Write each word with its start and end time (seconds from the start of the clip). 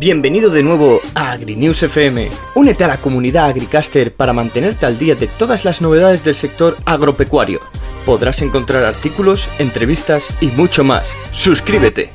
Bienvenido 0.00 0.48
de 0.48 0.62
nuevo 0.62 1.00
a 1.14 1.32
AgriNews 1.32 1.82
FM. 1.82 2.30
Únete 2.54 2.84
a 2.84 2.88
la 2.88 2.96
comunidad 2.96 3.50
Agricaster 3.50 4.14
para 4.14 4.32
mantenerte 4.32 4.86
al 4.86 4.98
día 4.98 5.14
de 5.14 5.26
todas 5.26 5.66
las 5.66 5.82
novedades 5.82 6.24
del 6.24 6.34
sector 6.34 6.74
agropecuario. 6.86 7.60
Podrás 8.06 8.40
encontrar 8.40 8.84
artículos, 8.84 9.46
entrevistas 9.58 10.34
y 10.40 10.46
mucho 10.46 10.84
más. 10.84 11.14
¡Suscríbete! 11.32 12.12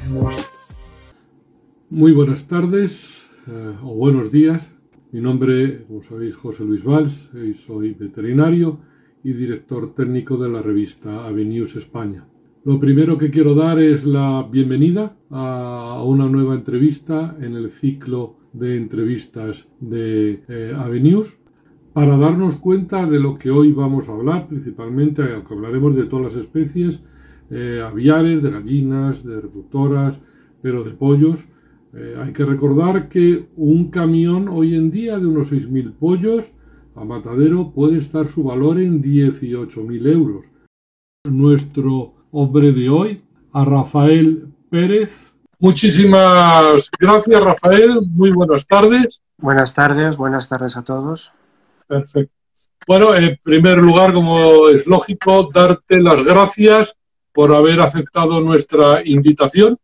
Muy 1.91 2.11
buenas 2.11 2.47
tardes 2.47 3.29
eh, 3.45 3.75
o 3.83 3.93
buenos 3.93 4.31
días. 4.31 4.73
Mi 5.11 5.21
nombre, 5.21 5.85
como 5.85 6.01
sabéis, 6.01 6.35
José 6.35 6.63
Luis 6.63 6.83
Valls 6.83 7.29
y 7.35 7.53
soy 7.53 7.93
veterinario 7.93 8.79
y 9.23 9.33
director 9.33 9.93
técnico 9.93 10.37
de 10.37 10.49
la 10.49 10.63
revista 10.63 11.27
AgriNews 11.27 11.75
España. 11.75 12.25
Lo 12.65 12.79
primero 12.79 13.19
que 13.19 13.29
quiero 13.29 13.53
dar 13.53 13.79
es 13.79 14.05
la 14.05 14.41
bienvenida 14.51 15.15
a 15.29 16.01
una 16.03 16.27
nueva 16.27 16.55
entrevista 16.55 17.37
en 17.39 17.53
el 17.53 17.69
ciclo 17.69 18.37
de 18.53 18.75
entrevistas 18.75 19.67
de 19.79 20.41
eh, 20.47 20.73
Avenues 20.75 21.39
para 21.93 22.17
darnos 22.17 22.55
cuenta 22.55 23.05
de 23.05 23.19
lo 23.19 23.37
que 23.37 23.51
hoy 23.51 23.71
vamos 23.71 24.09
a 24.09 24.13
hablar, 24.13 24.47
principalmente 24.47 25.21
aunque 25.31 25.53
hablaremos 25.53 25.95
de 25.95 26.05
todas 26.05 26.33
las 26.33 26.43
especies 26.43 27.01
eh, 27.51 27.83
aviares, 27.85 28.41
de 28.41 28.49
gallinas, 28.49 29.23
de 29.23 29.41
reproductoras, 29.41 30.19
pero 30.63 30.83
de 30.83 30.89
pollos. 30.89 31.47
Eh, 31.93 32.15
hay 32.19 32.33
que 32.33 32.45
recordar 32.45 33.09
que 33.09 33.45
un 33.57 33.91
camión 33.91 34.47
hoy 34.47 34.73
en 34.73 34.89
día 34.89 35.19
de 35.19 35.27
unos 35.27 35.53
6.000 35.53 35.93
pollos 35.99 36.51
a 36.95 37.05
matadero 37.05 37.73
puede 37.73 37.99
estar 37.99 38.25
su 38.25 38.43
valor 38.43 38.79
en 38.79 39.03
18.000 39.03 40.07
euros. 40.11 40.45
Nuestro 41.29 42.14
hombre 42.37 42.73
de 42.73 42.89
hoy, 42.89 43.23
a 43.53 43.63
Rafael 43.63 44.49
Pérez. 44.69 45.33
Muchísimas 45.57 46.91
gracias, 46.99 47.41
Rafael. 47.41 48.01
Muy 48.09 48.31
buenas 48.31 48.67
tardes. 48.67 49.21
Buenas 49.37 49.73
tardes, 49.73 50.17
buenas 50.17 50.49
tardes 50.49 50.75
a 50.75 50.83
todos. 50.83 51.31
Perfecto. 51.87 52.33
Bueno, 52.85 53.15
en 53.15 53.39
primer 53.41 53.77
lugar, 53.79 54.11
como 54.11 54.67
es 54.67 54.85
lógico, 54.85 55.49
darte 55.53 56.01
las 56.01 56.25
gracias 56.25 56.97
por 57.31 57.55
haber 57.55 57.79
aceptado 57.79 58.41
nuestra 58.41 59.01
invitación. 59.05 59.79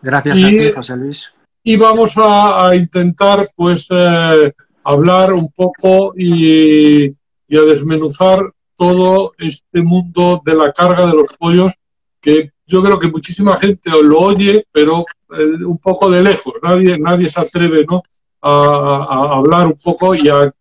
Gracias 0.00 0.34
a 0.34 0.48
ti, 0.48 0.72
José 0.74 0.96
Luis. 0.96 1.30
Y 1.62 1.76
vamos 1.76 2.14
a, 2.16 2.74
intentar, 2.74 3.46
pues, 3.54 3.86
eh, 3.90 4.54
hablar 4.82 5.34
un 5.34 5.52
poco 5.52 6.14
y, 6.16 7.04
y 7.04 7.56
a 7.56 7.62
desmenuzar 7.62 8.50
todo 8.76 9.32
este 9.38 9.82
mundo 9.82 10.42
de 10.44 10.54
la 10.54 10.72
carga 10.72 11.06
de 11.06 11.14
los 11.14 11.28
pollos 11.38 11.72
que 12.20 12.52
yo 12.66 12.82
creo 12.82 12.98
que 12.98 13.08
muchísima 13.08 13.56
gente 13.56 13.90
lo 14.02 14.18
oye, 14.18 14.66
pero 14.72 15.04
eh, 15.30 15.64
un 15.64 15.78
poco 15.78 16.10
de 16.10 16.22
lejos. 16.22 16.54
Nadie, 16.62 16.98
nadie 16.98 17.28
se 17.28 17.40
atreve 17.40 17.86
¿no? 17.88 18.02
a, 18.42 19.36
hablar 19.36 19.66
un 19.66 19.76
poco 19.82 20.14
y 20.14 20.28
a, 20.28 20.52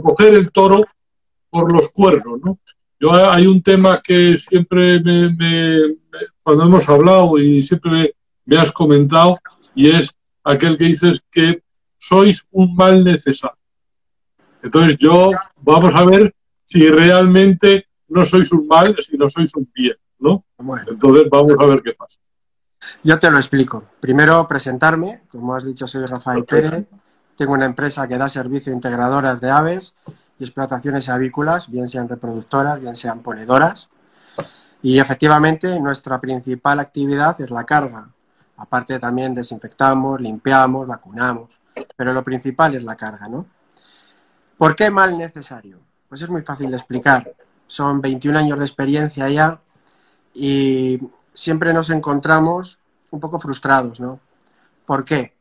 coger 0.00 0.34
el 0.34 0.50
toro 0.50 0.84
por 1.50 1.72
los 1.72 1.90
cuernos. 1.90 2.40
¿no? 2.42 2.58
Yo, 2.98 3.12
hay 3.14 3.46
un 3.46 3.62
tema 3.62 4.00
que 4.02 4.38
siempre 4.38 5.00
me, 5.00 5.96
cuando 6.42 6.64
hemos 6.64 6.88
hablado 6.88 7.38
y 7.38 7.62
siempre 7.62 8.14
me 8.44 8.56
has 8.56 8.72
comentado, 8.72 9.36
y 9.74 9.90
es 9.90 10.16
aquel 10.42 10.76
que 10.76 10.86
dices 10.86 11.20
que 11.30 11.62
sois 11.98 12.46
un 12.50 12.74
mal 12.74 13.04
necesario. 13.04 13.56
Entonces 14.62 14.96
yo, 14.98 15.30
vamos 15.56 15.94
a 15.94 16.04
ver 16.04 16.34
si 16.70 16.88
realmente 16.88 17.88
no 18.06 18.24
sois 18.24 18.52
un 18.52 18.68
mal, 18.68 18.96
sino 19.02 19.28
sois 19.28 19.52
un 19.56 19.68
bien, 19.74 19.96
¿no? 20.20 20.44
Bueno. 20.56 20.84
Entonces 20.88 21.24
vamos 21.28 21.56
a 21.58 21.66
ver 21.66 21.82
qué 21.82 21.94
pasa. 21.94 22.20
Yo 23.02 23.18
te 23.18 23.28
lo 23.28 23.38
explico. 23.38 23.82
Primero 23.98 24.46
presentarme, 24.46 25.22
como 25.32 25.56
has 25.56 25.64
dicho, 25.64 25.88
soy 25.88 26.06
Rafael 26.06 26.44
Pérez, 26.44 26.86
tengo 27.36 27.54
una 27.54 27.64
empresa 27.64 28.06
que 28.06 28.16
da 28.16 28.28
servicio 28.28 28.72
a 28.72 28.76
integradoras 28.76 29.40
de 29.40 29.50
aves 29.50 29.94
y 30.38 30.44
explotaciones 30.44 31.08
avícolas, 31.08 31.68
bien 31.68 31.88
sean 31.88 32.08
reproductoras, 32.08 32.80
bien 32.80 32.94
sean 32.94 33.20
ponedoras. 33.20 33.88
Y 34.80 35.00
efectivamente 35.00 35.80
nuestra 35.80 36.20
principal 36.20 36.78
actividad 36.78 37.40
es 37.40 37.50
la 37.50 37.64
carga. 37.64 38.10
Aparte 38.58 39.00
también 39.00 39.34
desinfectamos, 39.34 40.20
limpiamos, 40.20 40.86
vacunamos, 40.86 41.60
pero 41.96 42.12
lo 42.12 42.22
principal 42.22 42.76
es 42.76 42.84
la 42.84 42.94
carga, 42.94 43.26
¿no? 43.26 43.44
¿Por 44.56 44.76
qué 44.76 44.88
mal 44.88 45.18
necesario? 45.18 45.89
Pues 46.10 46.20
es 46.20 46.28
muy 46.28 46.42
fácil 46.42 46.70
de 46.70 46.76
explicar 46.76 47.34
son 47.70 48.00
21 48.00 48.36
años 48.36 48.58
de 48.58 48.64
experiencia 48.64 49.28
ya 49.28 49.60
y 50.34 51.00
siempre 51.32 51.72
nos 51.72 51.88
encontramos 51.90 52.80
un 53.12 53.20
poco 53.20 53.38
frustrados, 53.38 54.00
¿no? 54.00 54.18
¿Por 54.84 55.04
qué? 55.04 55.34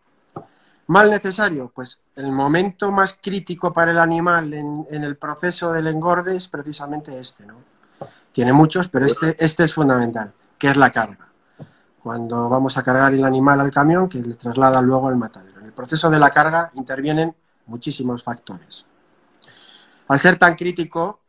Mal 0.85 1.09
necesario, 1.09 1.71
pues 1.73 1.99
el 2.15 2.31
momento 2.31 2.91
más 2.91 3.17
crítico 3.19 3.73
para 3.73 3.89
el 3.89 3.97
animal 3.97 4.53
en, 4.53 4.85
el 4.91 5.17
proceso 5.17 5.73
del 5.73 5.87
engorde 5.87 6.35
es 6.35 6.47
precisamente 6.47 7.19
este, 7.19 7.47
¿no? 7.47 7.55
Tiene 8.31 8.53
muchos, 8.53 8.89
pero 8.89 9.07
este, 9.07 9.35
este 9.43 9.63
es 9.63 9.73
fundamental, 9.73 10.31
que 10.59 10.67
es 10.67 10.77
la 10.77 10.91
carga. 10.91 11.29
Cuando 12.01 12.47
vamos 12.47 12.77
a 12.77 12.83
cargar 12.83 13.13
el 13.15 13.25
animal 13.25 13.59
al 13.59 13.71
camión, 13.71 14.07
que 14.07 14.19
le 14.19 14.35
traslada 14.35 14.81
luego 14.83 15.07
al 15.07 15.17
matadero. 15.17 15.61
En 15.61 15.65
el 15.65 15.73
proceso 15.73 16.11
de 16.11 16.19
la 16.19 16.29
carga 16.29 16.69
intervienen 16.75 17.35
muchísimos 17.65 18.23
factores. 18.23 18.85
Al 20.09 20.19
ser 20.19 20.37
tan 20.37 20.55
crítico, 20.55 21.21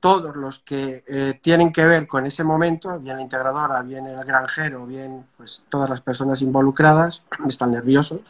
todos 0.00 0.36
los 0.36 0.60
que 0.60 1.04
eh, 1.06 1.40
tienen 1.42 1.72
que 1.72 1.84
ver 1.86 2.06
con 2.06 2.26
ese 2.26 2.44
momento, 2.44 2.98
bien 3.00 3.16
la 3.16 3.22
integradora, 3.22 3.82
bien 3.82 4.06
el 4.06 4.24
granjero, 4.24 4.86
bien 4.86 5.26
pues 5.36 5.62
todas 5.68 5.88
las 5.88 6.00
personas 6.00 6.40
involucradas, 6.42 7.24
están 7.48 7.72
nerviosos 7.72 8.24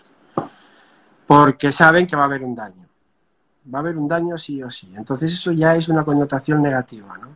porque 1.27 1.72
saben 1.72 2.06
que 2.06 2.16
va 2.16 2.22
a 2.22 2.27
haber 2.27 2.43
un 2.43 2.55
daño. 2.55 2.87
Va 3.72 3.78
a 3.78 3.81
haber 3.81 3.97
un 3.97 4.09
daño 4.09 4.37
sí 4.37 4.62
o 4.62 4.71
sí. 4.71 4.93
Entonces 4.94 5.32
eso 5.32 5.53
ya 5.53 5.75
es 5.75 5.88
una 5.88 6.05
connotación 6.05 6.62
negativa, 6.62 7.16
¿no? 7.19 7.34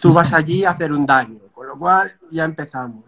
Tú 0.00 0.12
vas 0.12 0.32
allí 0.32 0.64
a 0.64 0.70
hacer 0.70 0.92
un 0.92 1.04
daño, 1.04 1.40
con 1.52 1.66
lo 1.66 1.78
cual 1.78 2.18
ya 2.30 2.44
empezamos. 2.44 3.04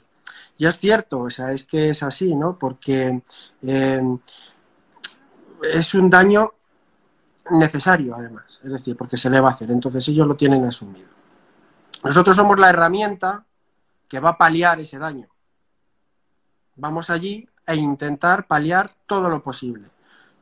Y 0.59 0.67
es 0.67 0.79
cierto, 0.79 1.21
o 1.21 1.31
sea, 1.31 1.53
es 1.53 1.65
que 1.65 1.89
es 1.89 2.03
así, 2.03 2.35
¿no? 2.35 2.59
Porque 2.59 3.23
eh, 3.62 4.19
es 5.62 5.95
un 5.95 6.11
daño 6.11 6.53
necesario, 7.50 8.15
además, 8.15 8.60
es 8.62 8.72
decir, 8.72 8.97
porque 8.97 9.16
se 9.16 9.31
le 9.31 9.41
va 9.41 9.50
a 9.50 9.53
hacer. 9.53 9.71
Entonces 9.71 10.06
ellos 10.09 10.27
lo 10.27 10.37
tienen 10.37 10.65
asumido. 10.65 11.09
Nosotros 12.03 12.37
somos 12.37 12.59
la 12.59 12.71
herramienta 12.71 13.44
que 14.09 14.21
va 14.21 14.31
a 14.31 14.38
paliar 14.38 14.81
ese 14.81 14.99
daño. 14.99 15.28
Vamos 16.77 17.10
allí 17.10 17.49
e 17.66 17.77
intentar 17.77 18.47
paliar 18.47 18.94
todo 19.06 19.31
lo 19.31 19.43
posible, 19.43 19.88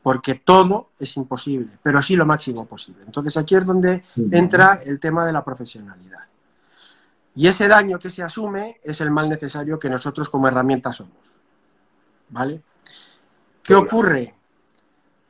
porque 0.02 0.36
todo 0.36 0.90
es 0.98 1.16
imposible, 1.16 1.78
pero 1.82 2.02
sí 2.02 2.16
lo 2.16 2.26
máximo 2.26 2.66
posible. 2.66 3.04
Entonces 3.04 3.36
aquí 3.36 3.54
es 3.54 3.64
donde 3.66 4.04
entra 4.30 4.80
el 4.84 4.98
tema 4.98 5.24
de 5.26 5.32
la 5.32 5.44
profesionalidad. 5.44 6.20
Y 7.34 7.46
ese 7.46 7.68
daño 7.68 7.98
que 7.98 8.10
se 8.10 8.22
asume 8.22 8.80
es 8.82 9.00
el 9.00 9.10
mal 9.10 9.28
necesario 9.28 9.78
que 9.78 9.88
nosotros 9.88 10.28
como 10.28 10.48
herramienta 10.48 10.92
somos. 10.92 11.16
¿Vale? 12.28 12.62
¿Qué 13.62 13.74
ocurre? 13.74 14.34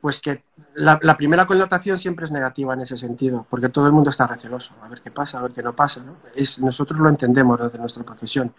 Pues 0.03 0.19
que 0.19 0.43
la, 0.75 0.99
primera 1.15 1.45
connotación 1.45 1.97
siempre 1.97 2.25
es 2.25 2.31
negativa 2.31 2.73
en 2.73 2.81
ese 2.81 2.97
sentido, 2.97 3.47
porque 3.49 3.69
todo 3.69 3.87
el 3.87 3.93
mundo 3.93 4.09
está 4.09 4.27
receloso, 4.27 4.73
a 4.81 4.89
ver 4.89 4.99
qué 4.99 5.11
pasa, 5.11 5.37
a 5.37 5.43
ver 5.43 5.53
qué 5.53 5.63
no 5.63 5.73
pasa. 5.73 6.03
Es, 6.35 6.59
nosotros 6.59 6.99
lo 6.99 7.07
entendemos 7.07 7.57
desde 7.57 7.77
nuestra 7.77 8.03
profesión 8.03 8.53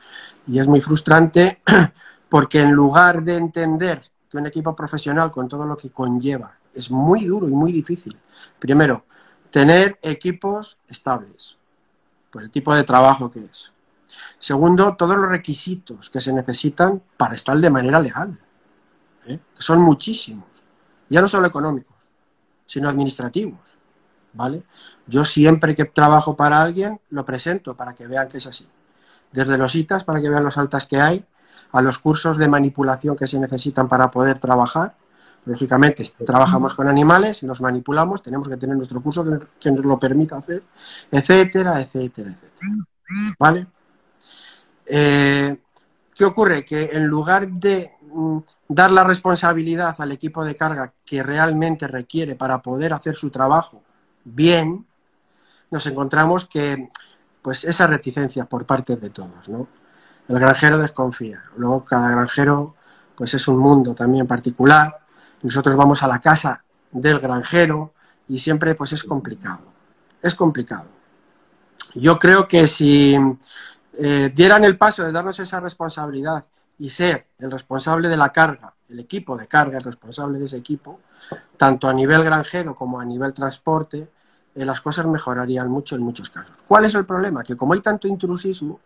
y 0.46 0.58
es 0.58 0.66
muy 0.66 0.80
frustrante 0.80 1.60
porque 2.30 2.62
en 2.62 2.72
lugar 2.72 3.22
de 3.22 3.36
entender 3.36 4.10
que 4.26 4.38
un 4.38 4.46
equipo 4.46 4.74
profesional 4.74 5.30
con 5.30 5.46
todo 5.46 5.66
lo 5.66 5.76
que 5.76 5.90
conlleva 5.90 6.56
es 6.72 6.90
muy 6.90 7.26
duro 7.26 7.46
y 7.46 7.52
muy 7.52 7.72
difícil, 7.72 8.18
primero, 8.58 9.04
tener 9.50 9.98
equipos 10.00 10.78
estables, 10.88 11.58
por 12.30 12.42
el 12.42 12.50
tipo 12.50 12.74
de 12.74 12.84
trabajo 12.84 13.30
que 13.30 13.40
es. 13.40 13.70
Segundo, 14.38 14.96
todos 14.96 15.18
los 15.18 15.28
requisitos 15.28 16.08
que 16.08 16.22
se 16.22 16.32
necesitan 16.32 17.02
para 17.18 17.34
estar 17.34 17.58
de 17.58 17.68
manera 17.68 18.00
legal, 18.00 18.40
¿eh? 19.26 19.38
que 19.54 19.62
son 19.62 19.82
muchísimos 19.82 20.53
ya 21.08 21.20
no 21.20 21.28
solo 21.28 21.46
económicos, 21.46 21.96
sino 22.66 22.88
administrativos. 22.88 23.78
¿Vale? 24.32 24.64
Yo 25.06 25.24
siempre 25.24 25.76
que 25.76 25.84
trabajo 25.84 26.34
para 26.34 26.60
alguien 26.60 27.00
lo 27.10 27.24
presento 27.24 27.76
para 27.76 27.94
que 27.94 28.08
vean 28.08 28.26
que 28.28 28.38
es 28.38 28.46
así. 28.46 28.66
Desde 29.30 29.56
los 29.56 29.74
ITAs 29.76 30.02
para 30.02 30.20
que 30.20 30.28
vean 30.28 30.42
los 30.42 30.58
altas 30.58 30.86
que 30.86 31.00
hay, 31.00 31.24
a 31.72 31.82
los 31.82 31.98
cursos 31.98 32.38
de 32.38 32.48
manipulación 32.48 33.16
que 33.16 33.26
se 33.26 33.38
necesitan 33.38 33.88
para 33.88 34.10
poder 34.10 34.38
trabajar. 34.38 34.96
Lógicamente, 35.44 36.08
trabajamos 36.24 36.74
con 36.74 36.88
animales, 36.88 37.42
los 37.42 37.60
manipulamos, 37.60 38.22
tenemos 38.22 38.48
que 38.48 38.56
tener 38.56 38.76
nuestro 38.76 39.02
curso 39.02 39.24
que 39.60 39.70
nos 39.70 39.84
lo 39.84 39.98
permita 39.98 40.38
hacer, 40.38 40.62
etcétera, 41.10 41.80
etcétera, 41.80 42.30
etcétera. 42.30 42.86
¿Vale? 43.38 43.66
Eh, 44.86 45.60
¿Qué 46.14 46.24
ocurre? 46.24 46.64
Que 46.64 46.90
en 46.92 47.06
lugar 47.06 47.48
de 47.48 47.92
dar 48.68 48.90
la 48.90 49.04
responsabilidad 49.04 49.96
al 49.98 50.12
equipo 50.12 50.44
de 50.44 50.56
carga 50.56 50.92
que 51.04 51.22
realmente 51.22 51.86
requiere 51.88 52.34
para 52.34 52.62
poder 52.62 52.92
hacer 52.92 53.14
su 53.14 53.30
trabajo 53.30 53.82
bien, 54.24 54.86
nos 55.70 55.86
encontramos 55.86 56.46
que 56.46 56.88
pues 57.42 57.64
esa 57.64 57.86
reticencia 57.86 58.46
por 58.46 58.64
parte 58.64 58.96
de 58.96 59.10
todos, 59.10 59.48
¿no? 59.48 59.68
El 60.28 60.38
granjero 60.38 60.78
desconfía. 60.78 61.44
Luego 61.56 61.84
cada 61.84 62.08
granjero 62.10 62.74
pues 63.14 63.34
es 63.34 63.46
un 63.48 63.58
mundo 63.58 63.94
también 63.94 64.26
particular. 64.26 65.00
Nosotros 65.42 65.76
vamos 65.76 66.02
a 66.02 66.08
la 66.08 66.20
casa 66.20 66.64
del 66.90 67.20
granjero 67.20 67.92
y 68.28 68.38
siempre 68.38 68.74
pues 68.74 68.92
es 68.92 69.04
complicado. 69.04 69.72
Es 70.22 70.34
complicado. 70.34 70.86
Yo 71.94 72.18
creo 72.18 72.48
que 72.48 72.66
si 72.66 73.16
eh, 73.92 74.32
dieran 74.34 74.64
el 74.64 74.78
paso 74.78 75.04
de 75.04 75.12
darnos 75.12 75.38
esa 75.38 75.60
responsabilidad 75.60 76.44
y 76.78 76.90
ser 76.90 77.26
el 77.38 77.50
responsable 77.50 78.08
de 78.08 78.16
la 78.16 78.30
carga, 78.30 78.74
el 78.88 79.00
equipo 79.00 79.36
de 79.36 79.46
carga, 79.46 79.78
el 79.78 79.84
responsable 79.84 80.38
de 80.38 80.46
ese 80.46 80.56
equipo, 80.56 81.00
tanto 81.56 81.88
a 81.88 81.92
nivel 81.92 82.22
granjero 82.24 82.74
como 82.74 83.00
a 83.00 83.04
nivel 83.04 83.32
transporte, 83.32 84.08
eh, 84.54 84.64
las 84.64 84.80
cosas 84.80 85.06
mejorarían 85.06 85.68
mucho 85.68 85.96
en 85.96 86.02
muchos 86.02 86.30
casos. 86.30 86.56
¿Cuál 86.66 86.84
es 86.84 86.94
el 86.94 87.04
problema? 87.04 87.42
Que 87.42 87.56
como 87.56 87.72
hay 87.72 87.80
tanto 87.80 88.08
intrusismo 88.08 88.80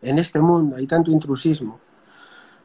en 0.00 0.18
este 0.18 0.40
mundo, 0.40 0.76
hay 0.76 0.86
tanto 0.86 1.10
intrusismo, 1.10 1.80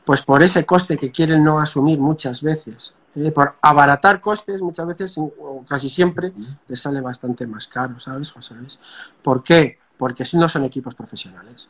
pues 0.05 0.21
por 0.21 0.43
ese 0.43 0.65
coste 0.65 0.97
que 0.97 1.11
quieren 1.11 1.43
no 1.43 1.59
asumir 1.59 1.99
muchas 1.99 2.41
veces, 2.41 2.93
eh, 3.15 3.31
por 3.31 3.55
abaratar 3.61 4.21
costes, 4.21 4.61
muchas 4.61 4.85
veces, 4.85 5.17
o 5.17 5.63
casi 5.67 5.89
siempre, 5.89 6.33
les 6.67 6.79
sale 6.79 7.01
bastante 7.01 7.47
más 7.47 7.67
caro, 7.67 7.99
¿sabes, 7.99 8.31
José 8.31 8.55
Luis? 8.55 8.79
¿Por 9.21 9.43
qué? 9.43 9.79
Porque 9.97 10.25
no 10.33 10.49
son 10.49 10.65
equipos 10.65 10.95
profesionales. 10.95 11.69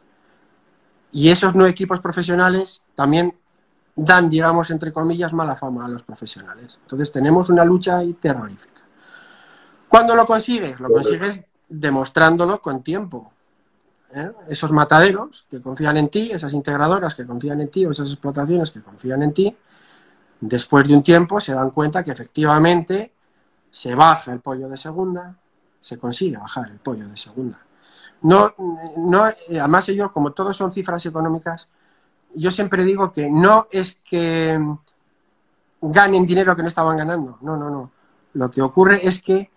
Y 1.13 1.29
esos 1.29 1.55
no 1.55 1.65
equipos 1.65 1.99
profesionales 2.01 2.83
también 2.95 3.37
dan, 3.95 4.29
digamos, 4.29 4.71
entre 4.71 4.91
comillas, 4.91 5.31
mala 5.31 5.55
fama 5.55 5.85
a 5.85 5.87
los 5.87 6.03
profesionales. 6.03 6.79
Entonces 6.81 7.11
tenemos 7.11 7.49
una 7.49 7.63
lucha 7.63 7.99
ahí 7.99 8.13
terrorífica. 8.13 8.81
¿Cuándo 9.87 10.15
lo 10.15 10.25
consigues? 10.25 10.79
Lo 10.79 10.89
consigues 10.89 11.43
demostrándolo 11.69 12.59
con 12.61 12.81
tiempo. 12.81 13.31
¿eh? 14.15 14.31
Esos 14.47 14.71
mataderos 14.71 15.45
que 15.47 15.61
confían 15.61 15.97
en 15.97 16.09
ti, 16.09 16.31
esas 16.31 16.51
integradoras 16.53 17.13
que 17.13 17.27
confían 17.27 17.61
en 17.61 17.69
ti 17.69 17.85
o 17.85 17.91
esas 17.91 18.09
explotaciones 18.09 18.71
que 18.71 18.81
confían 18.81 19.21
en 19.21 19.33
ti, 19.33 19.55
después 20.39 20.87
de 20.87 20.95
un 20.95 21.03
tiempo 21.03 21.39
se 21.39 21.53
dan 21.53 21.69
cuenta 21.69 22.03
que 22.03 22.11
efectivamente 22.11 23.13
se 23.69 23.93
baja 23.93 24.33
el 24.33 24.39
pollo 24.39 24.67
de 24.67 24.77
segunda, 24.77 25.35
se 25.79 25.99
consigue 25.99 26.37
bajar 26.37 26.69
el 26.71 26.77
pollo 26.77 27.07
de 27.07 27.17
segunda. 27.17 27.62
No, 28.23 28.53
no, 28.97 29.23
además 29.49 29.89
ellos, 29.89 30.11
como 30.11 30.31
todos 30.31 30.55
son 30.55 30.71
cifras 30.71 31.05
económicas, 31.05 31.67
yo 32.35 32.51
siempre 32.51 32.83
digo 32.83 33.11
que 33.11 33.29
no 33.29 33.67
es 33.71 33.97
que 34.03 34.59
ganen 35.81 36.25
dinero 36.25 36.55
que 36.55 36.61
no 36.61 36.67
estaban 36.69 36.97
ganando, 36.97 37.37
no, 37.41 37.57
no, 37.57 37.69
no. 37.69 37.91
Lo 38.33 38.49
que 38.49 38.61
ocurre 38.61 39.05
es 39.05 39.21
que 39.21 39.51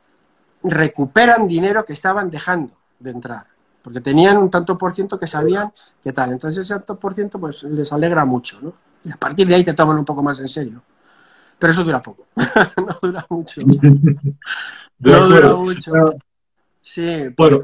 recuperan 0.62 1.46
dinero 1.46 1.84
que 1.84 1.92
estaban 1.92 2.28
dejando 2.28 2.74
de 2.98 3.10
entrar, 3.12 3.46
porque 3.82 4.00
tenían 4.00 4.36
un 4.36 4.50
tanto 4.50 4.76
por 4.76 4.92
ciento 4.92 5.18
que 5.18 5.26
sabían 5.26 5.72
qué 6.02 6.12
tal. 6.12 6.32
Entonces 6.32 6.64
ese 6.64 6.74
tanto 6.74 6.98
por 6.98 7.14
ciento 7.14 7.38
pues 7.38 7.62
les 7.62 7.92
alegra 7.92 8.24
mucho, 8.24 8.60
¿no? 8.60 8.74
Y 9.04 9.12
a 9.12 9.16
partir 9.16 9.46
de 9.46 9.54
ahí 9.54 9.64
te 9.64 9.74
toman 9.74 9.98
un 9.98 10.04
poco 10.04 10.22
más 10.22 10.40
en 10.40 10.48
serio. 10.48 10.82
Pero 11.58 11.72
eso 11.72 11.84
dura 11.84 12.02
poco, 12.02 12.26
no 12.36 12.98
dura 13.00 13.24
mucho. 13.30 13.60
no 14.98 15.28
dura 15.28 15.54
mucho. 15.54 15.92
Sí, 16.82 17.28
bueno, 17.36 17.60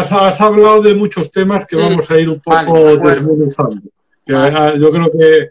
has, 0.00 0.40
hablado 0.40 0.82
de 0.82 0.94
muchos 0.94 1.30
temas 1.30 1.66
que 1.66 1.76
vamos 1.76 2.10
a 2.10 2.18
ir 2.18 2.28
un 2.28 2.40
poco 2.40 2.96
desmenuzando. 2.96 3.82
Yo 4.26 4.90
creo 4.90 5.10
que 5.10 5.50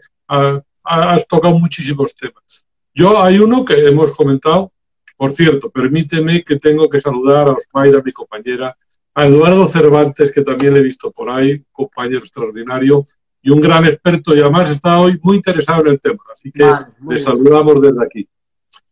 has 0.82 1.26
tocado 1.26 1.58
muchísimos 1.58 2.14
temas. 2.16 2.66
Yo 2.94 3.22
hay 3.22 3.38
uno 3.38 3.64
que 3.64 3.74
hemos 3.86 4.12
comentado, 4.12 4.72
por 5.16 5.32
cierto, 5.32 5.70
permíteme 5.70 6.42
que 6.42 6.56
tengo 6.56 6.88
que 6.88 6.98
saludar 6.98 7.48
a 7.48 7.52
Osmaira, 7.52 8.02
mi 8.04 8.12
compañera, 8.12 8.76
a 9.14 9.26
Eduardo 9.26 9.68
Cervantes, 9.68 10.32
que 10.32 10.42
también 10.42 10.74
le 10.74 10.80
he 10.80 10.82
visto 10.82 11.10
por 11.10 11.30
ahí, 11.30 11.62
compañero 11.70 12.18
extraordinario 12.18 13.04
y 13.40 13.50
un 13.50 13.60
gran 13.60 13.84
experto, 13.84 14.34
y 14.34 14.40
además 14.40 14.70
está 14.70 14.98
hoy 14.98 15.18
muy 15.22 15.36
interesado 15.36 15.82
en 15.82 15.92
el 15.92 16.00
tema, 16.00 16.22
así 16.32 16.50
que 16.50 16.64
le 17.08 17.18
saludamos 17.18 17.80
desde 17.80 18.04
aquí. 18.04 18.28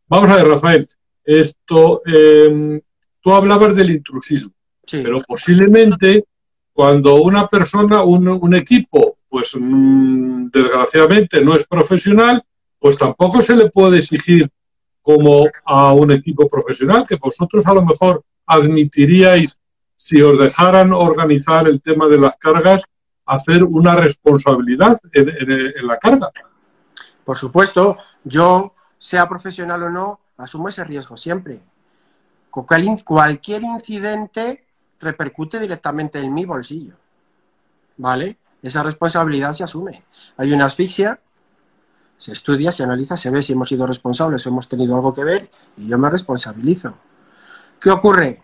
Vamos 0.09 0.31
a 0.31 0.37
ver, 0.37 0.49
Rafael, 0.49 0.89
esto, 1.25 2.03
em, 2.05 2.81
tú 3.21 3.33
hablabas 3.33 3.75
del 3.77 3.91
intrusismo, 3.91 4.53
pero 4.91 5.21
posiblemente 5.23 6.25
cuando 6.73 7.17
una 7.17 7.47
persona, 7.47 8.03
un, 8.03 8.55
equipo, 8.55 9.19
pues 9.29 9.57
mm, 9.59 10.49
desgraciadamente 10.51 11.43
no 11.43 11.55
es 11.55 11.67
profesional, 11.67 12.43
pues 12.79 12.97
tampoco 12.97 13.43
se 13.43 13.55
le 13.55 13.69
puede 13.69 13.99
exigir 13.99 14.49
como 15.03 15.47
a 15.65 15.93
un 15.93 16.11
equipo 16.13 16.49
profesional, 16.49 17.07
que 17.07 17.17
vosotros 17.17 17.67
a 17.67 17.75
lo 17.75 17.85
mejor 17.85 18.23
admitiríais, 18.47 19.59
si 19.97 20.23
os 20.23 20.39
dejaran 20.39 20.93
organizar 20.93 21.69
el 21.69 21.81
tema 21.83 22.09
de 22.09 22.19
las 22.19 22.37
cargas, 22.37 22.83
hacer 23.27 23.63
una 23.63 23.95
responsabilidad 23.95 24.99
en, 25.13 25.87
la 25.87 25.99
carga. 25.99 26.31
Por 27.25 27.37
supuesto, 27.37 27.97
yo, 28.25 28.75
sea 28.99 29.29
profesional 29.29 29.83
o 29.85 29.91
no, 29.91 30.21
asumo 30.37 30.69
ese 30.69 30.85
riesgo 30.85 31.17
siempre. 31.17 31.61
Cualquier 32.51 33.63
incidente 33.63 34.65
repercute 35.01 35.59
directamente 35.59 36.19
en 36.19 36.33
mi 36.33 36.45
bolsillo. 36.45 36.95
¿Vale? 37.97 38.39
Esa 38.63 38.83
responsabilidad 38.83 39.53
se 39.53 39.65
asume. 39.65 40.05
Hay 40.37 40.53
una 40.53 40.67
asfixia, 40.67 41.19
se 42.19 42.33
estudia, 42.33 42.71
se 42.71 42.83
analiza, 42.83 43.17
se 43.17 43.31
ve 43.31 43.43
si 43.43 43.55
hemos 43.55 43.69
sido 43.69 43.87
responsables, 43.87 44.47
hemos 44.47 44.69
tenido 44.69 44.95
algo 44.95 45.15
que 45.15 45.25
ver 45.25 45.51
y 45.79 45.89
yo 45.89 45.99
me 45.99 46.11
responsabilizo. 46.11 46.95
¿Qué 47.81 47.91
ocurre? 47.91 48.43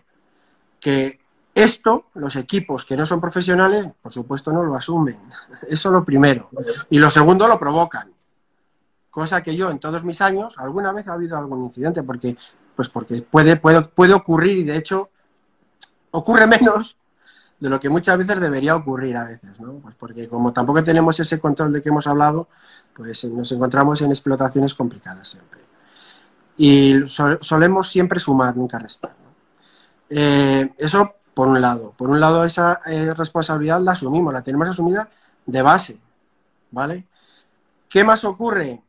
Que 0.79 1.19
esto, 1.53 2.05
los 2.15 2.35
equipos 2.35 2.85
que 2.85 2.97
no 2.97 3.05
son 3.05 3.21
profesionales, 3.21 3.85
por 4.01 4.11
supuesto 4.11 4.51
no 4.51 4.63
lo 4.63 4.75
asumen. 4.75 5.19
Eso 5.69 5.91
lo 5.91 6.03
primero. 6.03 6.49
Y 6.89 6.97
lo 6.97 7.09
segundo, 7.09 7.47
lo 7.47 7.59
provocan. 7.59 8.11
Cosa 9.11 9.41
que 9.41 9.55
yo 9.55 9.69
en 9.69 9.79
todos 9.79 10.03
mis 10.03 10.21
años, 10.21 10.55
alguna 10.57 10.91
vez 10.91 11.07
ha 11.07 11.13
habido 11.13 11.37
algún 11.37 11.65
incidente, 11.65 12.03
porque, 12.03 12.35
pues 12.75 12.89
porque 12.89 13.21
puede, 13.21 13.57
puede, 13.57 13.81
puede 13.81 14.13
ocurrir 14.13 14.57
y 14.57 14.63
de 14.63 14.77
hecho 14.77 15.09
ocurre 16.11 16.47
menos 16.47 16.97
de 17.59 17.69
lo 17.69 17.79
que 17.79 17.89
muchas 17.89 18.17
veces 18.17 18.39
debería 18.39 18.75
ocurrir 18.75 19.17
a 19.17 19.25
veces, 19.25 19.59
¿no? 19.59 19.73
Pues 19.73 19.95
porque 19.95 20.27
como 20.27 20.53
tampoco 20.53 20.83
tenemos 20.83 21.19
ese 21.19 21.39
control 21.39 21.73
de 21.73 21.81
que 21.81 21.89
hemos 21.89 22.05
hablado, 22.05 22.47
pues 22.93 23.25
nos 23.25 23.51
encontramos 23.51 24.01
en 24.01 24.11
explotaciones 24.11 24.75
complicadas 24.75 25.29
siempre. 25.29 25.61
Y 26.57 27.01
solemos 27.07 27.89
siempre 27.89 28.19
sumar, 28.19 28.55
nunca 28.55 28.79
restar. 28.79 29.15
Eh, 30.09 30.73
eso 30.77 31.13
por 31.33 31.47
un 31.47 31.61
lado. 31.61 31.93
Por 31.95 32.09
un 32.09 32.19
lado, 32.19 32.43
esa 32.43 32.79
eh, 32.87 33.13
responsabilidad 33.13 33.79
la 33.81 33.91
asumimos, 33.91 34.33
la 34.33 34.41
tenemos 34.41 34.69
asumida 34.69 35.07
de 35.45 35.61
base, 35.61 35.99
¿vale? 36.71 37.05
¿Qué 37.87 38.03
más 38.03 38.23
ocurre? 38.23 38.81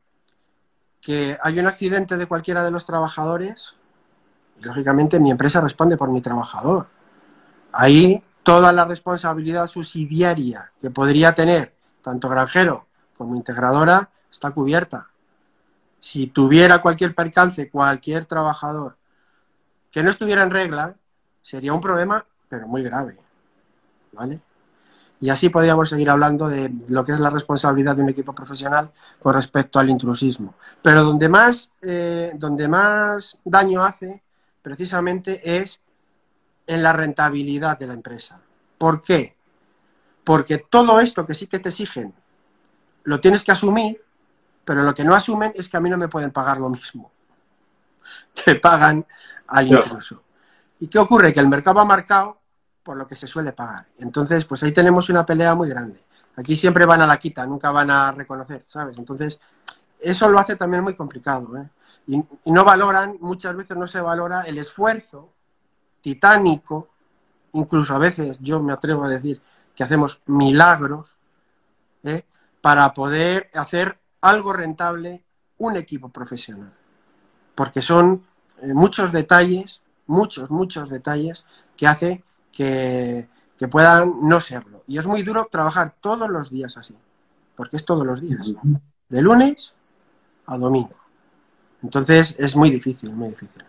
Que 1.00 1.39
hay 1.43 1.58
un 1.58 1.67
accidente 1.67 2.17
de 2.17 2.27
cualquiera 2.27 2.65
de 2.65 2.70
los 2.70 2.87
trabajadores 2.87 3.75
y, 4.58 4.65
lógicamente, 4.65 5.20
mi 5.20 5.31
empresa 5.31 5.60
responde 5.60 5.98
por 5.98 6.10
mi 6.10 6.22
trabajador. 6.22 6.87
Ahí 7.72 8.22
toda 8.43 8.72
la 8.72 8.84
responsabilidad 8.84 9.67
subsidiaria 9.67 10.72
que 10.81 10.91
podría 10.91 11.34
tener 11.34 11.75
tanto 12.03 12.29
granjero 12.29 12.87
como 13.17 13.37
integradora 13.37 14.10
está 14.31 14.51
cubierta. 14.51 15.10
Si 16.01 16.29
tuviera 16.29 16.81
cualquier 16.81 17.15
percance, 17.15 17.70
cualquier 17.70 18.25
trabajador 18.25 18.96
que 19.91 20.03
no 20.03 20.10
estuviera 20.10 20.43
en 20.43 20.51
regla, 20.51 20.96
sería 21.43 21.72
un 21.72 21.81
problema, 21.81 22.25
pero 22.48 22.69
muy 22.69 22.82
grave. 22.82 23.19
¿Vale? 24.13 24.41
Y 25.20 25.31
así 25.31 25.48
podríamos 25.48 25.89
seguir 25.89 26.10
hablando 26.10 26.48
de 26.48 26.72
lo 26.89 27.05
que 27.05 27.13
es 27.13 27.20
la 27.20 27.31
responsabilidad 27.31 27.96
de 27.96 28.03
un 28.03 28.08
equipo 28.10 28.32
profesional 28.32 28.93
con 29.20 29.34
respecto 29.34 29.79
al 29.79 29.91
intrusismo. 29.91 30.55
Pero 30.81 31.03
donde 31.03 31.29
más, 31.29 31.72
eh, 31.82 32.32
donde 32.37 32.69
más 32.69 33.37
daño 33.44 33.82
hace, 33.82 34.22
precisamente, 34.63 35.58
es 35.58 35.81
en 36.69 36.82
la 36.82 36.93
rentabilidad 36.93 37.79
de 37.79 37.87
la 37.89 37.94
empresa. 37.94 38.39
¿Por 38.77 39.03
qué? 39.03 39.34
Porque 40.22 40.58
todo 40.58 41.01
esto 41.01 41.27
que 41.27 41.34
sí 41.34 41.46
que 41.46 41.58
te 41.58 41.70
exigen 41.70 42.15
lo 43.05 43.19
tienes 43.20 43.43
que 43.43 43.53
asumir, 43.53 44.05
pero 44.67 44.82
lo 44.82 44.94
que 44.94 45.03
no 45.03 45.15
asumen 45.15 45.53
es 45.56 45.67
que 45.69 45.79
a 45.79 45.81
mí 45.81 45.89
no 45.89 45.96
me 45.96 46.08
pueden 46.08 46.31
pagar 46.31 46.58
lo 46.58 46.69
mismo 46.69 47.10
que 48.44 48.55
pagan 48.56 49.05
al 49.46 49.67
intruso. 49.67 50.22
¿Y 50.79 50.89
qué 50.89 50.98
ocurre? 50.98 51.32
Que 51.32 51.41
el 51.41 51.48
mercado 51.48 51.81
ha 51.81 51.87
marcado 51.87 52.39
por 52.82 52.98
lo 52.98 53.08
que 53.08 53.17
se 53.17 53.27
suele 53.27 53.53
pagar. 53.53 53.87
Entonces, 53.96 54.44
pues 54.44 54.63
ahí 54.63 54.72
tenemos 54.72 55.08
una 55.08 55.25
pelea 55.25 55.55
muy 55.55 55.70
grande. 55.70 56.01
Aquí 56.37 56.55
siempre 56.55 56.84
van 56.84 57.01
a 57.01 57.06
la 57.06 57.17
quita, 57.17 57.46
nunca 57.46 57.70
van 57.70 57.91
a 57.91 58.13
reconocer, 58.13 58.67
¿sabes? 58.69 58.98
Entonces, 58.98 59.41
eso 59.98 60.29
lo 60.29 60.39
hace 60.39 60.55
también 60.55 60.84
muy 60.84 60.94
complicado. 60.94 61.56
¿eh? 61.56 61.69
y 62.06 62.51
no 62.51 62.65
valoran, 62.65 63.17
muchas 63.20 63.56
veces 63.56 63.77
no 63.77 63.87
se 63.87 64.01
valora 64.01 64.43
el 64.43 64.58
esfuerzo 64.58 65.32
titánico, 66.00 66.88
incluso 67.52 67.94
a 67.94 67.98
veces 67.98 68.38
yo 68.40 68.60
me 68.60 68.72
atrevo 68.72 69.05
a 69.05 69.08
decir 69.08 69.40
que 69.74 69.84
hacemos 69.84 70.20
milagros 70.26 71.17
¿eh? 72.02 72.24
para 72.60 72.93
poder 72.94 73.50
hacer 73.55 73.98
algo 74.20 74.52
rentable 74.52 75.24
un 75.58 75.76
equipo 75.76 76.08
profesional. 76.08 76.72
Porque 77.55 77.82
son 77.82 78.24
eh, 78.62 78.74
muchos 78.74 79.12
detalles, 79.12 79.81
muchos, 80.06 80.50
muchos 80.50 80.88
detalles 80.88 81.44
que 81.76 81.86
hace 81.86 82.24
que, 82.52 83.28
que 83.56 83.69
puedan 83.69 84.14
no 84.22 84.40
serlo. 84.40 84.82
Y 84.86 84.98
es 84.98 85.06
muy 85.06 85.22
duro 85.22 85.48
trabajar 85.50 85.94
todos 86.00 86.28
los 86.31 86.50
días 86.50 86.76
así. 86.76 86.96
porque 87.56 87.76
es 87.76 87.84
todos 87.84 88.06
los 88.06 88.20
días, 88.20 88.52
de 89.08 89.22
lunes 89.22 89.74
a 90.46 90.56
domingo. 90.56 90.96
Entonces 91.82 92.34
es 92.38 92.55
muy 92.56 92.70
difícil, 92.70 93.14
muy 93.14 93.28
difícil. 93.28 93.64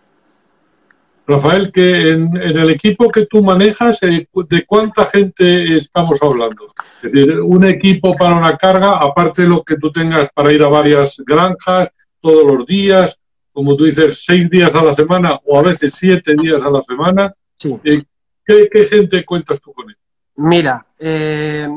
Rafael, 1.30 1.70
que 1.70 2.10
en, 2.10 2.36
el 2.36 2.70
equipo 2.70 3.10
que 3.10 3.26
tú 3.26 3.42
manejas, 3.42 4.02
eh, 4.02 4.28
¿de 4.32 4.66
cuánta 4.66 5.06
gente 5.06 5.76
estamos 5.76 6.22
hablando? 6.22 6.74
Es 7.02 7.12
decir, 7.12 7.40
un 7.40 7.64
equipo 7.64 8.16
para 8.16 8.36
una 8.36 8.56
carga, 8.56 8.98
aparte 9.00 9.42
de 9.42 9.48
lo 9.48 9.62
que 9.62 9.76
tú 9.76 9.92
tengas 9.92 10.28
para 10.34 10.52
ir 10.52 10.62
a 10.62 10.68
varias 10.68 11.22
granjas 11.24 11.88
todos 12.20 12.44
los 12.44 12.66
días, 12.66 13.18
como 13.52 13.76
tú 13.76 13.84
dices, 13.84 14.22
seis 14.24 14.48
días 14.50 14.74
a 14.74 14.82
la 14.82 14.92
semana 14.92 15.38
o 15.44 15.58
a 15.58 15.62
veces 15.62 15.94
siete 15.94 16.34
días 16.36 16.62
a 16.62 16.70
la 16.70 16.82
semana. 16.82 17.32
Sí. 17.56 17.78
Eh, 17.84 18.02
¿qué, 18.44 18.84
gente 18.84 19.24
cuentas 19.24 19.60
tú 19.60 19.72
con 19.72 19.88
él? 19.88 19.96
Mira, 20.36 20.86
eh, 20.98 21.68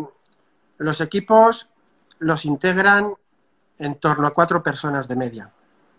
los 0.77 1.01
equipos 1.01 1.67
los 2.19 2.45
integran 2.45 3.13
en 3.77 3.95
torno 3.95 4.27
a 4.27 4.33
cuatro 4.33 4.63
personas 4.63 5.07
de 5.07 5.15
media. 5.15 5.51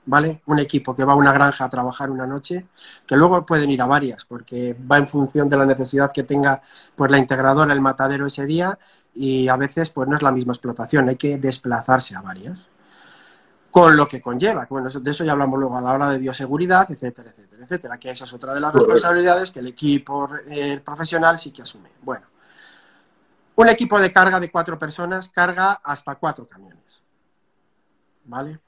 ¿Vale? 0.06 0.42
Un 0.46 0.58
equipo 0.58 0.94
que 0.94 1.04
va 1.04 1.14
a 1.14 1.16
una 1.16 1.32
granja 1.32 1.64
a 1.64 1.70
trabajar 1.70 2.11
una 2.11 2.26
noche, 2.26 2.66
que 3.06 3.16
luego 3.16 3.44
pueden 3.46 3.70
ir 3.70 3.82
a 3.82 3.87
varias, 3.87 4.25
porque 4.25 4.76
va 4.90 4.99
en 4.99 5.08
función 5.08 5.49
de 5.49 5.56
la 5.56 5.66
necesidad 5.66 6.12
que 6.12 6.23
tenga 6.23 6.62
pues, 6.94 7.11
la 7.11 7.18
integradora, 7.18 7.73
el 7.73 7.80
matadero 7.80 8.26
ese 8.26 8.46
día, 8.46 8.78
y 9.14 9.49
a 9.49 9.56
veces 9.56 9.90
pues 9.90 10.08
no 10.08 10.16
es 10.16 10.23
la 10.23 10.32
misma 10.32 10.52
explotación, 10.52 11.08
hay 11.08 11.16
que 11.16 11.38
desplazarse 11.38 12.16
a 12.16 12.20
varias. 12.20 12.68
Con 13.70 13.96
lo 13.96 14.06
que 14.06 14.20
conlleva, 14.20 14.68
bueno, 14.70 14.88
de 14.88 15.11
eso 15.11 15.25
ya 15.25 15.32
hablamos 15.32 15.58
luego 15.58 15.76
a 15.76 15.80
la 15.80 15.92
hora 15.92 16.08
de 16.11 16.18
bioseguridad, 16.18 16.88
etcétera, 16.88 17.30
etcétera, 17.30 17.64
etcétera, 17.64 17.99
que 17.99 18.11
esa 18.11 18.25
es 18.25 18.32
otra 18.32 18.54
de 18.54 18.61
las 18.61 18.73
responsabilidades 18.73 19.50
que 19.50 19.58
el 19.58 19.66
equipo 19.66 20.28
eh, 20.49 20.80
profesional 20.84 21.40
sí 21.40 21.50
que 21.50 21.62
asume. 21.62 21.90
Bueno, 22.02 22.25
un 23.56 23.68
equipo 23.68 23.99
de 23.99 24.12
carga 24.12 24.38
de 24.38 24.50
cuatro 24.50 24.78
personas 24.78 25.28
carga 25.28 25.80
hasta 25.82 26.14
cuatro 26.14 26.46
camiones. 26.46 27.02
¿Vale? 28.26 28.61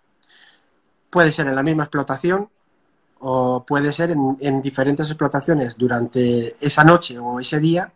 Puede 1.11 1.33
ser 1.33 1.47
en 1.47 1.55
la 1.55 1.63
misma 1.63 1.85
explotación 1.85 2.49
o 3.21 3.65
puede 3.65 3.93
ser 3.93 4.11
en, 4.11 4.63
diferentes 4.63 5.09
explotaciones 5.09 5.77
durante 5.77 6.57
esa 6.61 6.85
noche 6.85 7.19
o 7.19 7.41
ese 7.41 7.59
día, 7.59 7.93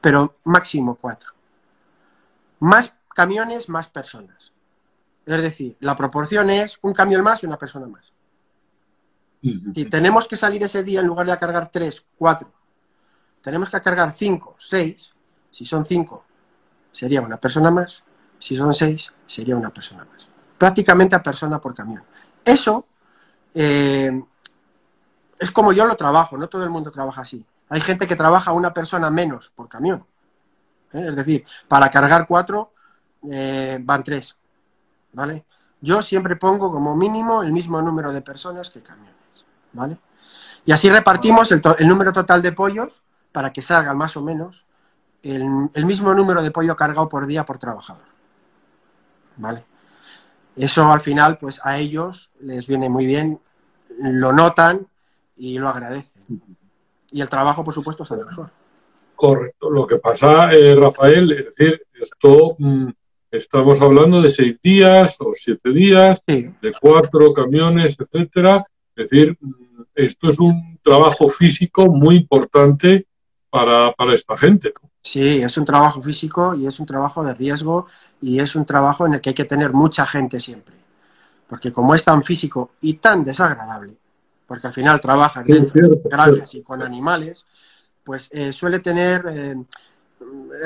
pero 0.00 0.36
máximo 0.44 0.96
cuatro. 1.00 1.30
Más 2.60 2.92
camiones, 3.14 3.68
más 3.68 3.88
personas. 3.88 4.52
Es 5.24 5.42
decir, 5.42 5.76
la 5.80 5.96
proporción 5.96 6.50
es 6.50 6.78
un 6.82 6.92
camión 6.92 7.22
más 7.22 7.42
y 7.42 7.46
una 7.46 7.58
persona 7.58 7.86
más. 7.86 8.12
Si 9.40 9.84
tenemos 9.84 10.26
que 10.26 10.36
salir 10.36 10.62
ese 10.62 10.82
día 10.82 11.00
en 11.00 11.06
lugar 11.06 11.26
de 11.26 11.36
cargar 11.36 11.70
tres, 11.70 12.02
cuatro, 12.16 12.50
tenemos 13.42 13.68
que 13.68 13.80
cargar 13.80 14.14
cinco, 14.16 14.56
seis. 14.58 15.12
Si 15.50 15.66
son 15.66 15.84
cinco, 15.84 16.24
sería 16.90 17.20
una 17.20 17.36
persona 17.36 17.70
más. 17.70 18.02
Si 18.38 18.56
son 18.56 18.72
seis, 18.72 19.12
sería 19.26 19.56
una 19.56 19.70
persona 19.70 20.04
más. 20.04 20.30
Prácticamente 20.56 21.14
a 21.14 21.22
persona 21.22 21.60
por 21.60 21.74
camión. 21.74 22.02
Eso 22.44 22.86
eh, 23.54 24.22
es 25.38 25.50
como 25.50 25.72
yo 25.72 25.86
lo 25.86 25.96
trabajo, 25.96 26.36
no 26.36 26.48
todo 26.48 26.64
el 26.64 26.70
mundo 26.70 26.90
trabaja 26.90 27.22
así. 27.22 27.44
Hay 27.68 27.80
gente 27.80 28.06
que 28.06 28.16
trabaja 28.16 28.52
una 28.52 28.72
persona 28.72 29.10
menos 29.10 29.52
por 29.54 29.68
camión. 29.68 30.06
¿eh? 30.92 31.06
Es 31.08 31.16
decir, 31.16 31.44
para 31.68 31.90
cargar 31.90 32.26
cuatro 32.26 32.72
eh, 33.30 33.78
van 33.80 34.04
tres. 34.04 34.36
¿Vale? 35.12 35.44
Yo 35.80 36.02
siempre 36.02 36.36
pongo 36.36 36.70
como 36.70 36.96
mínimo 36.96 37.42
el 37.42 37.52
mismo 37.52 37.80
número 37.80 38.12
de 38.12 38.20
personas 38.20 38.70
que 38.70 38.82
camiones. 38.82 39.14
¿Vale? 39.72 39.98
Y 40.66 40.72
así 40.72 40.88
repartimos 40.88 41.52
el, 41.52 41.62
número 41.86 42.12
total 42.12 42.42
de 42.42 42.52
pollos 42.52 43.02
para 43.32 43.52
que 43.52 43.62
salgan 43.62 43.96
más 43.96 44.16
o 44.16 44.22
menos 44.22 44.66
el, 45.22 45.68
el 45.74 45.86
mismo 45.86 46.14
número 46.14 46.42
de 46.42 46.50
pollo 46.50 46.76
cargado 46.76 47.08
por 47.08 47.26
día 47.26 47.44
por 47.44 47.58
trabajador. 47.58 48.06
¿Vale? 49.36 49.64
Eso 50.56 50.84
al 50.84 51.00
final, 51.00 51.38
pues 51.38 51.60
a 51.64 51.78
ellos 51.78 52.30
les 52.40 52.66
viene 52.66 52.88
muy 52.88 53.06
bien, 53.06 53.40
lo 53.98 54.32
notan 54.32 54.86
y 55.36 55.58
lo 55.58 55.68
agradecen. 55.68 56.42
Y 57.10 57.20
el 57.20 57.28
trabajo, 57.28 57.64
por 57.64 57.74
supuesto, 57.74 58.04
sale 58.04 58.24
mejor. 58.24 58.50
Correcto. 59.16 59.70
Lo 59.70 59.86
que 59.86 59.98
pasa, 59.98 60.50
eh, 60.52 60.74
Rafael, 60.74 61.32
es 61.32 61.44
decir, 61.46 61.82
esto 62.00 62.56
mm, 62.58 62.88
estamos 63.30 63.80
hablando 63.80 64.20
de 64.20 64.30
seis 64.30 64.60
días 64.62 65.16
o 65.20 65.30
siete 65.32 65.70
días, 65.70 66.20
de 66.26 66.72
cuatro 66.80 67.32
camiones, 67.32 67.96
etcétera. 67.98 68.64
Es 68.96 69.10
decir, 69.10 69.36
mm, 69.40 69.82
esto 69.94 70.30
es 70.30 70.38
un 70.38 70.78
trabajo 70.82 71.28
físico 71.28 71.86
muy 71.86 72.16
importante 72.16 73.06
para, 73.54 73.92
para 73.92 74.12
esta 74.12 74.36
gente. 74.36 74.74
Sí, 75.00 75.40
es 75.40 75.56
un 75.56 75.64
trabajo 75.64 76.02
físico 76.02 76.56
y 76.56 76.66
es 76.66 76.80
un 76.80 76.86
trabajo 76.86 77.22
de 77.22 77.34
riesgo 77.34 77.86
y 78.20 78.40
es 78.40 78.56
un 78.56 78.66
trabajo 78.66 79.06
en 79.06 79.14
el 79.14 79.20
que 79.20 79.30
hay 79.30 79.34
que 79.34 79.44
tener 79.44 79.72
mucha 79.72 80.04
gente 80.04 80.40
siempre. 80.40 80.74
Porque 81.46 81.72
como 81.72 81.94
es 81.94 82.02
tan 82.02 82.24
físico 82.24 82.72
y 82.80 82.94
tan 82.94 83.22
desagradable, 83.22 83.96
porque 84.44 84.66
al 84.66 84.72
final 84.72 85.00
trabajas 85.00 85.46
dentro 85.46 85.88
de 85.88 86.00
granjas 86.04 86.52
y 86.56 86.62
con 86.62 86.82
animales, 86.82 87.46
pues 88.02 88.28
eh, 88.32 88.52
suele 88.52 88.80
tener, 88.80 89.24
eh, 89.30 89.54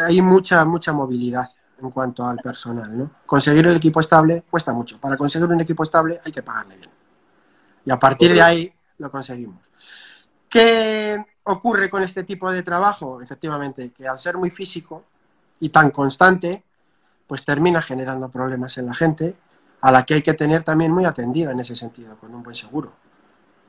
hay 0.06 0.22
mucha, 0.22 0.64
mucha 0.64 0.94
movilidad 0.94 1.46
en 1.82 1.90
cuanto 1.90 2.24
al 2.24 2.38
personal. 2.38 2.96
¿no? 2.96 3.10
Conseguir 3.26 3.66
el 3.66 3.76
equipo 3.76 4.00
estable 4.00 4.44
cuesta 4.50 4.72
mucho. 4.72 4.98
Para 4.98 5.18
conseguir 5.18 5.46
un 5.46 5.60
equipo 5.60 5.82
estable 5.82 6.20
hay 6.24 6.32
que 6.32 6.42
pagarle 6.42 6.76
bien. 6.76 6.90
Y 7.84 7.90
a 7.90 7.98
partir 7.98 8.32
de 8.32 8.40
ahí 8.40 8.72
lo 8.96 9.10
conseguimos. 9.10 9.70
¿Qué 10.48 11.22
ocurre 11.44 11.90
con 11.90 12.02
este 12.02 12.24
tipo 12.24 12.50
de 12.50 12.62
trabajo? 12.62 13.20
Efectivamente, 13.20 13.90
que 13.90 14.08
al 14.08 14.18
ser 14.18 14.36
muy 14.36 14.50
físico 14.50 15.04
y 15.60 15.68
tan 15.68 15.90
constante, 15.90 16.64
pues 17.26 17.44
termina 17.44 17.82
generando 17.82 18.30
problemas 18.30 18.78
en 18.78 18.86
la 18.86 18.94
gente, 18.94 19.36
a 19.80 19.92
la 19.92 20.04
que 20.04 20.14
hay 20.14 20.22
que 20.22 20.34
tener 20.34 20.62
también 20.62 20.92
muy 20.92 21.04
atendida 21.04 21.52
en 21.52 21.60
ese 21.60 21.76
sentido, 21.76 22.16
con 22.16 22.34
un 22.34 22.42
buen 22.42 22.56
seguro, 22.56 22.92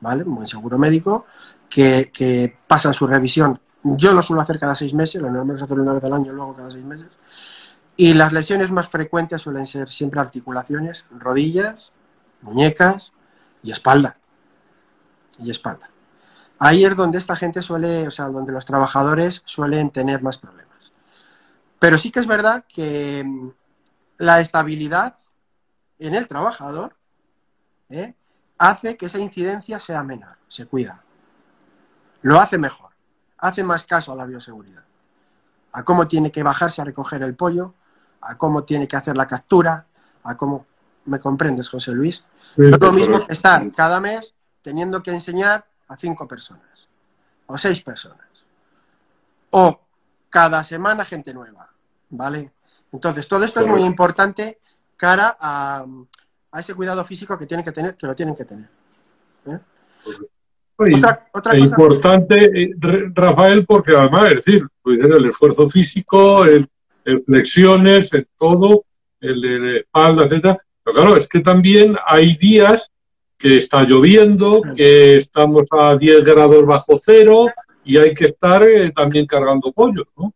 ¿vale? 0.00 0.24
Un 0.24 0.34
buen 0.34 0.46
seguro 0.46 0.78
médico 0.78 1.26
que, 1.68 2.10
que 2.12 2.56
pasan 2.66 2.94
su 2.94 3.06
revisión. 3.06 3.60
Yo 3.82 4.12
lo 4.12 4.22
suelo 4.22 4.42
hacer 4.42 4.58
cada 4.58 4.74
seis 4.74 4.94
meses, 4.94 5.20
lo 5.20 5.30
normal 5.30 5.56
es 5.56 5.62
hacerlo 5.62 5.82
una 5.82 5.94
vez 5.94 6.04
al 6.04 6.14
año, 6.14 6.32
luego 6.32 6.54
cada 6.54 6.70
seis 6.70 6.84
meses. 6.84 7.08
Y 7.96 8.14
las 8.14 8.32
lesiones 8.32 8.72
más 8.72 8.88
frecuentes 8.88 9.42
suelen 9.42 9.66
ser 9.66 9.90
siempre 9.90 10.20
articulaciones, 10.20 11.04
rodillas, 11.10 11.92
muñecas 12.40 13.12
y 13.62 13.72
espalda. 13.72 14.16
Y 15.38 15.50
espalda. 15.50 15.89
Ahí 16.62 16.84
es 16.84 16.94
donde 16.94 17.16
esta 17.16 17.34
gente 17.36 17.62
suele, 17.62 18.06
o 18.06 18.10
sea, 18.10 18.26
donde 18.26 18.52
los 18.52 18.66
trabajadores 18.66 19.40
suelen 19.46 19.88
tener 19.88 20.22
más 20.22 20.36
problemas. 20.36 20.92
Pero 21.78 21.96
sí 21.96 22.12
que 22.12 22.20
es 22.20 22.26
verdad 22.26 22.66
que 22.68 23.24
mm, 23.24 23.50
la 24.18 24.40
estabilidad 24.40 25.16
en 25.98 26.14
el 26.14 26.28
trabajador 26.28 26.94
¿eh? 27.88 28.14
hace 28.58 28.98
que 28.98 29.06
esa 29.06 29.18
incidencia 29.18 29.80
sea 29.80 30.04
menor, 30.04 30.36
se 30.48 30.66
cuida. 30.66 31.02
Lo 32.20 32.38
hace 32.38 32.58
mejor, 32.58 32.90
hace 33.38 33.64
más 33.64 33.84
caso 33.84 34.12
a 34.12 34.16
la 34.16 34.26
bioseguridad, 34.26 34.84
a 35.72 35.82
cómo 35.82 36.08
tiene 36.08 36.30
que 36.30 36.42
bajarse 36.42 36.82
a 36.82 36.84
recoger 36.84 37.22
el 37.22 37.34
pollo, 37.34 37.72
a 38.20 38.36
cómo 38.36 38.64
tiene 38.64 38.86
que 38.86 38.96
hacer 38.96 39.16
la 39.16 39.26
captura, 39.26 39.86
a 40.24 40.36
cómo... 40.36 40.66
¿Me 41.06 41.18
comprendes, 41.18 41.70
José 41.70 41.92
Luis? 41.92 42.22
es 42.58 42.78
lo 42.78 42.92
mismo 42.92 43.26
que 43.26 43.32
estar 43.32 43.72
cada 43.72 43.98
mes 43.98 44.34
teniendo 44.60 45.02
que 45.02 45.10
enseñar 45.10 45.69
a 45.90 45.96
cinco 45.96 46.26
personas 46.26 46.88
o 47.46 47.58
seis 47.58 47.82
personas. 47.82 48.28
O 49.50 49.80
cada 50.28 50.62
semana 50.62 51.04
gente 51.04 51.34
nueva, 51.34 51.68
¿vale? 52.10 52.52
Entonces, 52.92 53.26
todo 53.26 53.44
esto 53.44 53.60
es 53.60 53.66
muy 53.66 53.82
importante 53.82 54.58
cara 54.96 55.36
a, 55.40 55.84
ese 56.56 56.74
cuidado 56.74 57.04
físico 57.04 57.36
que 57.36 57.46
tienen 57.46 57.64
que 57.64 57.72
tener, 57.72 57.96
que 57.96 58.06
lo 58.06 58.14
tienen 58.14 58.36
que 58.36 58.44
tener. 58.44 58.68
¿eh? 59.46 59.58
Otra, 61.32 61.58
importante, 61.58 62.36
eh, 62.36 62.74
Rafael, 63.12 63.66
porque 63.66 63.96
además, 63.96 64.26
es 64.26 64.44
decir, 64.44 64.66
pues, 64.82 65.00
el 65.00 65.26
esfuerzo 65.26 65.68
físico, 65.68 66.44
el, 66.44 66.68
flexiones, 67.26 68.12
el 68.14 68.28
todo, 68.38 68.84
el 69.20 69.40
de 69.40 69.78
espalda, 69.78 70.24
etcétera. 70.24 70.58
Pero 70.84 70.94
claro, 70.94 71.16
es 71.16 71.28
que 71.28 71.40
también 71.40 71.96
hay 72.06 72.36
días 72.36 72.90
que 73.40 73.56
está 73.56 73.82
lloviendo, 73.84 74.60
que 74.76 75.16
estamos 75.16 75.64
a 75.70 75.96
10 75.96 76.22
grados 76.22 76.66
bajo 76.66 76.98
cero 77.02 77.46
y 77.82 77.96
hay 77.96 78.12
que 78.12 78.26
estar 78.26 78.62
eh, 78.62 78.92
también 78.92 79.26
cargando 79.26 79.72
pollos, 79.72 80.06
¿no? 80.14 80.34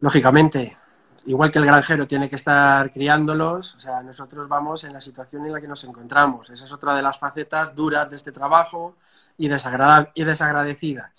Lógicamente, 0.00 0.76
igual 1.24 1.50
que 1.50 1.58
el 1.58 1.64
granjero 1.64 2.06
tiene 2.06 2.28
que 2.28 2.36
estar 2.36 2.92
criándolos, 2.92 3.76
o 3.76 3.80
sea, 3.80 4.02
nosotros 4.02 4.46
vamos 4.50 4.84
en 4.84 4.92
la 4.92 5.00
situación 5.00 5.46
en 5.46 5.52
la 5.52 5.62
que 5.62 5.66
nos 5.66 5.82
encontramos. 5.84 6.50
Esa 6.50 6.66
es 6.66 6.72
otra 6.72 6.94
de 6.94 7.00
las 7.00 7.18
facetas 7.18 7.74
duras 7.74 8.10
de 8.10 8.16
este 8.16 8.32
trabajo 8.32 8.96
y, 9.38 9.46
y 9.46 10.24
desagradecidas. 10.24 11.12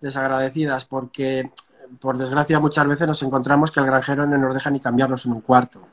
Desagradecidas 0.00 0.86
porque, 0.86 1.50
por 2.00 2.16
desgracia, 2.16 2.58
muchas 2.58 2.86
veces 2.86 3.06
nos 3.06 3.22
encontramos 3.22 3.70
que 3.70 3.80
el 3.80 3.86
granjero 3.86 4.26
no 4.26 4.38
nos 4.38 4.54
deja 4.54 4.70
ni 4.70 4.80
cambiarnos 4.80 5.26
en 5.26 5.32
un 5.32 5.42
cuarto. 5.42 5.86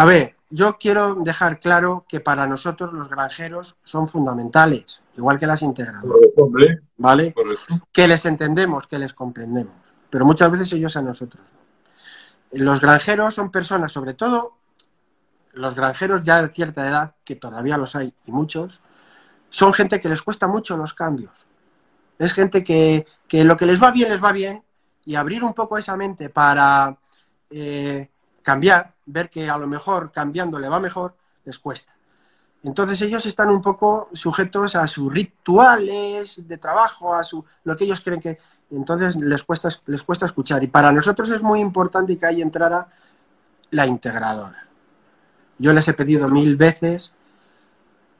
A 0.00 0.06
ver, 0.06 0.34
yo 0.48 0.78
quiero 0.78 1.14
dejar 1.16 1.60
claro 1.60 2.06
que 2.08 2.20
para 2.20 2.46
nosotros 2.46 2.90
los 2.94 3.10
granjeros 3.10 3.76
son 3.84 4.08
fundamentales, 4.08 5.02
igual 5.14 5.38
que 5.38 5.46
las 5.46 5.60
integradoras. 5.60 6.32
¿Vale? 6.96 7.34
Que 7.92 8.08
les 8.08 8.24
entendemos, 8.24 8.86
que 8.86 8.98
les 8.98 9.12
comprendemos. 9.12 9.74
Pero 10.08 10.24
muchas 10.24 10.50
veces 10.50 10.72
ellos 10.72 10.96
a 10.96 11.02
nosotros. 11.02 11.44
Los 12.52 12.80
granjeros 12.80 13.34
son 13.34 13.50
personas, 13.50 13.92
sobre 13.92 14.14
todo 14.14 14.56
los 15.52 15.74
granjeros 15.74 16.22
ya 16.22 16.40
de 16.40 16.48
cierta 16.48 16.88
edad, 16.88 17.14
que 17.22 17.36
todavía 17.36 17.76
los 17.76 17.94
hay 17.94 18.14
y 18.24 18.32
muchos, 18.32 18.80
son 19.50 19.74
gente 19.74 20.00
que 20.00 20.08
les 20.08 20.22
cuesta 20.22 20.46
mucho 20.46 20.78
los 20.78 20.94
cambios. 20.94 21.46
Es 22.18 22.32
gente 22.32 22.64
que, 22.64 23.06
que 23.28 23.44
lo 23.44 23.54
que 23.54 23.66
les 23.66 23.82
va 23.82 23.90
bien 23.90 24.08
les 24.08 24.24
va 24.24 24.32
bien 24.32 24.64
y 25.04 25.16
abrir 25.16 25.44
un 25.44 25.52
poco 25.52 25.76
esa 25.76 25.94
mente 25.94 26.30
para 26.30 26.96
eh, 27.50 28.09
cambiar, 28.42 28.94
ver 29.06 29.28
que 29.28 29.48
a 29.48 29.58
lo 29.58 29.66
mejor 29.66 30.10
cambiando 30.10 30.58
le 30.58 30.68
va 30.68 30.80
mejor, 30.80 31.14
les 31.44 31.58
cuesta. 31.58 31.92
Entonces 32.62 33.00
ellos 33.02 33.24
están 33.26 33.48
un 33.48 33.62
poco 33.62 34.08
sujetos 34.12 34.76
a 34.76 34.86
sus 34.86 35.12
rituales 35.12 36.46
de 36.46 36.58
trabajo, 36.58 37.14
a 37.14 37.24
su, 37.24 37.44
lo 37.64 37.76
que 37.76 37.84
ellos 37.84 38.00
creen 38.00 38.20
que... 38.20 38.38
Entonces 38.70 39.16
les 39.16 39.42
cuesta, 39.42 39.68
les 39.86 40.02
cuesta 40.02 40.26
escuchar. 40.26 40.62
Y 40.62 40.68
para 40.68 40.92
nosotros 40.92 41.28
es 41.30 41.42
muy 41.42 41.58
importante 41.58 42.16
que 42.16 42.26
ahí 42.26 42.40
entrara 42.40 42.86
la 43.70 43.86
integradora. 43.86 44.68
Yo 45.58 45.72
les 45.72 45.88
he 45.88 45.94
pedido 45.94 46.28
mil 46.28 46.56
veces 46.56 47.12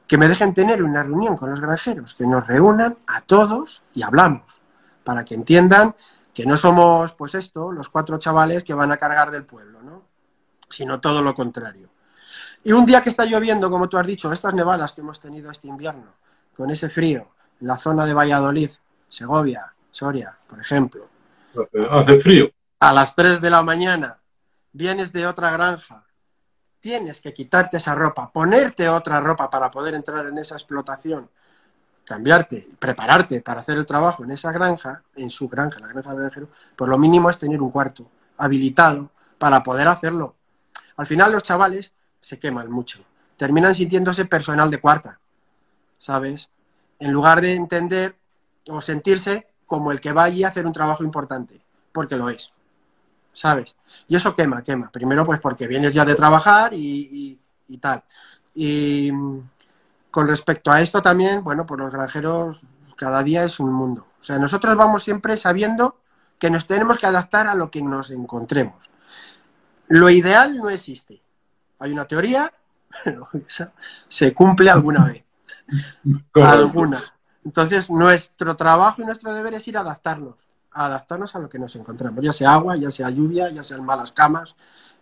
que 0.07 0.17
me 0.17 0.27
dejen 0.27 0.53
tener 0.53 0.83
una 0.83 1.03
reunión 1.03 1.37
con 1.37 1.51
los 1.51 1.61
granjeros, 1.61 2.15
que 2.15 2.27
nos 2.27 2.45
reúnan 2.45 2.97
a 3.07 3.21
todos 3.21 3.81
y 3.93 4.03
hablamos, 4.03 4.59
para 5.05 5.23
que 5.23 5.35
entiendan 5.35 5.95
que 6.33 6.45
no 6.45 6.57
somos, 6.57 7.15
pues 7.15 7.35
esto, 7.35 7.71
los 7.71 7.87
cuatro 7.87 8.17
chavales 8.17 8.63
que 8.63 8.73
van 8.73 8.91
a 8.91 8.97
cargar 8.97 9.31
del 9.31 9.45
pueblo. 9.45 9.80
Sino 10.71 10.99
todo 10.99 11.21
lo 11.21 11.33
contrario. 11.33 11.89
Y 12.63 12.71
un 12.71 12.85
día 12.85 13.01
que 13.01 13.09
está 13.09 13.25
lloviendo, 13.25 13.69
como 13.69 13.89
tú 13.89 13.97
has 13.97 14.05
dicho, 14.05 14.31
estas 14.31 14.53
nevadas 14.53 14.93
que 14.93 15.01
hemos 15.01 15.19
tenido 15.19 15.51
este 15.51 15.67
invierno, 15.67 16.13
con 16.55 16.69
ese 16.69 16.89
frío, 16.89 17.27
en 17.59 17.67
la 17.67 17.77
zona 17.77 18.05
de 18.05 18.13
Valladolid, 18.13 18.69
Segovia, 19.09 19.73
Soria, 19.91 20.37
por 20.47 20.59
ejemplo. 20.59 21.07
Hace 21.89 22.17
frío. 22.17 22.51
A 22.79 22.93
las 22.93 23.15
3 23.15 23.41
de 23.41 23.49
la 23.49 23.61
mañana 23.61 24.19
vienes 24.71 25.11
de 25.11 25.27
otra 25.27 25.51
granja, 25.51 26.05
tienes 26.79 27.21
que 27.21 27.33
quitarte 27.33 27.77
esa 27.77 27.93
ropa, 27.93 28.31
ponerte 28.31 28.89
otra 28.89 29.19
ropa 29.19 29.49
para 29.49 29.69
poder 29.69 29.93
entrar 29.93 30.25
en 30.25 30.37
esa 30.37 30.55
explotación, 30.55 31.29
cambiarte, 32.05 32.69
prepararte 32.79 33.41
para 33.41 33.61
hacer 33.61 33.77
el 33.77 33.85
trabajo 33.85 34.23
en 34.23 34.31
esa 34.31 34.51
granja, 34.51 35.03
en 35.15 35.29
su 35.29 35.47
granja, 35.47 35.79
la 35.79 35.87
granja 35.87 36.09
del 36.11 36.19
granjero, 36.19 36.49
pues 36.75 36.89
lo 36.89 36.97
mínimo 36.97 37.29
es 37.29 37.37
tener 37.37 37.61
un 37.61 37.71
cuarto 37.71 38.09
habilitado 38.37 39.11
para 39.37 39.61
poder 39.61 39.87
hacerlo. 39.87 40.35
Al 40.97 41.05
final 41.05 41.31
los 41.31 41.43
chavales 41.43 41.91
se 42.19 42.39
queman 42.39 42.71
mucho. 42.71 43.03
Terminan 43.37 43.73
sintiéndose 43.73 44.25
personal 44.25 44.69
de 44.69 44.79
cuarta, 44.79 45.19
¿sabes? 45.97 46.49
En 46.99 47.11
lugar 47.11 47.41
de 47.41 47.55
entender 47.55 48.15
o 48.69 48.81
sentirse 48.81 49.47
como 49.65 49.91
el 49.91 49.99
que 49.99 50.13
va 50.13 50.23
allí 50.23 50.43
a 50.43 50.49
hacer 50.49 50.65
un 50.65 50.73
trabajo 50.73 51.03
importante, 51.03 51.61
porque 51.91 52.15
lo 52.15 52.29
es, 52.29 52.51
¿sabes? 53.33 53.75
Y 54.07 54.15
eso 54.15 54.35
quema, 54.35 54.61
quema. 54.61 54.91
Primero, 54.91 55.25
pues 55.25 55.39
porque 55.39 55.67
vienes 55.67 55.93
ya 55.93 56.05
de 56.05 56.15
trabajar 56.15 56.71
y, 56.73 57.39
tal. 57.79 58.03
Y 58.53 59.11
con 60.11 60.27
respecto 60.27 60.71
a 60.71 60.81
esto 60.81 61.01
también, 61.01 61.43
bueno, 61.43 61.65
pues 61.65 61.79
los 61.79 61.91
granjeros 61.91 62.61
cada 62.97 63.23
día 63.23 63.43
es 63.43 63.59
un 63.59 63.73
mundo. 63.73 64.05
O 64.19 64.23
sea, 64.23 64.37
nosotros 64.37 64.75
vamos 64.77 65.03
siempre 65.03 65.35
sabiendo 65.37 65.95
que 66.37 66.51
nos 66.51 66.67
tenemos 66.67 66.99
que 66.99 67.07
adaptar 67.07 67.47
a 67.47 67.55
lo 67.55 67.71
que 67.71 67.81
nos 67.81 68.11
encontremos. 68.11 68.90
Lo 69.91 70.09
ideal 70.09 70.57
no 70.57 70.69
existe 70.69 71.21
hay 71.81 71.91
una 71.91 72.05
teoría, 72.05 72.51
pero 73.03 73.27
se 74.07 74.33
cumple 74.33 74.69
alguna 74.69 75.05
vez. 75.05 75.23
alguna. 76.35 76.97
Entonces, 77.43 77.89
nuestro 77.89 78.55
trabajo 78.55 79.01
y 79.01 79.05
nuestro 79.05 79.33
deber 79.33 79.55
es 79.55 79.67
ir 79.67 79.77
a 79.77 79.81
adaptarnos, 79.81 80.35
a 80.71 80.85
adaptarnos 80.85 81.35
a 81.35 81.39
lo 81.39 81.49
que 81.49 81.57
nos 81.57 81.75
encontramos, 81.75 82.23
ya 82.23 82.33
sea 82.33 82.53
agua, 82.53 82.75
ya 82.75 82.91
sea 82.91 83.09
lluvia, 83.09 83.49
ya 83.49 83.63
sean 83.63 83.83
malas 83.83 84.11
camas, 84.11 84.55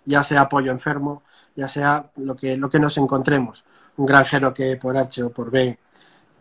ya 0.06 0.24
sea 0.24 0.48
pollo 0.48 0.72
enfermo, 0.72 1.24
ya 1.56 1.68
sea 1.68 2.10
lo 2.16 2.36
que, 2.36 2.56
lo 2.56 2.70
que 2.70 2.80
nos 2.80 2.98
encontremos. 2.98 3.66
Un 3.98 4.06
granjero 4.06 4.54
que 4.54 4.78
por 4.78 4.98
H 4.98 5.24
o 5.24 5.30
por 5.32 5.52
B, 5.52 5.78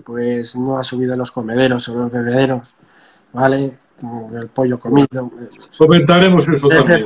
pues 0.05 0.55
no 0.55 0.79
ha 0.79 0.85
subido 0.85 1.17
los 1.17 1.33
comederos 1.33 1.89
o 1.89 1.95
los 1.95 2.13
bebederos, 2.13 2.77
¿vale? 3.33 3.77
El 4.33 4.49
pollo 4.51 4.79
comido. 4.79 5.33
Comentaremos 5.77 6.47
eso 6.49 6.69
también. 6.87 7.03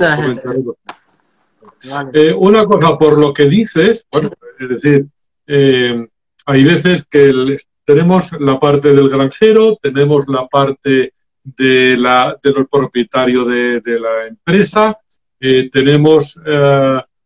Eh, 2.13 2.33
una 2.33 2.65
cosa, 2.65 2.97
por 2.97 3.19
lo 3.19 3.33
que 3.33 3.47
dices, 3.47 4.07
bueno, 4.11 4.31
es 4.59 4.69
decir, 4.69 5.07
eh, 5.47 6.07
hay 6.47 6.65
veces 6.65 7.05
que 7.11 7.57
tenemos 7.85 8.33
la 8.41 8.59
parte 8.59 8.93
del 8.93 9.09
granjero, 9.09 9.77
tenemos 9.83 10.27
la 10.29 10.47
parte 10.47 11.15
de 11.43 11.97
la, 11.97 12.39
del 12.43 12.67
propietario 12.67 13.45
de, 13.45 13.83
la 14.01 14.27
empresa, 14.29 14.97
eh, 15.41 15.69
tenemos 15.71 16.41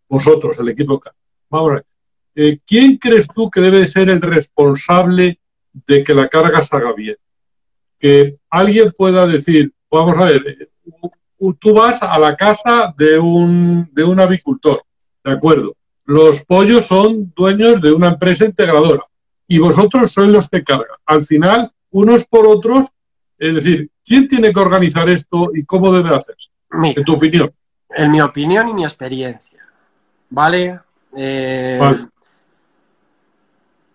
vosotros, 0.09 0.59
el 0.59 0.71
equipo. 0.71 1.01
Vamos 1.51 1.71
a 1.71 1.75
ver. 1.75 2.61
¿Quién 2.67 2.99
crees 2.99 3.29
tú 3.29 3.51
que 3.51 3.61
debe 3.61 3.87
ser 3.87 4.11
el 4.11 4.21
responsable 4.21 5.41
de 5.73 6.05
que 6.05 6.15
la 6.15 6.29
carga 6.29 6.63
se 6.63 6.77
haga 6.77 6.93
bien? 6.93 7.17
Que 7.99 8.37
alguien 8.51 8.93
pueda 8.97 9.27
decir, 9.27 9.73
vamos 9.91 10.17
a 10.19 10.25
ver, 10.25 10.69
tú 11.59 11.75
vas 11.75 12.03
a 12.03 12.19
la 12.19 12.37
casa 12.37 12.95
de 12.97 13.19
un, 13.19 13.89
de 13.93 14.05
un 14.05 14.21
avicultor, 14.21 14.83
¿de 15.25 15.33
acuerdo? 15.33 15.75
Los 16.05 16.45
pollos 16.45 16.87
son 16.87 17.33
dueños 17.35 17.81
de 17.81 17.93
una 17.93 18.09
empresa 18.09 18.45
integradora 18.45 19.05
y 19.49 19.59
vosotros 19.59 20.11
sois 20.11 20.29
los 20.29 20.49
que 20.49 20.63
cargan. 20.63 20.97
Al 21.05 21.25
final, 21.25 21.73
unos 21.91 22.27
por 22.27 22.47
otros, 22.47 22.89
es 23.39 23.55
decir, 23.55 23.91
¿quién 24.05 24.29
tiene 24.29 24.53
que 24.53 24.61
organizar 24.61 25.09
esto 25.09 25.51
y 25.55 25.65
cómo 25.65 25.93
debe 25.93 26.11
hacerse? 26.11 26.51
en 26.71 27.05
tu 27.05 27.15
opinión. 27.15 27.51
En 27.91 28.11
mi 28.11 28.21
opinión 28.21 28.69
y 28.69 28.75
mi 28.75 28.85
experiencia. 28.85 29.61
¿Vale? 30.31 30.81
Eh, 31.17 31.79
vale. 31.81 31.99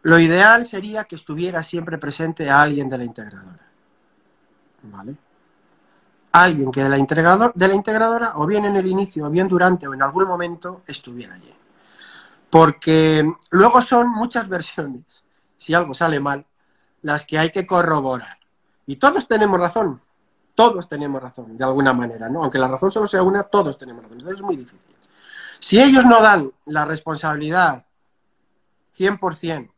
Lo 0.04 0.18
ideal 0.18 0.66
sería 0.66 1.04
que 1.04 1.16
estuviera 1.16 1.62
siempre 1.62 1.98
presente 1.98 2.50
alguien 2.50 2.90
de 2.90 2.98
la 2.98 3.04
integradora. 3.04 3.68
¿Vale? 4.84 5.16
Alguien 6.32 6.72
que 6.72 6.84
de 6.84 6.90
la, 6.90 7.52
de 7.54 7.68
la 7.68 7.76
integradora, 7.76 8.34
o 8.36 8.46
bien 8.46 8.66
en 8.66 8.76
el 8.76 8.88
inicio, 8.88 9.26
o 9.26 9.30
bien 9.30 9.48
durante, 9.48 9.88
o 9.88 9.94
en 9.94 10.02
algún 10.02 10.26
momento, 10.26 10.82
estuviera 10.88 11.36
allí. 11.36 11.54
Porque 12.50 13.30
luego 13.52 13.82
son 13.82 14.10
muchas 14.10 14.48
versiones, 14.48 15.24
si 15.58 15.74
algo 15.74 15.94
sale 15.94 16.20
mal, 16.20 16.46
las 17.02 17.26
que 17.26 17.38
hay 17.38 17.50
que 17.50 17.66
corroborar. 17.66 18.38
Y 18.86 18.98
todos 18.98 19.28
tenemos 19.28 19.60
razón, 19.60 20.02
todos 20.56 20.88
tenemos 20.88 21.22
razón, 21.22 21.58
de 21.58 21.64
alguna 21.64 21.94
manera, 21.94 22.30
¿no? 22.30 22.44
Aunque 22.44 22.60
la 22.60 22.68
razón 22.68 22.92
solo 22.92 23.08
sea 23.08 23.24
una, 23.24 23.44
todos 23.44 23.78
tenemos 23.78 24.04
razón. 24.04 24.20
Entonces 24.20 24.40
es 24.40 24.46
muy 24.46 24.58
difícil. 24.58 24.80
Si 25.60 25.80
ellos 25.80 26.04
no 26.06 26.22
dan 26.22 26.52
la 26.66 26.86
responsabilidad 26.86 27.86
100% 28.98 29.70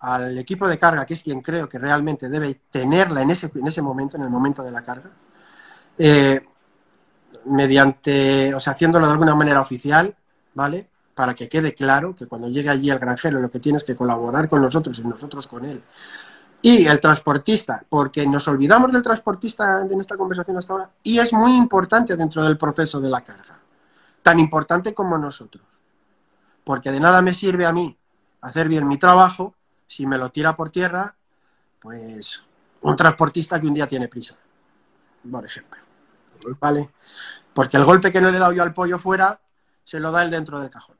al 0.00 0.36
equipo 0.36 0.68
de 0.68 0.78
carga, 0.78 1.06
que 1.06 1.14
es 1.14 1.22
quien 1.22 1.40
creo 1.40 1.68
que 1.68 1.78
realmente 1.78 2.28
debe 2.28 2.60
tenerla 2.70 3.22
en 3.22 3.30
ese, 3.30 3.50
en 3.54 3.66
ese 3.66 3.80
momento, 3.80 4.16
en 4.16 4.24
el 4.24 4.30
momento 4.30 4.62
de 4.62 4.70
la 4.70 4.82
carga, 4.82 5.10
eh, 5.98 6.44
mediante, 7.46 8.54
o 8.54 8.60
sea, 8.60 8.72
haciéndolo 8.72 9.06
de 9.06 9.12
alguna 9.12 9.34
manera 9.34 9.60
oficial, 9.60 10.14
¿vale? 10.54 10.88
Para 11.14 11.34
que 11.34 11.48
quede 11.48 11.74
claro 11.74 12.14
que 12.14 12.26
cuando 12.26 12.48
llegue 12.48 12.70
allí 12.70 12.90
el 12.90 12.98
granjero 12.98 13.40
lo 13.40 13.50
que 13.50 13.60
tiene 13.60 13.78
es 13.78 13.84
que 13.84 13.94
colaborar 13.94 14.48
con 14.48 14.62
nosotros 14.62 14.98
y 14.98 15.02
nosotros 15.02 15.46
con 15.46 15.64
él. 15.64 15.82
Y 16.62 16.86
el 16.86 16.98
transportista, 16.98 17.84
porque 17.88 18.26
nos 18.26 18.48
olvidamos 18.48 18.90
del 18.90 19.02
transportista 19.02 19.82
en 19.82 20.00
esta 20.00 20.16
conversación 20.16 20.56
hasta 20.56 20.72
ahora, 20.72 20.90
y 21.02 21.18
es 21.18 21.32
muy 21.32 21.54
importante 21.54 22.16
dentro 22.16 22.42
del 22.42 22.56
proceso 22.56 23.00
de 23.00 23.10
la 23.10 23.22
carga, 23.22 23.58
tan 24.22 24.40
importante 24.40 24.94
como 24.94 25.18
nosotros. 25.18 25.62
Porque 26.64 26.90
de 26.90 27.00
nada 27.00 27.20
me 27.20 27.34
sirve 27.34 27.66
a 27.66 27.72
mí 27.72 27.96
hacer 28.40 28.68
bien 28.68 28.88
mi 28.88 28.96
trabajo 28.96 29.54
si 29.86 30.06
me 30.06 30.18
lo 30.18 30.30
tira 30.30 30.56
por 30.56 30.70
tierra, 30.70 31.14
pues 31.80 32.42
un 32.80 32.96
transportista 32.96 33.60
que 33.60 33.66
un 33.66 33.74
día 33.74 33.86
tiene 33.86 34.08
prisa, 34.08 34.34
por 35.30 35.44
ejemplo. 35.44 35.83
¿Vale? 36.60 36.90
Porque 37.52 37.76
el 37.76 37.84
golpe 37.84 38.12
que 38.12 38.20
no 38.20 38.30
le 38.30 38.36
he 38.36 38.40
dado 38.40 38.52
yo 38.52 38.62
al 38.62 38.74
pollo 38.74 38.98
fuera, 38.98 39.40
se 39.84 40.00
lo 40.00 40.10
da 40.10 40.22
el 40.22 40.30
dentro 40.30 40.60
del 40.60 40.70
cajón. 40.70 40.96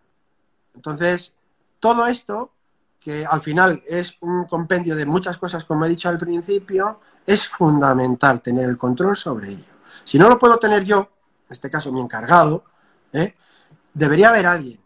Entonces, 0.74 1.34
todo 1.80 2.06
esto, 2.06 2.52
que 3.00 3.24
al 3.26 3.42
final 3.42 3.82
es 3.86 4.16
un 4.20 4.44
compendio 4.44 4.96
de 4.96 5.06
muchas 5.06 5.38
cosas, 5.38 5.64
como 5.64 5.84
he 5.84 5.88
dicho 5.88 6.08
al 6.08 6.18
principio, 6.18 7.00
es 7.26 7.48
fundamental 7.48 8.40
tener 8.40 8.68
el 8.68 8.78
control 8.78 9.16
sobre 9.16 9.50
ello. 9.50 9.74
Si 10.04 10.18
no 10.18 10.28
lo 10.28 10.38
puedo 10.38 10.58
tener 10.58 10.84
yo, 10.84 11.10
en 11.46 11.52
este 11.52 11.70
caso 11.70 11.92
mi 11.92 12.00
encargado, 12.00 12.64
¿eh? 13.12 13.34
debería 13.92 14.30
haber 14.30 14.46
alguien, 14.46 14.80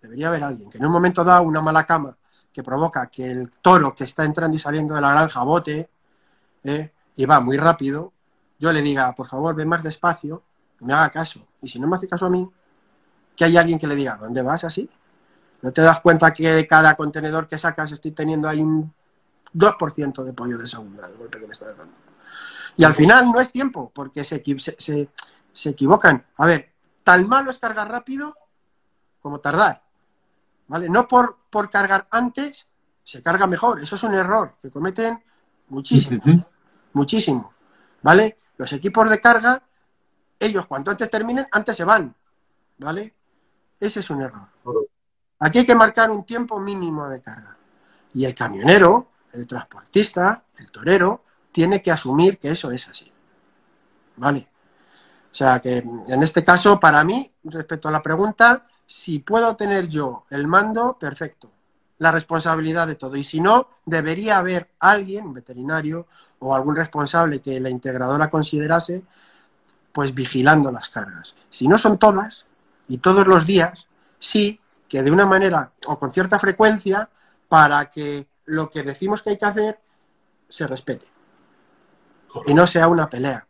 debería 0.00 0.28
haber 0.28 0.44
alguien 0.44 0.70
que 0.70 0.78
en 0.78 0.86
un 0.86 0.92
momento 0.92 1.24
dado 1.24 1.42
una 1.42 1.60
mala 1.60 1.84
cama 1.84 2.16
que 2.52 2.62
provoca 2.62 3.06
que 3.06 3.30
el 3.30 3.50
toro 3.62 3.94
que 3.94 4.04
está 4.04 4.24
entrando 4.24 4.56
y 4.56 4.60
saliendo 4.60 4.94
de 4.94 5.00
la 5.00 5.12
granja 5.12 5.42
bote 5.42 5.88
¿eh? 6.64 6.92
y 7.16 7.24
va 7.24 7.40
muy 7.40 7.56
rápido, 7.56 8.12
yo 8.62 8.72
le 8.72 8.80
diga, 8.80 9.12
por 9.12 9.26
favor, 9.26 9.56
ven 9.56 9.66
más 9.66 9.82
despacio, 9.82 10.44
me 10.78 10.92
haga 10.92 11.10
caso. 11.10 11.44
Y 11.60 11.68
si 11.68 11.80
no 11.80 11.88
me 11.88 11.96
hace 11.96 12.08
caso 12.08 12.26
a 12.26 12.30
mí, 12.30 12.48
que 13.34 13.44
hay 13.44 13.56
alguien 13.56 13.76
que 13.76 13.88
le 13.88 13.96
diga, 13.96 14.16
¿dónde 14.16 14.40
vas 14.40 14.62
así? 14.62 14.88
¿No 15.62 15.72
te 15.72 15.82
das 15.82 16.00
cuenta 16.00 16.32
que 16.32 16.48
de 16.48 16.64
cada 16.64 16.94
contenedor 16.94 17.48
que 17.48 17.58
sacas 17.58 17.90
estoy 17.90 18.12
teniendo 18.12 18.48
ahí 18.48 18.60
un 18.60 18.94
2% 19.52 20.22
de 20.22 20.32
pollo 20.32 20.58
de 20.58 20.68
segunda, 20.68 21.08
del 21.08 21.16
golpe 21.16 21.40
que 21.40 21.46
me 21.48 21.54
estás 21.54 21.76
dando? 21.76 21.92
Y 22.76 22.84
al 22.84 22.94
final 22.94 23.32
no 23.32 23.40
es 23.40 23.50
tiempo, 23.50 23.90
porque 23.92 24.22
se, 24.22 24.40
se, 24.78 25.08
se 25.52 25.68
equivocan. 25.68 26.24
A 26.36 26.46
ver, 26.46 26.72
tan 27.02 27.28
malo 27.28 27.50
es 27.50 27.58
cargar 27.58 27.90
rápido 27.90 28.36
como 29.20 29.40
tardar. 29.40 29.82
¿vale? 30.68 30.88
No 30.88 31.08
por, 31.08 31.36
por 31.50 31.68
cargar 31.68 32.06
antes, 32.12 32.68
se 33.02 33.20
carga 33.24 33.48
mejor. 33.48 33.80
Eso 33.80 33.96
es 33.96 34.02
un 34.04 34.14
error 34.14 34.54
que 34.62 34.70
cometen 34.70 35.20
muchísimo, 35.68 36.22
muchísimo, 36.92 37.52
¿vale? 38.02 38.38
Los 38.56 38.72
equipos 38.72 39.08
de 39.08 39.20
carga, 39.20 39.62
ellos 40.38 40.66
cuanto 40.66 40.90
antes 40.90 41.08
terminen, 41.10 41.46
antes 41.50 41.76
se 41.76 41.84
van, 41.84 42.14
¿vale? 42.78 43.14
Ese 43.78 44.00
es 44.00 44.10
un 44.10 44.22
error. 44.22 44.48
Aquí 45.38 45.58
hay 45.60 45.66
que 45.66 45.74
marcar 45.74 46.10
un 46.10 46.24
tiempo 46.24 46.60
mínimo 46.60 47.08
de 47.08 47.20
carga. 47.20 47.56
Y 48.14 48.24
el 48.24 48.34
camionero, 48.34 49.08
el 49.32 49.46
transportista, 49.46 50.44
el 50.58 50.70
torero, 50.70 51.24
tiene 51.50 51.82
que 51.82 51.90
asumir 51.90 52.38
que 52.38 52.50
eso 52.50 52.70
es 52.70 52.88
así. 52.88 53.10
¿Vale? 54.16 54.48
O 55.30 55.34
sea 55.34 55.60
que 55.60 55.78
en 55.78 56.22
este 56.22 56.44
caso, 56.44 56.78
para 56.78 57.02
mí, 57.04 57.30
respecto 57.44 57.88
a 57.88 57.92
la 57.92 58.02
pregunta, 58.02 58.66
si 58.86 59.18
puedo 59.20 59.56
tener 59.56 59.88
yo 59.88 60.24
el 60.30 60.46
mando, 60.46 60.98
perfecto. 60.98 61.50
La 62.02 62.10
responsabilidad 62.10 62.88
de 62.88 62.96
todo. 62.96 63.14
Y 63.14 63.22
si 63.22 63.40
no, 63.40 63.68
debería 63.86 64.38
haber 64.38 64.70
alguien, 64.80 65.26
un 65.26 65.34
veterinario 65.34 66.08
o 66.40 66.52
algún 66.52 66.74
responsable 66.74 67.40
que 67.40 67.60
la 67.60 67.70
integradora 67.70 68.28
considerase, 68.28 69.04
pues 69.92 70.12
vigilando 70.12 70.72
las 70.72 70.88
cargas. 70.88 71.36
Si 71.48 71.68
no 71.68 71.78
son 71.78 71.98
todas 71.98 72.44
y 72.88 72.98
todos 72.98 73.28
los 73.28 73.46
días, 73.46 73.86
sí 74.18 74.58
que 74.88 75.04
de 75.04 75.12
una 75.12 75.26
manera 75.26 75.70
o 75.86 75.96
con 75.96 76.10
cierta 76.10 76.40
frecuencia 76.40 77.08
para 77.48 77.88
que 77.88 78.26
lo 78.46 78.68
que 78.68 78.82
decimos 78.82 79.22
que 79.22 79.30
hay 79.30 79.38
que 79.38 79.44
hacer 79.44 79.78
se 80.48 80.66
respete 80.66 81.06
y 82.46 82.52
no 82.52 82.66
sea 82.66 82.88
una 82.88 83.08
pelea. 83.08 83.46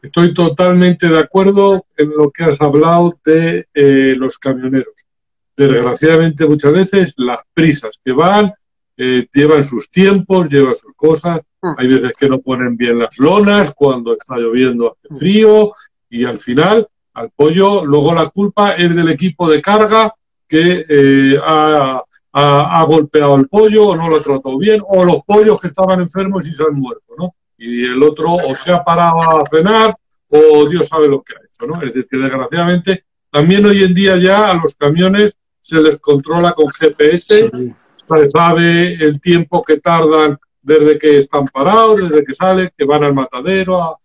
Estoy 0.00 0.32
totalmente 0.32 1.06
de 1.06 1.18
acuerdo 1.18 1.84
en 1.98 2.10
lo 2.16 2.30
que 2.30 2.44
has 2.44 2.60
hablado 2.62 3.18
de 3.26 3.68
eh, 3.74 4.14
los 4.16 4.38
camioneros. 4.38 5.09
Desgraciadamente 5.56 6.46
muchas 6.46 6.72
veces 6.72 7.14
las 7.16 7.40
prisas 7.52 7.98
que 8.02 8.12
van 8.12 8.52
eh, 8.96 9.26
llevan 9.32 9.64
sus 9.64 9.90
tiempos, 9.90 10.48
llevan 10.48 10.74
sus 10.74 10.94
cosas. 10.94 11.40
Mm. 11.62 11.72
Hay 11.78 11.88
veces 11.88 12.12
que 12.18 12.28
no 12.28 12.40
ponen 12.40 12.76
bien 12.76 12.98
las 12.98 13.18
lonas 13.18 13.74
cuando 13.74 14.12
está 14.12 14.36
lloviendo, 14.36 14.92
hace 14.92 15.14
mm. 15.14 15.16
frío 15.16 15.70
y 16.08 16.24
al 16.24 16.38
final 16.38 16.88
al 17.14 17.30
pollo 17.30 17.84
luego 17.84 18.14
la 18.14 18.28
culpa 18.28 18.72
es 18.72 18.94
del 18.94 19.08
equipo 19.08 19.50
de 19.50 19.60
carga 19.60 20.14
que 20.46 20.84
eh, 20.88 21.38
ha, 21.42 22.02
ha, 22.32 22.84
golpeado 22.84 23.34
al 23.34 23.48
pollo 23.48 23.88
o 23.88 23.96
no 23.96 24.08
lo 24.08 24.16
ha 24.16 24.22
tratado 24.22 24.58
bien 24.58 24.80
o 24.86 25.04
los 25.04 25.22
pollos 25.24 25.60
que 25.60 25.68
estaban 25.68 26.00
enfermos 26.00 26.46
y 26.46 26.52
se 26.52 26.62
han 26.62 26.74
muerto, 26.74 27.14
¿no? 27.18 27.34
y 27.60 27.84
el 27.84 28.02
otro 28.02 28.32
o 28.32 28.54
se 28.54 28.72
ha 28.72 28.82
parado 28.82 29.20
a 29.20 29.44
cenar 29.48 29.94
o 30.28 30.66
Dios 30.66 30.88
sabe 30.88 31.08
lo 31.08 31.22
que 31.22 31.34
ha 31.34 31.44
hecho, 31.44 31.66
¿no? 31.66 31.74
Es 31.74 31.92
decir, 31.92 32.08
que 32.08 32.16
desgraciadamente 32.16 33.04
también 33.30 33.64
hoy 33.64 33.82
en 33.82 33.94
día 33.94 34.16
ya 34.16 34.50
a 34.50 34.54
los 34.54 34.74
camiones 34.74 35.34
se 35.62 35.80
les 35.80 35.98
controla 35.98 36.52
con 36.52 36.68
GPS, 36.68 37.50
se 37.50 38.30
sabe 38.30 38.94
el 38.94 39.20
tiempo 39.20 39.62
que 39.62 39.78
tardan 39.78 40.38
desde 40.62 40.98
que 40.98 41.18
están 41.18 41.44
parados, 41.46 42.00
desde 42.00 42.24
que 42.24 42.34
salen, 42.34 42.70
que 42.76 42.84
van 42.84 43.04
al 43.04 43.14
matadero. 43.14 43.98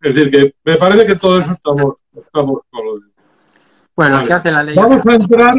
Es 0.00 0.14
decir, 0.14 0.30
que 0.30 0.54
me 0.64 0.76
parece 0.76 1.06
que 1.06 1.16
todo 1.16 1.38
eso 1.38 1.52
estamos, 1.52 1.94
estamos 2.14 2.60
con 2.70 2.84
lo 2.86 3.00
Bueno, 3.94 4.22
¿qué 4.26 4.32
hace 4.32 4.50
la 4.50 4.62
ley? 4.62 4.74
Vamos 4.74 5.06
a 5.06 5.14
entrar, 5.14 5.54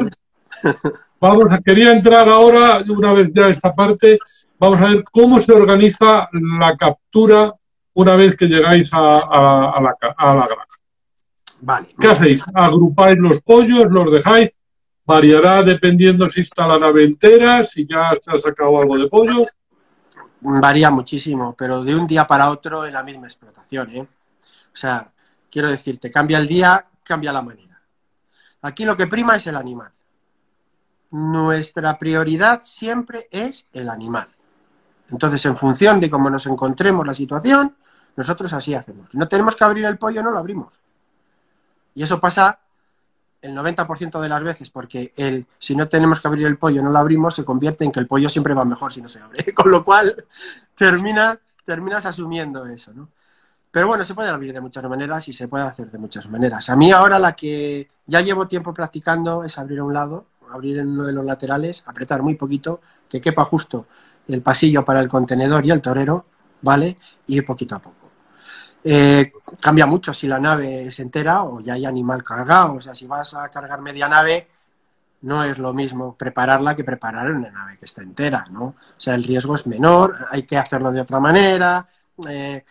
vamos 1.19 1.45
a, 1.51 1.59
quería 1.59 1.91
entrar 1.91 2.27
ahora, 2.27 2.83
una 2.89 3.13
vez 3.13 3.29
ya 3.33 3.43
esta 3.43 3.73
parte, 3.73 4.17
vamos 4.57 4.81
a 4.81 4.85
ver 4.87 5.03
cómo 5.11 5.39
se 5.39 5.53
organiza 5.53 6.27
la 6.31 6.75
captura 6.75 7.53
una 7.93 8.15
vez 8.15 8.35
que 8.35 8.47
llegáis 8.47 8.89
a, 8.93 8.99
la, 8.99 9.95
granja. 9.99 10.80
Vale. 11.61 11.89
¿Qué 11.99 12.07
hacéis? 12.07 12.43
¿Agrupáis 12.53 13.17
los 13.17 13.39
pollos? 13.41 13.85
¿Los 13.89 14.11
dejáis? 14.11 14.49
¿Variará 15.05 15.63
dependiendo 15.63 16.29
si 16.29 16.41
está 16.41 16.67
la 16.67 16.79
nave 16.79 17.03
entera? 17.03 17.63
¿Si 17.63 17.87
ya 17.87 18.11
se 18.19 18.31
ha 18.31 18.39
sacado 18.39 18.79
algo 18.79 18.97
de 18.97 19.07
pollo? 19.07 19.43
Varía 20.41 20.89
muchísimo, 20.89 21.55
pero 21.55 21.83
de 21.83 21.95
un 21.95 22.07
día 22.07 22.25
para 22.25 22.49
otro 22.49 22.85
en 22.85 22.93
la 22.93 23.03
misma 23.03 23.27
explotación. 23.27 23.91
¿eh? 23.91 24.01
O 24.01 24.75
sea, 24.75 25.11
quiero 25.51 25.69
decirte, 25.69 26.09
cambia 26.09 26.39
el 26.39 26.47
día, 26.47 26.87
cambia 27.03 27.31
la 27.31 27.43
manera. 27.43 27.79
Aquí 28.63 28.85
lo 28.85 28.97
que 28.97 29.07
prima 29.07 29.35
es 29.35 29.45
el 29.47 29.55
animal. 29.55 29.91
Nuestra 31.11 31.99
prioridad 31.99 32.61
siempre 32.63 33.27
es 33.31 33.67
el 33.73 33.89
animal. 33.89 34.29
Entonces, 35.09 35.45
en 35.45 35.57
función 35.57 35.99
de 35.99 36.09
cómo 36.09 36.29
nos 36.29 36.45
encontremos 36.45 37.05
la 37.05 37.13
situación, 37.13 37.75
nosotros 38.15 38.51
así 38.53 38.73
hacemos. 38.73 39.13
No 39.13 39.27
tenemos 39.27 39.55
que 39.55 39.63
abrir 39.63 39.85
el 39.85 39.97
pollo, 39.97 40.23
no 40.23 40.31
lo 40.31 40.39
abrimos. 40.39 40.79
Y 41.93 42.03
eso 42.03 42.19
pasa 42.19 42.59
el 43.41 43.55
90% 43.55 44.19
de 44.21 44.29
las 44.29 44.43
veces, 44.43 44.69
porque 44.69 45.11
el, 45.15 45.47
si 45.57 45.75
no 45.75 45.87
tenemos 45.87 46.19
que 46.19 46.27
abrir 46.27 46.45
el 46.45 46.57
pollo, 46.57 46.83
no 46.83 46.91
lo 46.91 46.99
abrimos, 46.99 47.35
se 47.35 47.43
convierte 47.43 47.83
en 47.83 47.91
que 47.91 47.99
el 47.99 48.07
pollo 48.07 48.29
siempre 48.29 48.53
va 48.53 48.63
mejor 48.65 48.93
si 48.93 49.01
no 49.01 49.09
se 49.09 49.19
abre. 49.19 49.53
Con 49.53 49.71
lo 49.71 49.83
cual, 49.83 50.25
terminas, 50.75 51.39
terminas 51.65 52.05
asumiendo 52.05 52.65
eso, 52.65 52.93
¿no? 52.93 53.09
Pero 53.71 53.87
bueno, 53.87 54.03
se 54.03 54.13
puede 54.13 54.29
abrir 54.29 54.53
de 54.53 54.59
muchas 54.59 54.83
maneras 54.83 55.27
y 55.29 55.33
se 55.33 55.47
puede 55.47 55.63
hacer 55.63 55.89
de 55.89 55.97
muchas 55.97 56.27
maneras. 56.29 56.69
A 56.69 56.75
mí 56.75 56.91
ahora 56.91 57.17
la 57.17 57.33
que 57.33 57.89
ya 58.05 58.19
llevo 58.19 58.47
tiempo 58.47 58.73
practicando 58.73 59.45
es 59.45 59.57
abrir 59.57 59.79
a 59.79 59.85
un 59.85 59.93
lado, 59.93 60.25
abrir 60.49 60.79
en 60.79 60.89
uno 60.89 61.05
de 61.05 61.13
los 61.13 61.23
laterales, 61.23 61.81
apretar 61.85 62.21
muy 62.21 62.35
poquito, 62.35 62.81
que 63.07 63.21
quepa 63.21 63.45
justo 63.45 63.87
el 64.27 64.41
pasillo 64.41 64.83
para 64.83 64.99
el 64.99 65.07
contenedor 65.07 65.65
y 65.65 65.71
el 65.71 65.81
torero, 65.81 66.25
¿vale? 66.61 66.97
Y 67.27 67.39
poquito 67.41 67.75
a 67.75 67.79
poco. 67.79 68.00
Eh, 68.83 69.31
cambia 69.59 69.85
mucho 69.85 70.13
si 70.13 70.27
la 70.27 70.39
nave 70.39 70.87
es 70.87 70.99
entera 70.99 71.43
o 71.43 71.59
ya 71.59 71.73
hay 71.73 71.85
animal 71.85 72.23
cargado. 72.23 72.73
O 72.73 72.81
sea, 72.81 72.95
si 72.95 73.07
vas 73.07 73.33
a 73.33 73.49
cargar 73.49 73.81
media 73.81 74.07
nave, 74.07 74.47
no 75.21 75.43
es 75.43 75.59
lo 75.59 75.73
mismo 75.73 76.15
prepararla 76.15 76.75
que 76.75 76.83
preparar 76.83 77.31
una 77.31 77.51
nave 77.51 77.77
que 77.77 77.85
está 77.85 78.01
entera, 78.01 78.47
¿no? 78.49 78.63
O 78.63 78.75
sea, 78.97 79.15
el 79.15 79.23
riesgo 79.23 79.55
es 79.55 79.67
menor, 79.67 80.15
hay 80.31 80.43
que 80.43 80.57
hacerlo 80.57 80.91
de 80.91 81.01
otra 81.01 81.19
manera. 81.19 81.87
Eh, 82.27 82.65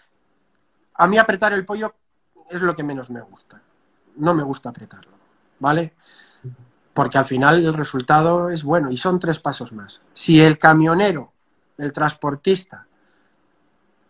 a 0.94 1.06
mí 1.06 1.18
apretar 1.18 1.52
el 1.52 1.64
pollo 1.64 1.94
es 2.48 2.60
lo 2.60 2.74
que 2.74 2.82
menos 2.82 3.10
me 3.10 3.20
gusta. 3.20 3.60
No 4.16 4.34
me 4.34 4.42
gusta 4.42 4.70
apretarlo, 4.70 5.12
¿vale? 5.60 5.94
Porque 6.92 7.18
al 7.18 7.24
final 7.24 7.64
el 7.64 7.74
resultado 7.74 8.50
es 8.50 8.64
bueno 8.64 8.90
y 8.90 8.96
son 8.96 9.20
tres 9.20 9.38
pasos 9.38 9.72
más. 9.72 10.02
Si 10.12 10.42
el 10.42 10.58
camionero 10.58 11.32
el 11.78 11.92
transportista 11.92 12.86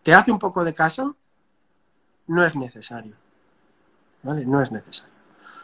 te 0.03 0.13
hace 0.13 0.31
un 0.31 0.39
poco 0.39 0.63
de 0.63 0.73
caso, 0.73 1.15
no 2.31 2.43
es 2.45 2.55
necesario. 2.55 3.15
¿Vale? 4.23 4.45
No 4.45 4.61
es 4.61 4.71
necesario. 4.71 5.13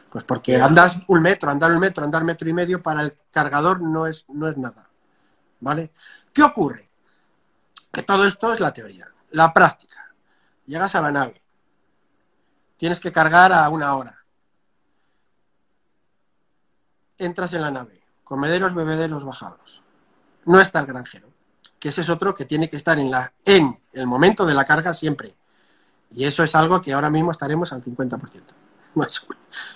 Pues 0.09 0.23
porque 0.23 0.59
andas 0.59 0.97
un 1.07 1.21
metro, 1.21 1.49
andar 1.49 1.71
un 1.71 1.79
metro, 1.79 2.03
andar 2.03 2.23
metro 2.23 2.47
y 2.47 2.53
medio 2.53 2.81
para 2.81 3.01
el 3.01 3.15
cargador 3.31 3.81
no 3.81 4.07
es, 4.07 4.25
no 4.29 4.47
es 4.47 4.57
nada. 4.57 4.87
¿Vale? 5.59 5.91
¿Qué 6.33 6.43
ocurre? 6.43 6.89
Que 7.91 8.03
todo 8.03 8.25
esto 8.25 8.53
es 8.53 8.59
la 8.59 8.71
teoría. 8.71 9.07
La 9.31 9.53
práctica. 9.53 10.15
Llegas 10.65 10.95
a 10.95 11.01
la 11.01 11.11
nave. 11.11 11.41
Tienes 12.77 12.99
que 12.99 13.11
cargar 13.11 13.51
a 13.51 13.67
una 13.69 13.95
hora. 13.95 14.23
Entras 17.17 17.53
en 17.53 17.61
la 17.61 17.71
nave. 17.71 18.01
Comederos, 18.23 18.73
bebederos 18.73 19.25
bajados. 19.25 19.83
No 20.45 20.59
está 20.59 20.79
el 20.79 20.85
granjero 20.85 21.27
que 21.79 21.89
ese 21.89 22.01
es 22.01 22.09
otro 22.09 22.33
que 22.33 22.45
tiene 22.45 22.69
que 22.69 22.77
estar 22.77 22.97
en, 22.97 23.11
la, 23.11 23.31
en 23.45 23.79
el 23.93 24.07
momento 24.07 24.45
de 24.45 24.53
la 24.53 24.65
carga 24.65 24.93
siempre. 24.93 25.35
Y 26.13 26.25
eso 26.25 26.43
es 26.43 26.55
algo 26.55 26.81
que 26.81 26.93
ahora 26.93 27.09
mismo 27.09 27.31
estaremos 27.31 27.71
al 27.73 27.83
50%, 27.83 28.19
más, 28.95 29.25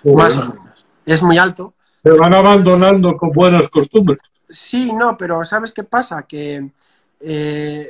más 0.04 0.38
o 0.38 0.46
menos. 0.46 0.86
Es 1.06 1.22
muy 1.22 1.38
alto. 1.38 1.74
Se 2.04 2.12
van 2.12 2.34
abandonando 2.34 3.16
con 3.18 3.32
buenas 3.32 3.68
costumbres. 3.70 4.20
Sí, 4.50 4.92
no, 4.92 5.18
pero 5.18 5.44
¿sabes 5.44 5.72
qué 5.72 5.84
pasa? 5.84 6.24
Que 6.24 6.72
eh, 7.20 7.90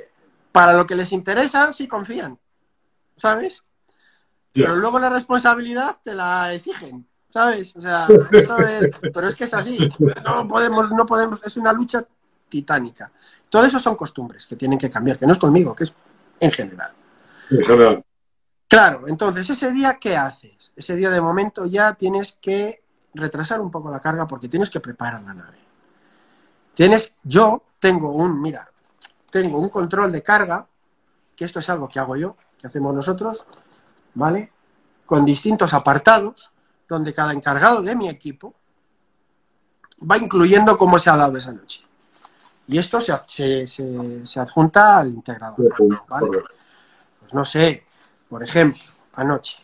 para 0.52 0.74
lo 0.74 0.86
que 0.86 0.96
les 0.96 1.12
interesa 1.12 1.72
sí 1.74 1.88
confían, 1.88 2.38
¿sabes? 3.16 3.64
Pero 4.54 4.76
luego 4.76 5.00
la 5.00 5.10
responsabilidad 5.10 5.98
te 6.04 6.14
la 6.14 6.54
exigen, 6.54 7.08
¿sabes? 7.30 7.76
O 7.76 7.82
sea, 7.82 8.06
pero 9.14 9.28
es 9.28 9.36
que 9.36 9.46
es 9.46 9.54
así. 9.54 9.90
No 10.26 10.48
podemos, 10.48 10.92
no 10.92 11.06
podemos, 11.06 11.42
es 11.44 11.56
una 11.58 11.72
lucha 11.72 12.06
titánica. 12.50 13.12
Todo 13.50 13.66
eso 13.66 13.80
son 13.80 13.96
costumbres 13.96 14.46
que 14.46 14.56
tienen 14.56 14.78
que 14.78 14.90
cambiar, 14.90 15.18
que 15.18 15.26
no 15.26 15.34
es 15.34 15.40
conmigo, 15.40 15.74
que 15.74 15.86
es 15.86 15.94
en 16.40 16.52
general. 16.52 16.92
En 17.50 17.66
general. 17.66 18.04
Claro, 18.72 19.06
entonces 19.10 19.50
ese 19.50 19.70
día, 19.74 19.98
¿qué 20.00 20.16
haces? 20.16 20.72
Ese 20.78 20.96
día 20.96 21.10
de 21.10 21.20
momento 21.20 21.66
ya 21.66 21.94
tienes 21.94 22.38
que 22.40 22.82
retrasar 23.14 23.60
un 23.60 23.70
poco 23.70 23.92
la 23.92 24.00
carga 24.00 24.26
porque 24.26 24.48
tienes 24.48 24.70
que 24.70 24.80
preparar 24.80 25.22
la 25.24 25.34
nave. 25.34 25.58
Tienes, 26.74 27.14
yo 27.22 27.64
tengo 27.82 28.14
un, 28.14 28.40
mira, 28.42 28.66
tengo 29.30 29.60
un 29.60 29.68
control 29.68 30.10
de 30.14 30.24
carga, 30.24 30.66
que 31.36 31.44
esto 31.44 31.60
es 31.60 31.70
algo 31.70 31.90
que 31.90 32.00
hago 32.00 32.16
yo, 32.16 32.38
que 32.58 32.66
hacemos 32.66 32.94
nosotros, 32.94 33.46
¿vale? 34.14 34.54
Con 35.06 35.26
distintos 35.26 35.74
apartados, 35.74 36.50
donde 36.88 37.14
cada 37.14 37.34
encargado 37.34 37.82
de 37.82 37.94
mi 37.94 38.08
equipo 38.08 38.54
va 40.10 40.18
incluyendo 40.18 40.78
cómo 40.78 40.98
se 40.98 41.10
ha 41.10 41.18
dado 41.18 41.38
esa 41.38 41.52
noche. 41.52 41.86
Y 42.70 42.78
esto 42.78 43.02
se, 43.02 43.68
se, 43.68 44.40
adjunta 44.40 45.00
al 45.00 45.10
integrador. 45.10 45.76
Pues 47.20 47.34
no 47.34 47.44
sé, 47.44 47.84
por 48.32 48.42
ejemplo, 48.42 48.82
anoche. 49.16 49.58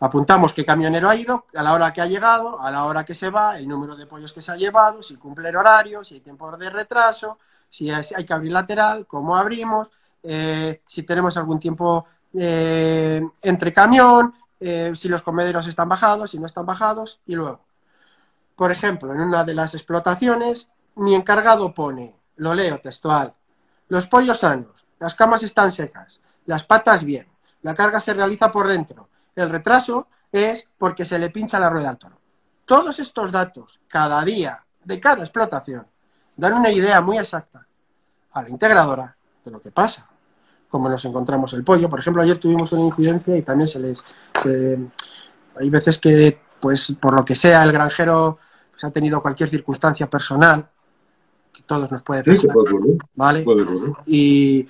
Apuntamos 0.00 0.52
qué 0.52 0.62
camionero 0.62 1.08
ha 1.08 1.16
ido, 1.16 1.46
a 1.54 1.62
la 1.62 1.72
hora 1.72 1.90
que 1.90 2.02
ha 2.02 2.06
llegado, 2.06 2.60
a 2.60 2.70
la 2.70 2.84
hora 2.84 3.02
que 3.02 3.14
se 3.14 3.30
va, 3.30 3.56
el 3.56 3.66
número 3.66 3.96
de 3.96 4.04
pollos 4.04 4.34
que 4.34 4.42
se 4.42 4.52
ha 4.52 4.56
llevado, 4.56 5.02
si 5.02 5.16
cumple 5.16 5.48
el 5.48 5.56
horario, 5.56 6.04
si 6.04 6.16
hay 6.16 6.20
tiempo 6.20 6.54
de 6.54 6.68
retraso, 6.68 7.38
si 7.70 7.90
hay 7.90 8.26
que 8.26 8.34
abrir 8.34 8.52
lateral, 8.52 9.06
cómo 9.06 9.34
abrimos, 9.34 9.90
eh, 10.22 10.82
si 10.86 11.02
tenemos 11.04 11.34
algún 11.38 11.58
tiempo 11.58 12.04
eh, 12.34 13.22
entre 13.40 13.72
camión, 13.72 14.34
eh, 14.60 14.92
si 14.94 15.08
los 15.08 15.22
comederos 15.22 15.66
están 15.66 15.88
bajados, 15.88 16.32
si 16.32 16.38
no 16.38 16.44
están 16.44 16.66
bajados, 16.66 17.22
y 17.24 17.34
luego. 17.34 17.64
Por 18.54 18.70
ejemplo, 18.70 19.14
en 19.14 19.20
una 19.22 19.44
de 19.44 19.54
las 19.54 19.72
explotaciones, 19.72 20.68
mi 20.96 21.14
encargado 21.14 21.72
pone, 21.72 22.14
lo 22.36 22.52
leo 22.52 22.82
textual, 22.82 23.34
los 23.88 24.08
pollos 24.08 24.40
sanos, 24.40 24.86
las 24.98 25.14
camas 25.14 25.42
están 25.42 25.72
secas, 25.72 26.20
las 26.46 26.64
patas 26.64 27.04
bien, 27.04 27.26
la 27.62 27.74
carga 27.74 28.00
se 28.00 28.14
realiza 28.14 28.50
por 28.50 28.68
dentro, 28.68 29.08
el 29.34 29.50
retraso 29.50 30.08
es 30.30 30.66
porque 30.78 31.04
se 31.04 31.18
le 31.18 31.30
pincha 31.30 31.60
la 31.60 31.70
rueda 31.70 31.90
al 31.90 31.98
toro. 31.98 32.18
Todos 32.64 32.98
estos 32.98 33.30
datos, 33.30 33.80
cada 33.88 34.24
día, 34.24 34.64
de 34.84 34.98
cada 34.98 35.22
explotación, 35.22 35.86
dan 36.36 36.54
una 36.54 36.70
idea 36.70 37.00
muy 37.00 37.18
exacta 37.18 37.66
a 38.32 38.42
la 38.42 38.48
integradora 38.48 39.16
de 39.44 39.50
lo 39.50 39.60
que 39.60 39.70
pasa. 39.70 40.08
Como 40.68 40.88
nos 40.88 41.04
encontramos 41.04 41.52
el 41.52 41.64
pollo. 41.64 41.90
Por 41.90 41.98
ejemplo, 41.98 42.22
ayer 42.22 42.38
tuvimos 42.38 42.72
una 42.72 42.82
incidencia 42.82 43.36
y 43.36 43.42
también 43.42 43.68
se 43.68 43.78
les... 43.78 43.98
hay 45.60 45.70
veces 45.70 45.98
que, 45.98 46.40
pues, 46.60 46.94
por 46.98 47.14
lo 47.14 47.24
que 47.24 47.34
sea, 47.34 47.62
el 47.62 47.72
granjero 47.72 48.38
pues, 48.70 48.84
ha 48.84 48.90
tenido 48.90 49.20
cualquier 49.20 49.50
circunstancia 49.50 50.08
personal, 50.08 50.66
que 51.52 51.62
todos 51.62 51.90
nos 51.90 52.02
puede 52.02 52.24
pasar, 52.24 52.56
¿vale? 53.14 53.44
Y 54.06 54.66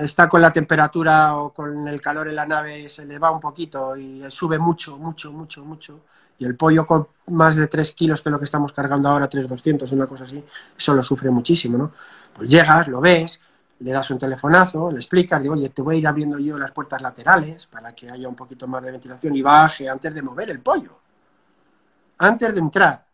está 0.00 0.28
con 0.28 0.40
la 0.40 0.52
temperatura 0.52 1.36
o 1.36 1.52
con 1.52 1.86
el 1.86 2.00
calor 2.00 2.28
en 2.28 2.36
la 2.36 2.46
nave, 2.46 2.88
se 2.88 3.04
le 3.04 3.18
va 3.18 3.30
un 3.30 3.40
poquito 3.40 3.96
y 3.96 4.22
sube 4.28 4.58
mucho, 4.58 4.98
mucho, 4.98 5.32
mucho, 5.32 5.64
mucho. 5.64 6.00
Y 6.38 6.44
el 6.44 6.56
pollo 6.56 6.84
con 6.84 7.06
más 7.28 7.54
de 7.56 7.68
3 7.68 7.92
kilos 7.92 8.20
que 8.20 8.30
lo 8.30 8.38
que 8.38 8.44
estamos 8.44 8.72
cargando 8.72 9.08
ahora, 9.08 9.28
3,200, 9.28 9.90
una 9.92 10.06
cosa 10.06 10.24
así, 10.24 10.44
eso 10.76 10.94
lo 10.94 11.02
sufre 11.02 11.30
muchísimo, 11.30 11.78
¿no? 11.78 11.92
Pues 12.34 12.48
llegas, 12.48 12.88
lo 12.88 13.00
ves, 13.00 13.38
le 13.78 13.92
das 13.92 14.10
un 14.10 14.18
telefonazo, 14.18 14.90
le 14.90 14.96
explicas, 14.96 15.40
digo, 15.40 15.54
oye, 15.54 15.68
te 15.68 15.82
voy 15.82 15.96
a 15.96 15.98
ir 15.98 16.06
abriendo 16.08 16.38
yo 16.38 16.58
las 16.58 16.72
puertas 16.72 17.00
laterales 17.00 17.66
para 17.66 17.94
que 17.94 18.10
haya 18.10 18.28
un 18.28 18.34
poquito 18.34 18.66
más 18.66 18.82
de 18.82 18.90
ventilación 18.90 19.36
y 19.36 19.42
baje 19.42 19.88
antes 19.88 20.12
de 20.12 20.22
mover 20.22 20.50
el 20.50 20.60
pollo. 20.60 20.98
Antes 22.18 22.52
de 22.52 22.60
entrar. 22.60 23.04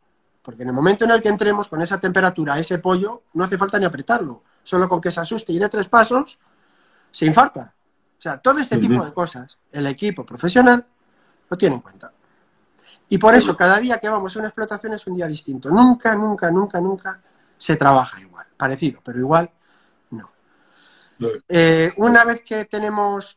Porque 0.42 0.62
en 0.62 0.68
el 0.68 0.74
momento 0.74 1.05
en 1.05 1.11
el 1.11 1.20
que 1.20 1.29
entremos 1.29 1.68
con 1.68 1.83
esa 1.83 2.00
temperatura, 2.00 2.59
ese 2.59 2.79
pollo, 2.79 3.24
no 3.35 3.44
hace 3.44 3.59
falta 3.59 3.79
ni 3.79 3.85
apretarlo 3.85 4.42
solo 4.70 4.88
con 4.88 5.00
que 5.00 5.11
se 5.11 5.18
asuste 5.18 5.52
y 5.52 5.59
de 5.59 5.68
tres 5.68 5.88
pasos, 5.88 6.38
se 7.11 7.26
infarta. 7.26 7.74
O 8.16 8.22
sea, 8.22 8.38
todo 8.38 8.61
este 8.61 8.78
tipo 8.78 9.04
de 9.04 9.12
cosas, 9.12 9.59
el 9.72 9.85
equipo 9.88 10.24
profesional 10.24 10.87
lo 11.48 11.59
tiene 11.59 11.74
en 11.74 11.80
cuenta. 11.80 12.12
Y 13.09 13.18
por 13.18 13.35
eso, 13.35 13.56
cada 13.56 13.80
día 13.80 13.98
que 13.98 14.09
vamos 14.09 14.37
a 14.37 14.38
una 14.38 14.46
explotación 14.46 14.92
es 14.92 15.04
un 15.09 15.16
día 15.16 15.26
distinto. 15.26 15.70
Nunca, 15.70 16.14
nunca, 16.14 16.52
nunca, 16.52 16.80
nunca 16.80 17.20
se 17.59 17.74
trabaja 17.74 18.20
igual. 18.20 18.46
Parecido, 18.56 19.00
pero 19.04 19.18
igual 19.18 19.50
no. 20.11 20.30
Eh, 21.48 21.92
una 21.96 22.24
vez 22.24 22.42
que 22.42 22.66
tenemos... 22.66 23.37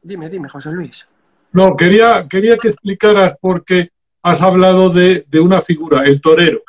Dime, 0.00 0.28
dime, 0.28 0.48
José 0.48 0.70
Luis. 0.70 1.04
No, 1.50 1.76
quería, 1.76 2.28
quería 2.28 2.56
que 2.56 2.68
explicaras 2.68 3.34
porque 3.40 3.90
has 4.22 4.40
hablado 4.40 4.90
de, 4.90 5.26
de 5.28 5.40
una 5.40 5.60
figura, 5.60 6.04
el 6.04 6.20
torero 6.20 6.62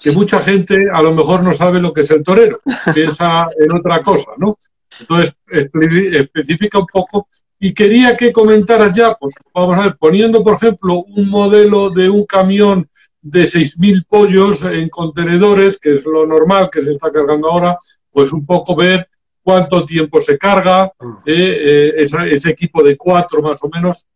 que 0.00 0.12
mucha 0.12 0.40
gente 0.40 0.76
a 0.92 1.02
lo 1.02 1.12
mejor 1.12 1.42
no 1.42 1.52
sabe 1.52 1.80
lo 1.80 1.92
que 1.92 2.02
es 2.02 2.10
el 2.10 2.22
torero, 2.22 2.60
piensa 2.94 3.46
en 3.58 3.76
otra 3.76 4.02
cosa, 4.02 4.32
¿no? 4.36 4.56
Entonces, 5.00 5.34
especifica 5.50 6.78
un 6.78 6.86
poco. 6.86 7.28
Y 7.58 7.72
quería 7.72 8.16
que 8.16 8.32
comentaras 8.32 8.92
ya, 8.92 9.14
pues 9.14 9.34
vamos 9.52 9.78
a 9.78 9.82
ver, 9.82 9.96
poniendo, 9.98 10.42
por 10.42 10.54
ejemplo, 10.54 11.04
un 11.04 11.28
modelo 11.28 11.90
de 11.90 12.10
un 12.10 12.26
camión 12.26 12.88
de 13.20 13.44
6.000 13.44 14.04
pollos 14.06 14.64
en 14.64 14.88
contenedores, 14.88 15.78
que 15.78 15.94
es 15.94 16.04
lo 16.04 16.26
normal 16.26 16.68
que 16.70 16.82
se 16.82 16.90
está 16.90 17.10
cargando 17.10 17.50
ahora, 17.50 17.78
pues 18.10 18.32
un 18.32 18.44
poco 18.44 18.76
ver 18.76 19.08
cuánto 19.42 19.84
tiempo 19.84 20.20
se 20.20 20.36
carga, 20.36 20.92
mm. 20.98 21.12
eh, 21.24 21.92
eh, 21.96 22.06
ese, 22.30 22.50
equipo 22.50 22.82
de 22.82 22.96
cuatro 22.96 23.40
más 23.40 23.62
o 23.62 23.68
menos, 23.68 24.06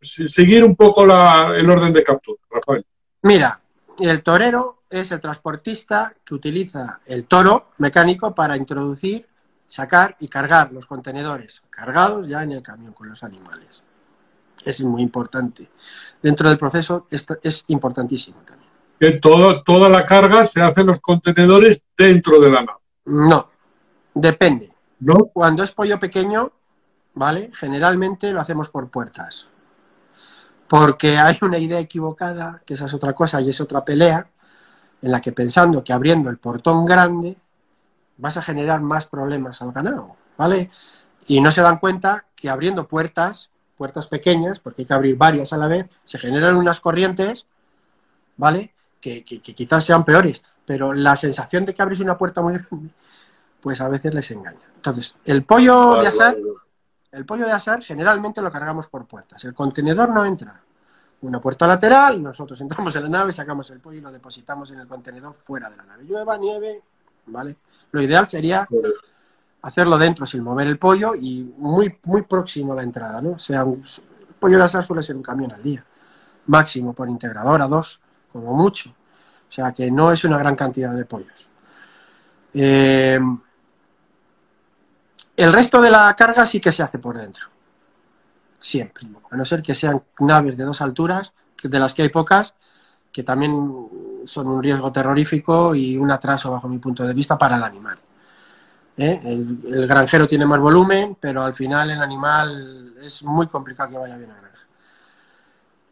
seguir 0.00 0.64
un 0.64 0.76
poco 0.76 1.04
el 1.04 1.70
orden 1.70 1.92
de 1.92 2.02
captura, 2.02 2.38
Rafael. 2.50 2.84
Mira, 3.22 3.60
el 3.98 4.22
torero 4.22 4.82
es 4.90 5.10
el 5.12 5.20
transportista 5.20 6.14
que 6.24 6.34
utiliza 6.34 7.00
el 7.06 7.26
toro 7.26 7.70
mecánico 7.78 8.34
para 8.34 8.56
introducir, 8.56 9.26
sacar 9.66 10.16
y 10.20 10.28
cargar 10.28 10.72
los 10.72 10.86
contenedores 10.86 11.62
cargados 11.70 12.28
ya 12.28 12.42
en 12.42 12.52
el 12.52 12.62
camión 12.62 12.92
con 12.92 13.08
los 13.08 13.22
animales. 13.24 13.82
Es 14.64 14.82
muy 14.82 15.02
importante. 15.02 15.68
Dentro 16.22 16.48
del 16.48 16.58
proceso 16.58 17.06
esto 17.10 17.36
es 17.42 17.64
importantísimo 17.68 18.38
también. 18.46 18.70
Que 18.98 19.18
toda 19.20 19.88
la 19.88 20.06
carga 20.06 20.46
se 20.46 20.62
hace 20.62 20.82
en 20.82 20.86
los 20.88 21.00
contenedores 21.00 21.82
dentro 21.96 22.40
de 22.40 22.50
la 22.50 22.62
nave. 22.62 22.78
No, 23.06 23.50
depende. 24.14 24.72
¿No? 25.00 25.26
Cuando 25.32 25.62
es 25.62 25.72
pollo 25.72 25.98
pequeño, 25.98 26.52
¿vale? 27.14 27.50
Generalmente 27.52 28.32
lo 28.32 28.40
hacemos 28.40 28.70
por 28.70 28.88
puertas. 28.88 29.48
Porque 30.68 31.18
hay 31.18 31.38
una 31.42 31.58
idea 31.58 31.78
equivocada, 31.78 32.62
que 32.64 32.74
esa 32.74 32.86
es 32.86 32.94
otra 32.94 33.12
cosa 33.12 33.40
y 33.40 33.50
es 33.50 33.60
otra 33.60 33.84
pelea, 33.84 34.26
en 35.02 35.10
la 35.10 35.20
que 35.20 35.32
pensando 35.32 35.84
que 35.84 35.92
abriendo 35.92 36.30
el 36.30 36.38
portón 36.38 36.86
grande 36.86 37.36
vas 38.16 38.36
a 38.36 38.42
generar 38.42 38.80
más 38.80 39.06
problemas 39.06 39.60
al 39.60 39.72
ganado, 39.72 40.16
¿vale? 40.38 40.70
Y 41.26 41.40
no 41.40 41.50
se 41.50 41.60
dan 41.60 41.78
cuenta 41.78 42.24
que 42.34 42.48
abriendo 42.48 42.88
puertas, 42.88 43.50
puertas 43.76 44.06
pequeñas, 44.06 44.60
porque 44.60 44.82
hay 44.82 44.86
que 44.86 44.94
abrir 44.94 45.16
varias 45.16 45.52
a 45.52 45.58
la 45.58 45.68
vez, 45.68 45.86
se 46.04 46.18
generan 46.18 46.56
unas 46.56 46.80
corrientes, 46.80 47.46
¿vale? 48.36 48.72
Que, 49.00 49.22
quizás 49.24 49.84
sean 49.84 50.04
peores, 50.04 50.42
pero 50.64 50.94
la 50.94 51.16
sensación 51.16 51.66
de 51.66 51.74
que 51.74 51.82
abres 51.82 52.00
una 52.00 52.16
puerta 52.16 52.40
muy 52.40 52.54
grande, 52.54 52.90
pues 53.60 53.80
a 53.80 53.88
veces 53.88 54.14
les 54.14 54.30
engaña. 54.30 54.60
Entonces, 54.76 55.16
el 55.24 55.44
pollo 55.44 55.96
de 55.96 56.06
asar, 56.06 56.36
el 57.14 57.24
pollo 57.24 57.46
de 57.46 57.52
asar 57.52 57.82
generalmente 57.82 58.42
lo 58.42 58.50
cargamos 58.50 58.88
por 58.88 59.06
puertas. 59.06 59.44
El 59.44 59.54
contenedor 59.54 60.10
no 60.10 60.24
entra 60.24 60.60
una 61.22 61.40
puerta 61.40 61.66
lateral, 61.66 62.22
nosotros 62.22 62.60
entramos 62.60 62.94
en 62.96 63.04
la 63.04 63.08
nave, 63.08 63.32
sacamos 63.32 63.70
el 63.70 63.80
pollo 63.80 63.98
y 63.98 64.02
lo 64.02 64.10
depositamos 64.10 64.70
en 64.72 64.80
el 64.80 64.86
contenedor 64.86 65.34
fuera 65.34 65.70
de 65.70 65.76
la 65.76 65.84
nave. 65.84 66.04
Llueva, 66.04 66.36
nieve, 66.36 66.82
¿vale? 67.26 67.56
Lo 67.92 68.02
ideal 68.02 68.28
sería 68.28 68.66
hacerlo 69.62 69.96
dentro 69.96 70.26
sin 70.26 70.42
mover 70.42 70.66
el 70.66 70.78
pollo 70.78 71.14
y 71.14 71.54
muy, 71.56 71.98
muy 72.04 72.22
próximo 72.22 72.72
a 72.72 72.76
la 72.76 72.82
entrada, 72.82 73.22
¿no? 73.22 73.32
O 73.32 73.38
sea, 73.38 73.64
un 73.64 73.80
pollo 74.38 74.58
de 74.58 74.64
asar 74.64 74.84
suele 74.84 75.02
ser 75.02 75.16
un 75.16 75.22
camión 75.22 75.52
al 75.52 75.62
día, 75.62 75.84
máximo 76.46 76.92
por 76.92 77.08
integradora, 77.08 77.66
dos, 77.66 78.00
como 78.32 78.52
mucho. 78.54 78.90
O 78.90 79.52
sea, 79.54 79.72
que 79.72 79.90
no 79.90 80.10
es 80.10 80.24
una 80.24 80.36
gran 80.36 80.56
cantidad 80.56 80.92
de 80.92 81.04
pollos. 81.04 81.48
Eh, 82.52 83.20
el 85.36 85.52
resto 85.52 85.80
de 85.80 85.90
la 85.90 86.14
carga 86.16 86.46
sí 86.46 86.60
que 86.60 86.72
se 86.72 86.82
hace 86.82 86.98
por 86.98 87.18
dentro 87.18 87.54
siempre, 88.64 89.06
a 89.30 89.36
no 89.36 89.44
ser 89.44 89.62
que 89.62 89.74
sean 89.74 90.02
naves 90.20 90.56
de 90.56 90.64
dos 90.64 90.80
alturas, 90.80 91.32
de 91.62 91.78
las 91.78 91.94
que 91.94 92.02
hay 92.02 92.08
pocas, 92.08 92.54
que 93.12 93.22
también 93.22 93.52
son 94.24 94.48
un 94.48 94.62
riesgo 94.62 94.90
terrorífico 94.90 95.74
y 95.74 95.96
un 95.96 96.10
atraso 96.10 96.50
bajo 96.50 96.68
mi 96.68 96.78
punto 96.78 97.06
de 97.06 97.14
vista 97.14 97.36
para 97.38 97.56
el 97.56 97.62
animal. 97.62 97.98
¿eh? 98.96 99.20
El, 99.22 99.86
granjero 99.86 100.26
tiene 100.26 100.46
más 100.46 100.60
volumen, 100.60 101.16
pero 101.20 101.42
al 101.42 101.54
final 101.54 101.90
el 101.90 102.02
animal 102.02 102.94
es 103.02 103.22
muy 103.22 103.46
complicado 103.46 103.90
que 103.90 103.98
vaya 103.98 104.16
bien 104.16 104.30
a 104.30 104.34
granja. 104.34 104.58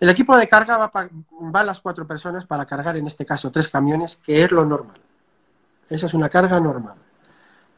El 0.01 0.09
equipo 0.09 0.37
de 0.37 0.49
carga 0.49 0.79
va, 0.79 0.91
va 0.93 1.61
a 1.61 1.65
las 1.65 1.81
cuatro 1.81 2.07
personas 2.07 2.45
para 2.47 2.65
cargar, 2.67 2.97
en 2.97 3.07
este 3.07 3.25
caso, 3.25 3.51
tres 3.51 3.69
camiones, 3.69 4.17
que 4.17 4.43
es 4.43 4.51
lo 4.51 4.65
normal. 4.65 5.01
Esa 5.89 6.07
es 6.07 6.15
una 6.15 6.29
carga 6.29 6.59
normal. 6.59 6.97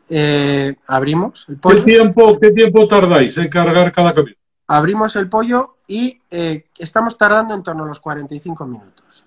Eh, 0.09 0.77
abrimos 0.87 1.47
el 1.49 1.59
¿Qué 1.59 1.81
tiempo, 1.81 2.39
¿Qué 2.39 2.51
tiempo 2.51 2.87
tardáis 2.87 3.39
en 3.39 3.49
cargar 3.49 3.91
cada 3.91 4.13
camión? 4.13 4.37
abrimos 4.67 5.15
el 5.17 5.29
pollo 5.29 5.77
y 5.87 6.21
eh, 6.31 6.67
estamos 6.79 7.19
tardando 7.19 7.55
en 7.55 7.63
torno 7.63 7.85
a 7.85 7.87
los 7.87 8.01
45 8.01 8.67
minutos. 8.67 9.25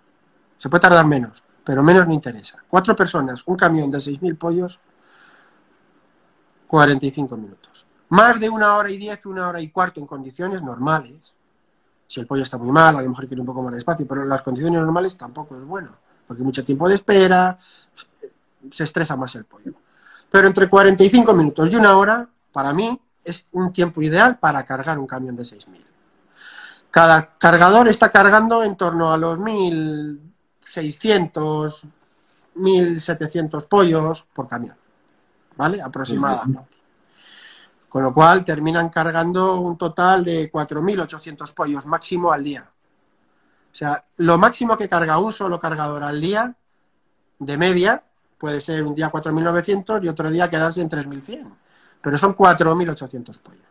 Se 0.57 0.69
puede 0.69 0.81
tardar 0.81 1.05
menos, 1.05 1.43
pero 1.63 1.83
menos 1.83 2.07
me 2.07 2.13
interesa. 2.13 2.63
Cuatro 2.67 2.95
personas, 2.95 3.43
un 3.45 3.55
camión 3.55 3.91
de 3.91 3.99
6.000 3.99 4.37
pollos, 4.37 4.79
45 6.65 7.37
minutos. 7.37 7.85
Más 8.09 8.39
de 8.39 8.49
una 8.49 8.75
hora 8.75 8.89
y 8.89 8.97
diez, 8.97 9.25
una 9.25 9.47
hora 9.47 9.61
y 9.61 9.69
cuarto 9.69 9.99
en 9.99 10.07
condiciones 10.07 10.63
normales. 10.63 11.19
Si 12.07 12.19
el 12.19 12.25
pollo 12.25 12.43
está 12.43 12.57
muy 12.57 12.71
mal, 12.71 12.95
a 12.95 13.01
lo 13.01 13.09
mejor 13.09 13.27
quiere 13.27 13.41
un 13.41 13.47
poco 13.47 13.61
más 13.61 13.73
de 13.73 13.79
espacio, 13.79 14.07
pero 14.07 14.23
en 14.23 14.29
las 14.29 14.41
condiciones 14.41 14.81
normales 14.81 15.17
tampoco 15.17 15.55
es 15.57 15.63
bueno, 15.63 15.91
porque 16.25 16.41
mucho 16.41 16.63
tiempo 16.63 16.87
de 16.87 16.95
espera, 16.95 17.59
se 18.71 18.83
estresa 18.83 19.15
más 19.15 19.35
el 19.35 19.45
pollo. 19.45 19.73
Pero 20.29 20.47
entre 20.47 20.67
45 20.67 21.33
minutos 21.33 21.71
y 21.71 21.75
una 21.75 21.97
hora, 21.97 22.27
para 22.51 22.73
mí, 22.73 22.99
es 23.23 23.45
un 23.51 23.71
tiempo 23.73 24.01
ideal 24.01 24.39
para 24.39 24.65
cargar 24.65 24.97
un 24.99 25.07
camión 25.07 25.35
de 25.35 25.43
6.000. 25.43 25.83
Cada 26.89 27.35
cargador 27.35 27.87
está 27.87 28.09
cargando 28.09 28.63
en 28.63 28.75
torno 28.75 29.11
a 29.11 29.17
los 29.17 29.37
1.600, 29.37 31.83
1.700 32.55 33.67
pollos 33.67 34.25
por 34.33 34.47
camión, 34.47 34.75
¿vale? 35.55 35.81
Aproximadamente. 35.81 36.77
Con 37.89 38.03
lo 38.03 38.13
cual 38.13 38.43
terminan 38.43 38.89
cargando 38.89 39.59
un 39.59 39.77
total 39.77 40.25
de 40.25 40.51
4.800 40.51 41.53
pollos 41.53 41.85
máximo 41.85 42.31
al 42.31 42.43
día. 42.43 42.69
O 43.71 43.75
sea, 43.75 44.03
lo 44.17 44.37
máximo 44.37 44.77
que 44.77 44.89
carga 44.89 45.19
un 45.19 45.31
solo 45.31 45.59
cargador 45.59 46.03
al 46.03 46.19
día, 46.19 46.55
de 47.39 47.57
media, 47.57 48.03
puede 48.37 48.61
ser 48.61 48.83
un 48.83 48.95
día 48.95 49.11
4.900 49.11 50.03
y 50.03 50.07
otro 50.07 50.29
día 50.29 50.49
quedarse 50.49 50.81
en 50.81 50.89
3.100. 50.89 51.47
Pero 52.01 52.17
son 52.17 52.35
4.800 52.35 53.39
pollos. 53.41 53.61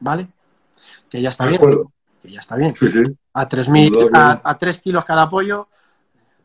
¿Vale? 0.00 0.28
Que 1.08 1.20
ya 1.20 1.30
está 1.30 1.46
bien. 1.46 1.60
Que 2.22 2.30
ya 2.30 2.40
está 2.40 2.56
bien. 2.56 2.74
Sí, 2.74 2.88
sí. 2.88 3.02
A, 3.32 3.48
3.000, 3.48 4.10
a, 4.14 4.40
a 4.42 4.58
3 4.58 4.80
kilos 4.80 5.04
cada 5.04 5.28
pollo, 5.28 5.68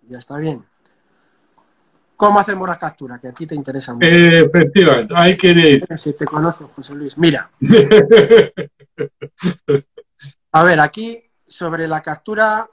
ya 0.07 0.17
está 0.17 0.37
bien. 0.37 0.65
¿Cómo 2.19 2.37
hacemos 2.37 2.67
la 2.67 2.77
captura? 2.77 3.17
Que 3.17 3.29
a 3.29 3.31
ti 3.31 3.47
te 3.47 3.55
interesa 3.55 3.93
mucho. 3.93 4.05
Eh, 4.05 4.41
efectivamente, 4.41 5.13
hay 5.15 5.37
que 5.37 5.51
ir. 5.51 5.87
Si 5.97 6.11
te 6.11 6.25
conozco, 6.25 6.69
José 6.75 6.93
Luis. 6.93 7.17
Mira. 7.17 7.49
A 10.51 10.63
ver, 10.63 10.81
aquí 10.81 11.23
sobre 11.47 11.87
la 11.87 12.01
captura, 12.01 12.69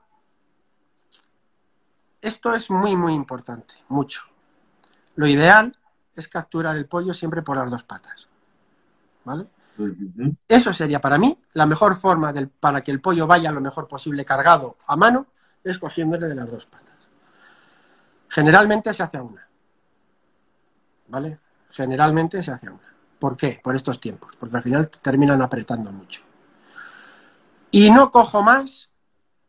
esto 2.21 2.55
es 2.55 2.71
muy, 2.71 2.97
muy 2.97 3.12
importante, 3.12 3.75
mucho. 3.88 4.23
Lo 5.17 5.27
ideal 5.27 5.77
es 6.15 6.29
capturar 6.29 6.77
el 6.77 6.87
pollo 6.87 7.13
siempre 7.13 7.43
por 7.43 7.57
las 7.57 7.71
dos 7.71 7.83
patas. 7.83 8.29
¿Vale? 9.25 9.47
Eso 10.49 10.73
sería 10.73 11.01
para 11.01 11.19
mí 11.19 11.39
la 11.53 11.67
mejor 11.67 11.97
forma 11.97 12.33
del, 12.33 12.49
para 12.49 12.83
que 12.83 12.91
el 12.91 13.01
pollo 13.01 13.27
vaya 13.27 13.53
lo 13.53 13.61
mejor 13.61 13.87
posible 13.87 14.25
cargado 14.25 14.79
a 14.87 14.97
mano, 14.97 15.27
es 15.63 15.79
cogiéndole 15.79 16.29
de 16.29 16.35
las 16.35 16.51
dos 16.51 16.67
patas. 16.67 16.87
Generalmente 18.29 18.93
se 18.95 19.03
hace 19.03 19.19
a 19.19 19.23
una. 19.23 19.47
¿Vale? 21.09 21.39
Generalmente 21.71 22.43
se 22.43 22.51
hace 22.51 22.69
a 22.69 22.73
una. 22.73 22.95
¿Por 23.19 23.37
qué? 23.37 23.61
Por 23.63 23.77
estos 23.77 24.01
tiempos. 24.01 24.35
Porque 24.39 24.57
al 24.57 24.63
final 24.63 24.89
terminan 24.89 25.43
apretando 25.43 25.93
mucho. 25.93 26.23
Y 27.71 27.91
no 27.91 28.11
cojo 28.11 28.43
más 28.43 28.89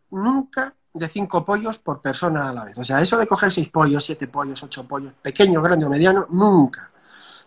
nunca 0.09 0.75
de 0.97 1.07
cinco 1.07 1.45
pollos 1.45 1.79
por 1.79 2.01
persona 2.01 2.49
a 2.49 2.53
la 2.53 2.65
vez. 2.65 2.77
O 2.77 2.83
sea, 2.83 3.01
eso 3.01 3.17
de 3.17 3.27
coger 3.27 3.51
seis 3.51 3.69
pollos, 3.69 4.03
siete 4.03 4.27
pollos, 4.27 4.61
ocho 4.63 4.87
pollos, 4.87 5.13
pequeño, 5.21 5.61
grande 5.61 5.85
o 5.85 5.89
mediano, 5.89 6.27
nunca. 6.29 6.89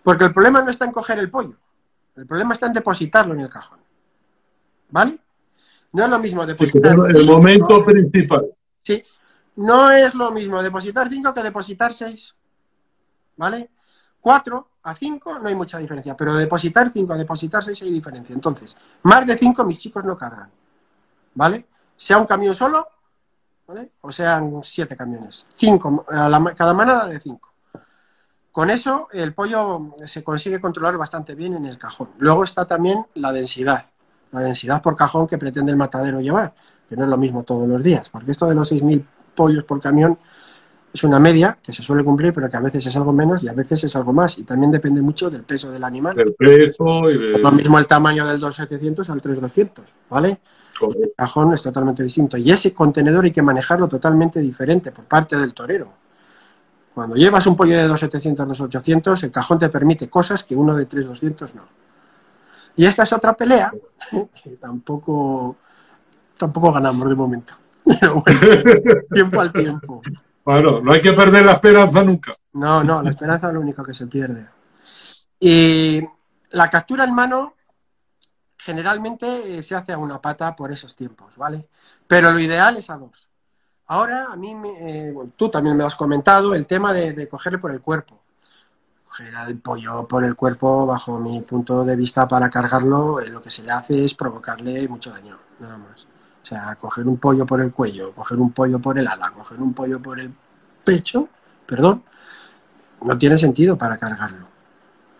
Porque 0.02 0.24
el 0.24 0.32
problema 0.32 0.62
no 0.62 0.70
está 0.70 0.84
en 0.84 0.92
coger 0.92 1.18
el 1.18 1.30
pollo. 1.30 1.56
El 2.16 2.26
problema 2.26 2.54
está 2.54 2.66
en 2.66 2.72
depositarlo 2.72 3.34
en 3.34 3.40
el 3.40 3.48
cajón. 3.48 3.78
¿Vale? 4.90 5.18
No 5.92 6.04
es 6.04 6.10
lo 6.10 6.18
mismo 6.18 6.46
depositar. 6.46 6.94
Sí, 6.94 7.18
el 7.18 7.26
momento 7.26 7.84
principal. 7.84 8.46
Sí. 8.82 9.02
No 9.56 9.90
es 9.90 10.14
lo 10.14 10.30
mismo 10.30 10.62
depositar 10.62 11.08
5 11.08 11.34
que 11.34 11.42
depositar 11.42 11.92
6. 11.92 12.34
¿Vale? 13.36 13.70
4 14.20 14.68
a 14.82 14.94
5 14.94 15.38
no 15.38 15.48
hay 15.48 15.54
mucha 15.54 15.78
diferencia, 15.78 16.16
pero 16.16 16.34
depositar 16.34 16.90
5 16.92 17.12
a 17.12 17.16
depositar 17.16 17.64
6 17.64 17.82
hay 17.82 17.90
diferencia. 17.90 18.34
Entonces, 18.34 18.76
más 19.02 19.26
de 19.26 19.36
5 19.36 19.64
mis 19.64 19.78
chicos 19.78 20.04
no 20.04 20.16
cargan. 20.16 20.50
¿Vale? 21.34 21.66
Sea 21.96 22.18
un 22.18 22.26
camión 22.26 22.54
solo, 22.54 22.86
O 24.00 24.12
sean 24.12 24.60
7 24.62 24.96
camiones. 24.96 25.46
5, 25.56 26.06
cada 26.56 26.74
manada 26.74 27.06
de 27.06 27.20
5. 27.20 27.48
Con 28.52 28.68
eso 28.70 29.08
el 29.12 29.32
pollo 29.32 29.94
se 30.06 30.24
consigue 30.24 30.60
controlar 30.60 30.96
bastante 30.96 31.34
bien 31.34 31.54
en 31.54 31.66
el 31.66 31.78
cajón. 31.78 32.10
Luego 32.18 32.44
está 32.44 32.64
también 32.64 33.06
la 33.14 33.32
densidad. 33.32 33.86
La 34.32 34.40
densidad 34.40 34.82
por 34.82 34.96
cajón 34.96 35.26
que 35.26 35.38
pretende 35.38 35.70
el 35.72 35.78
matadero 35.78 36.20
llevar, 36.20 36.54
que 36.88 36.96
no 36.96 37.04
es 37.04 37.10
lo 37.10 37.16
mismo 37.16 37.42
todos 37.42 37.68
los 37.68 37.82
días, 37.82 38.10
porque 38.10 38.32
esto 38.32 38.46
de 38.46 38.54
los 38.54 38.70
6.000 38.70 39.04
pollos 39.34 39.64
por 39.64 39.80
camión 39.80 40.18
es 40.92 41.04
una 41.04 41.20
media 41.20 41.56
que 41.62 41.72
se 41.72 41.82
suele 41.82 42.02
cumplir, 42.02 42.32
pero 42.32 42.48
que 42.48 42.56
a 42.56 42.60
veces 42.60 42.84
es 42.84 42.96
algo 42.96 43.12
menos 43.12 43.42
y 43.44 43.48
a 43.48 43.52
veces 43.52 43.84
es 43.84 43.94
algo 43.94 44.12
más. 44.12 44.38
Y 44.38 44.42
también 44.42 44.72
depende 44.72 45.00
mucho 45.00 45.30
del 45.30 45.42
peso 45.42 45.70
del 45.70 45.84
animal. 45.84 46.16
Del 46.16 46.34
peso 46.34 47.08
y 47.08 47.18
de... 47.18 47.38
Lo 47.38 47.52
mismo 47.52 47.78
el 47.78 47.86
tamaño 47.86 48.26
del 48.26 48.40
2700 48.40 49.08
al 49.08 49.22
3200, 49.22 49.84
¿vale? 50.08 50.40
El 50.82 51.12
cajón 51.16 51.52
es 51.54 51.62
totalmente 51.62 52.02
distinto. 52.02 52.36
Y 52.36 52.50
ese 52.50 52.74
contenedor 52.74 53.24
hay 53.24 53.30
que 53.30 53.42
manejarlo 53.42 53.86
totalmente 53.88 54.40
diferente 54.40 54.90
por 54.90 55.04
parte 55.04 55.36
del 55.38 55.54
torero. 55.54 55.92
Cuando 56.92 57.14
llevas 57.14 57.46
un 57.46 57.56
pollo 57.56 57.76
de 57.76 57.86
2700, 57.86 58.48
2800, 58.48 59.22
el 59.22 59.30
cajón 59.30 59.58
te 59.60 59.68
permite 59.68 60.08
cosas 60.08 60.42
que 60.42 60.56
uno 60.56 60.74
de 60.74 60.86
3200 60.86 61.54
no. 61.54 61.62
Y 62.76 62.84
esta 62.84 63.04
es 63.04 63.12
otra 63.12 63.34
pelea 63.34 63.72
que 64.42 64.50
tampoco, 64.56 65.56
tampoco 66.36 66.72
ganamos 66.72 67.08
de 67.08 67.14
momento. 67.14 67.54
Pero 67.84 68.22
bueno, 68.22 68.40
tiempo 69.12 69.40
al 69.40 69.52
tiempo. 69.52 70.02
Bueno, 70.44 70.80
no 70.80 70.92
hay 70.92 71.00
que 71.00 71.12
perder 71.12 71.44
la 71.44 71.52
esperanza 71.52 72.02
nunca. 72.02 72.32
No, 72.52 72.82
no, 72.82 73.02
la 73.02 73.10
esperanza 73.10 73.48
es 73.48 73.54
lo 73.54 73.60
único 73.60 73.82
que 73.84 73.94
se 73.94 74.06
pierde. 74.06 74.48
Y 75.38 76.02
la 76.50 76.68
captura 76.68 77.04
en 77.04 77.14
mano 77.14 77.54
generalmente 78.56 79.58
eh, 79.58 79.62
se 79.62 79.74
hace 79.74 79.92
a 79.92 79.98
una 79.98 80.20
pata 80.20 80.54
por 80.54 80.70
esos 80.70 80.94
tiempos, 80.94 81.36
¿vale? 81.36 81.68
Pero 82.06 82.30
lo 82.30 82.38
ideal 82.38 82.76
es 82.76 82.90
a 82.90 82.96
dos. 82.96 83.30
Ahora, 83.86 84.28
a 84.30 84.36
mí, 84.36 84.54
me, 84.54 85.08
eh, 85.08 85.12
bueno, 85.12 85.32
tú 85.36 85.48
también 85.48 85.76
me 85.76 85.84
has 85.84 85.96
comentado, 85.96 86.54
el 86.54 86.66
tema 86.66 86.92
de, 86.92 87.12
de 87.12 87.28
cogerle 87.28 87.58
por 87.58 87.72
el 87.72 87.80
cuerpo. 87.80 88.20
Coger 89.04 89.34
al 89.34 89.56
pollo 89.58 90.06
por 90.06 90.24
el 90.24 90.36
cuerpo, 90.36 90.86
bajo 90.86 91.18
mi 91.18 91.40
punto 91.40 91.84
de 91.84 91.96
vista, 91.96 92.28
para 92.28 92.48
cargarlo, 92.50 93.20
eh, 93.20 93.28
lo 93.28 93.42
que 93.42 93.50
se 93.50 93.62
le 93.62 93.72
hace 93.72 94.04
es 94.04 94.14
provocarle 94.14 94.86
mucho 94.88 95.10
daño, 95.10 95.38
nada 95.58 95.78
más. 95.78 96.06
O 96.42 96.46
sea, 96.46 96.74
coger 96.76 97.06
un 97.06 97.18
pollo 97.18 97.46
por 97.46 97.60
el 97.60 97.70
cuello, 97.70 98.12
coger 98.14 98.38
un 98.38 98.50
pollo 98.52 98.78
por 98.78 98.98
el 98.98 99.06
ala, 99.06 99.30
coger 99.30 99.60
un 99.60 99.72
pollo 99.74 100.00
por 100.00 100.18
el 100.18 100.32
pecho, 100.84 101.28
perdón, 101.66 102.02
no 103.02 103.18
tiene 103.18 103.38
sentido 103.38 103.76
para 103.76 103.96
cargarlo. 103.98 104.48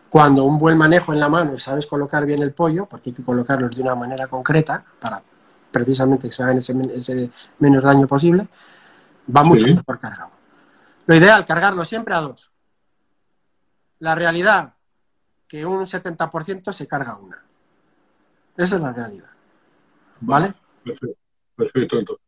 Cuando 0.09 0.45
un 0.45 0.59
buen 0.59 0.77
manejo 0.77 1.13
en 1.13 1.21
la 1.21 1.29
mano 1.29 1.55
y 1.55 1.59
sabes 1.61 1.87
colocar 1.87 2.27
bien 2.27 2.43
el 2.43 2.53
pollo, 2.53 2.87
porque 2.87 3.11
hay 3.11 3.17
que 3.17 3.23
colocarlo 3.23 3.69
de 3.69 3.81
una 3.81 3.95
manera 3.95 4.27
concreta 4.27 4.85
para 5.01 5.23
precisamente 5.71 6.29
que 6.29 6.35
se 6.35 6.43
hagan 6.43 6.59
ese, 6.59 6.75
ese 6.95 7.31
menos 7.61 7.83
daño 7.83 8.07
posible, 8.09 8.49
va 9.35 9.45
mucho 9.45 9.67
Sí. 9.67 9.75
mejor 9.75 9.99
cargado. 10.01 10.31
Lo 11.07 11.15
ideal, 11.15 11.45
cargarlo 11.47 11.85
siempre 11.85 12.15
a 12.15 12.21
dos. 12.21 12.51
La 14.01 14.15
realidad, 14.17 14.75
que 15.47 15.65
un 15.65 15.87
70% 15.87 16.73
se 16.73 16.89
carga 16.89 17.17
una. 17.17 17.45
Esa 18.57 18.77
es 18.77 18.81
la 18.81 18.93
realidad. 18.93 19.31
¿Vale? 20.21 20.55
Perfecto, 20.85 21.19
perfecto 21.57 21.99
entonces. 21.99 22.27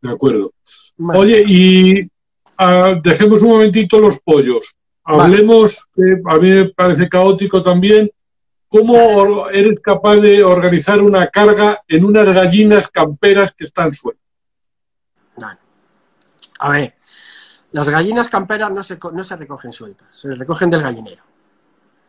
De 0.00 0.10
acuerdo. 0.10 0.52
Vale. 0.96 1.18
Oye, 1.18 1.42
y 1.46 2.10
ah, 2.58 2.98
dejemos 3.02 3.42
un 3.42 3.50
momentito 3.50 3.98
los 3.98 4.18
pollos. 4.20 4.74
Hablemos, 5.04 5.86
que 5.94 6.20
a 6.24 6.34
mí 6.38 6.50
me 6.50 6.68
parece 6.70 7.08
caótico 7.08 7.62
también, 7.62 8.10
cómo 8.68 9.48
eres 9.48 9.78
capaz 9.80 10.16
de 10.16 10.42
organizar 10.42 11.00
una 11.00 11.28
carga 11.28 11.80
en 11.86 12.04
unas 12.04 12.26
gallinas 12.34 12.88
camperas 12.88 13.52
que 13.56 13.64
están 13.64 13.92
sueltas. 13.92 14.26
Vale. 15.36 15.58
A 16.58 16.70
ver, 16.70 16.94
las 17.72 17.88
gallinas 17.88 18.28
camperas 18.28 18.70
no 18.70 18.82
se, 18.82 18.98
no 19.12 19.22
se 19.22 19.36
recogen 19.36 19.72
sueltas, 19.72 20.08
se 20.20 20.34
recogen 20.34 20.70
del 20.70 20.82
gallinero. 20.82 21.22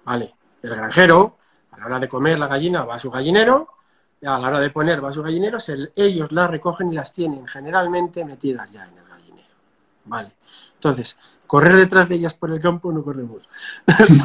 ¿Vale? 0.05 0.33
El 0.61 0.75
granjero, 0.75 1.37
a 1.71 1.79
la 1.79 1.85
hora 1.85 1.99
de 1.99 2.07
comer 2.07 2.39
la 2.39 2.47
gallina, 2.47 2.85
va 2.85 2.95
a 2.95 2.99
su 2.99 3.11
gallinero, 3.11 3.76
a 4.25 4.39
la 4.39 4.47
hora 4.47 4.59
de 4.59 4.69
poner 4.71 5.03
va 5.03 5.09
a 5.09 5.13
su 5.13 5.21
gallinero, 5.23 5.59
se- 5.59 5.91
ellos 5.95 6.31
las 6.31 6.49
recogen 6.49 6.91
y 6.91 6.95
las 6.95 7.13
tienen 7.13 7.45
generalmente 7.47 8.25
metidas 8.25 8.71
ya 8.71 8.85
en 8.85 8.97
el 8.97 9.07
gallinero. 9.07 9.47
¿Vale? 10.05 10.31
Entonces, 10.75 11.17
correr 11.45 11.75
detrás 11.75 12.09
de 12.09 12.15
ellas 12.15 12.33
por 12.33 12.51
el 12.51 12.59
campo 12.59 12.91
no 12.91 13.03
corremos. 13.03 13.41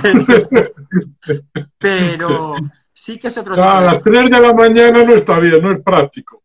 pero, 0.03 0.25
pero 1.79 2.55
sí 2.93 3.19
que 3.19 3.29
es 3.29 3.37
otro 3.37 3.55
tipo 3.55 3.67
A 3.67 3.81
las 3.81 4.03
3 4.03 4.31
de 4.31 4.41
la 4.41 4.53
mañana 4.53 5.05
no 5.05 5.15
está 5.15 5.39
bien, 5.41 5.63
no 5.63 5.73
es 5.73 5.83
práctico. 5.83 6.43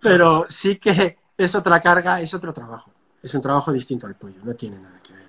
pero 0.00 0.46
sí 0.48 0.76
que 0.76 1.18
es 1.36 1.54
otra 1.54 1.80
carga, 1.80 2.20
es 2.20 2.32
otro 2.34 2.52
trabajo. 2.52 2.90
Es 3.22 3.34
un 3.34 3.40
trabajo 3.42 3.72
distinto 3.72 4.06
al 4.06 4.14
pollo, 4.14 4.36
no 4.44 4.54
tiene 4.54 4.78
nada 4.78 4.98
que 5.02 5.12
ver. 5.12 5.28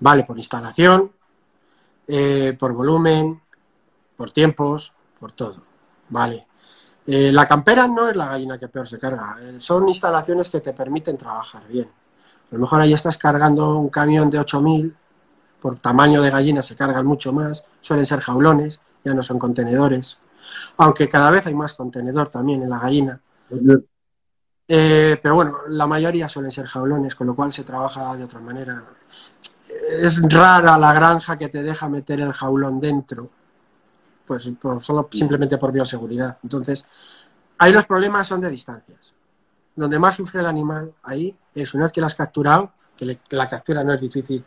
Vale 0.00 0.22
por 0.24 0.36
instalación, 0.38 1.12
eh, 2.06 2.56
por 2.58 2.72
volumen, 2.72 3.40
por 4.16 4.30
tiempos, 4.30 4.92
por 5.18 5.32
todo. 5.32 5.62
Vale. 6.10 6.46
Eh, 7.06 7.32
la 7.32 7.46
campera 7.46 7.88
no 7.88 8.08
es 8.08 8.16
la 8.16 8.28
gallina 8.28 8.58
que 8.58 8.68
peor 8.68 8.86
se 8.86 8.98
carga. 8.98 9.36
eh, 9.40 9.56
son 9.58 9.88
instalaciones 9.88 10.50
que 10.50 10.60
te 10.60 10.72
permiten 10.72 11.16
trabajar 11.16 11.66
bien. 11.66 11.88
A 12.50 12.54
lo 12.54 12.60
mejor 12.60 12.80
ahí 12.80 12.92
estás 12.92 13.18
cargando 13.18 13.78
un 13.78 13.88
camión 13.88 14.30
de 14.30 14.38
8000, 14.38 14.94
por 15.60 15.78
tamaño 15.78 16.22
de 16.22 16.30
gallina 16.30 16.62
se 16.62 16.76
cargan 16.76 17.06
mucho 17.06 17.32
más, 17.32 17.64
suelen 17.80 18.06
ser 18.06 18.20
jaulones, 18.20 18.80
ya 19.04 19.14
no 19.14 19.22
son 19.22 19.38
contenedores. 19.38 20.18
Aunque 20.76 21.08
cada 21.08 21.30
vez 21.30 21.46
hay 21.46 21.54
más 21.54 21.74
contenedor 21.74 22.30
también 22.30 22.62
en 22.62 22.70
la 22.70 22.78
gallina. 22.78 23.20
Eh, 24.68 25.18
pero 25.22 25.34
bueno, 25.34 25.58
la 25.68 25.86
mayoría 25.86 26.28
suelen 26.28 26.50
ser 26.50 26.66
jaulones, 26.66 27.14
con 27.14 27.26
lo 27.26 27.34
cual 27.34 27.52
se 27.52 27.64
trabaja 27.64 28.16
de 28.16 28.24
otra 28.24 28.40
manera. 28.40 28.84
Es 30.00 30.20
rara 30.30 30.78
la 30.78 30.92
granja 30.92 31.36
que 31.36 31.48
te 31.48 31.62
deja 31.62 31.88
meter 31.88 32.20
el 32.20 32.32
jaulón 32.32 32.80
dentro, 32.80 33.30
pues 34.28 34.50
solo 34.80 35.08
simplemente 35.10 35.58
por 35.58 35.72
bioseguridad. 35.72 36.38
Entonces, 36.42 36.84
ahí 37.58 37.72
los 37.72 37.86
problemas 37.86 38.26
son 38.26 38.40
de 38.40 38.50
distancias. 38.50 39.14
Donde 39.74 39.98
más 39.98 40.16
sufre 40.16 40.40
el 40.40 40.46
animal, 40.46 40.92
ahí 41.02 41.36
es 41.54 41.74
una 41.74 41.84
vez 41.84 41.92
que 41.92 42.00
la 42.00 42.08
has 42.08 42.14
capturado, 42.14 42.72
que 42.96 43.18
la 43.30 43.48
captura 43.48 43.82
no 43.82 43.92
es 43.94 44.00
difícil, 44.00 44.44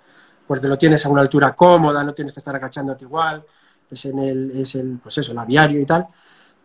porque 0.47 0.67
lo 0.67 0.77
tienes 0.77 1.05
a 1.05 1.09
una 1.09 1.21
altura 1.21 1.55
cómoda, 1.55 2.03
no 2.03 2.13
tienes 2.13 2.33
que 2.33 2.39
estar 2.39 2.55
agachándote 2.55 3.05
igual, 3.05 3.43
es 3.89 4.05
en 4.05 4.19
el, 4.19 4.51
es 4.51 4.75
el 4.75 4.99
pues 5.01 5.17
eso, 5.17 5.31
el 5.31 5.37
aviario 5.37 5.81
y 5.81 5.85
tal. 5.85 6.07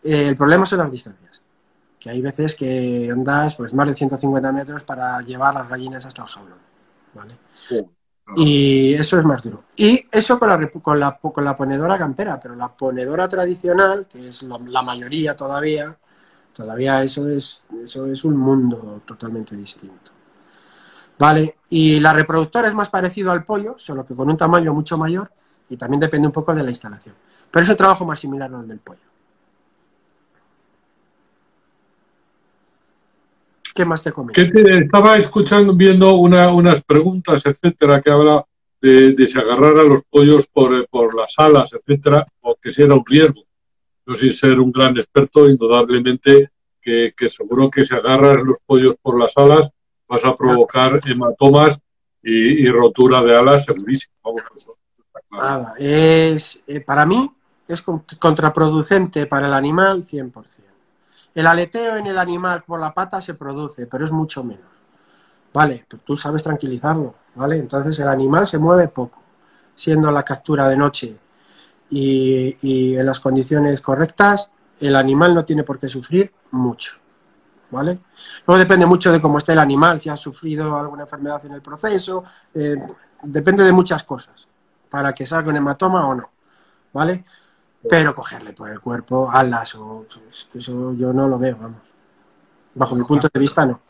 Eh, 0.02 0.28
el 0.28 0.36
problema 0.36 0.66
son 0.66 0.80
las 0.80 0.90
distancias. 0.90 1.40
Que 1.98 2.10
hay 2.10 2.20
veces 2.20 2.54
que 2.54 3.08
andas 3.12 3.54
pues 3.54 3.74
más 3.74 3.88
de 3.88 3.94
150 3.94 4.52
metros 4.52 4.82
para 4.84 5.20
llevar 5.22 5.54
las 5.54 5.68
gallinas 5.68 6.04
hasta 6.04 6.22
el 6.22 6.28
jaulón. 6.28 6.58
¿vale? 7.14 7.38
Y 8.34 8.94
eso 8.94 9.18
es 9.18 9.24
más 9.24 9.42
duro. 9.42 9.64
Y 9.76 10.04
eso 10.10 10.38
con 10.38 10.48
la, 10.48 10.68
con 10.68 10.98
la, 10.98 11.16
con 11.18 11.44
la 11.44 11.54
ponedora 11.54 11.96
campera, 11.96 12.40
pero 12.40 12.56
la 12.56 12.68
ponedora 12.68 13.28
tradicional, 13.28 14.06
que 14.08 14.28
es 14.28 14.42
la, 14.42 14.58
la 14.58 14.82
mayoría 14.82 15.36
todavía, 15.36 15.96
todavía 16.52 17.02
eso 17.02 17.28
es, 17.28 17.62
eso 17.84 18.06
es 18.06 18.24
un 18.24 18.36
mundo 18.36 19.02
totalmente 19.06 19.56
distinto. 19.56 20.10
¿Vale? 21.18 21.58
Y 21.70 22.00
la 22.00 22.12
reproductora 22.12 22.68
es 22.68 22.74
más 22.74 22.90
parecido 22.90 23.30
al 23.30 23.44
pollo, 23.44 23.76
solo 23.78 24.04
que 24.04 24.16
con 24.16 24.28
un 24.28 24.36
tamaño 24.36 24.74
mucho 24.74 24.98
mayor 24.98 25.30
y 25.68 25.76
también 25.76 26.00
depende 26.00 26.26
un 26.26 26.32
poco 26.32 26.54
de 26.54 26.62
la 26.62 26.70
instalación. 26.70 27.14
Pero 27.50 27.62
es 27.62 27.70
un 27.70 27.76
trabajo 27.76 28.04
más 28.04 28.18
similar 28.18 28.52
al 28.52 28.68
del 28.68 28.80
pollo. 28.80 29.00
¿Qué 33.76 33.84
más 33.84 34.02
te 34.02 34.10
comento? 34.10 34.40
estaba 34.40 35.16
escuchando, 35.16 35.74
viendo 35.74 36.14
unas 36.14 36.82
preguntas, 36.82 37.44
etcétera, 37.44 38.00
que 38.00 38.10
habla 38.10 38.44
de, 38.80 39.14
si 39.28 39.38
agarrar 39.38 39.76
a 39.78 39.82
los 39.82 40.02
pollos 40.08 40.46
por, 40.46 40.88
por, 40.88 41.14
las 41.14 41.34
alas, 41.36 41.74
etcétera, 41.74 42.26
o 42.40 42.56
que 42.56 42.72
si 42.72 42.82
era 42.82 42.94
un 42.94 43.04
riesgo. 43.04 43.42
Yo 44.06 44.14
sin 44.16 44.32
ser 44.32 44.58
un 44.58 44.72
gran 44.72 44.96
experto, 44.96 45.48
indudablemente 45.48 46.50
que, 46.80 47.12
que 47.14 47.28
seguro 47.28 47.70
que 47.70 47.84
si 47.84 47.94
agarras 47.94 48.42
los 48.42 48.58
pollos 48.64 48.96
por 49.02 49.20
las 49.20 49.36
alas 49.36 49.70
vas 50.08 50.24
a 50.24 50.34
provocar 50.34 51.00
hematomas 51.04 51.80
y, 52.22 52.66
rotura 52.68 53.22
de 53.22 53.36
alas 53.36 53.64
segurísimo. 53.64 54.14
Nada, 55.30 55.74
es, 55.78 56.60
eh, 56.66 56.80
para 56.80 57.04
mí 57.04 57.30
es 57.68 57.82
contraproducente 57.82 59.26
para 59.26 59.48
el 59.48 59.52
animal 59.52 60.04
100%. 60.04 60.65
El 61.36 61.46
aleteo 61.46 61.96
en 61.96 62.06
el 62.06 62.16
animal 62.16 62.64
por 62.64 62.80
la 62.80 62.94
pata 62.94 63.20
se 63.20 63.34
produce, 63.34 63.86
pero 63.86 64.06
es 64.06 64.10
mucho 64.10 64.42
menos. 64.42 64.64
Vale, 65.52 65.84
pues 65.86 66.02
tú 66.02 66.16
sabes 66.16 66.42
tranquilizarlo, 66.42 67.14
¿vale? 67.34 67.58
Entonces 67.58 67.98
el 67.98 68.08
animal 68.08 68.46
se 68.46 68.58
mueve 68.58 68.88
poco, 68.88 69.22
siendo 69.74 70.10
la 70.10 70.22
captura 70.22 70.66
de 70.66 70.76
noche 70.78 71.14
y, 71.90 72.56
y 72.62 72.96
en 72.96 73.04
las 73.04 73.20
condiciones 73.20 73.82
correctas, 73.82 74.48
el 74.80 74.96
animal 74.96 75.34
no 75.34 75.44
tiene 75.44 75.62
por 75.62 75.78
qué 75.78 75.88
sufrir 75.88 76.32
mucho. 76.52 76.94
¿vale? 77.70 78.00
Luego 78.46 78.58
depende 78.58 78.86
mucho 78.86 79.12
de 79.12 79.20
cómo 79.20 79.36
esté 79.36 79.52
el 79.52 79.58
animal, 79.58 80.00
si 80.00 80.08
ha 80.08 80.16
sufrido 80.16 80.78
alguna 80.78 81.02
enfermedad 81.02 81.44
en 81.44 81.52
el 81.52 81.60
proceso, 81.60 82.24
eh, 82.54 82.76
depende 83.22 83.62
de 83.62 83.72
muchas 83.72 84.04
cosas 84.04 84.48
para 84.88 85.12
que 85.12 85.26
salga 85.26 85.50
un 85.50 85.56
hematoma 85.56 86.06
o 86.08 86.14
no, 86.14 86.30
¿vale? 86.94 87.26
Pero 87.88 88.14
cogerle 88.14 88.52
por 88.52 88.70
el 88.70 88.80
cuerpo 88.80 89.30
alas 89.30 89.74
o 89.76 90.06
eso 90.54 90.94
yo 90.94 91.12
no 91.12 91.28
lo 91.28 91.38
veo, 91.38 91.56
vamos. 91.56 91.82
Bajo 92.74 92.94
mi 92.94 93.04
punto 93.04 93.28
de 93.32 93.40
vista 93.40 93.64
no. 93.64 93.80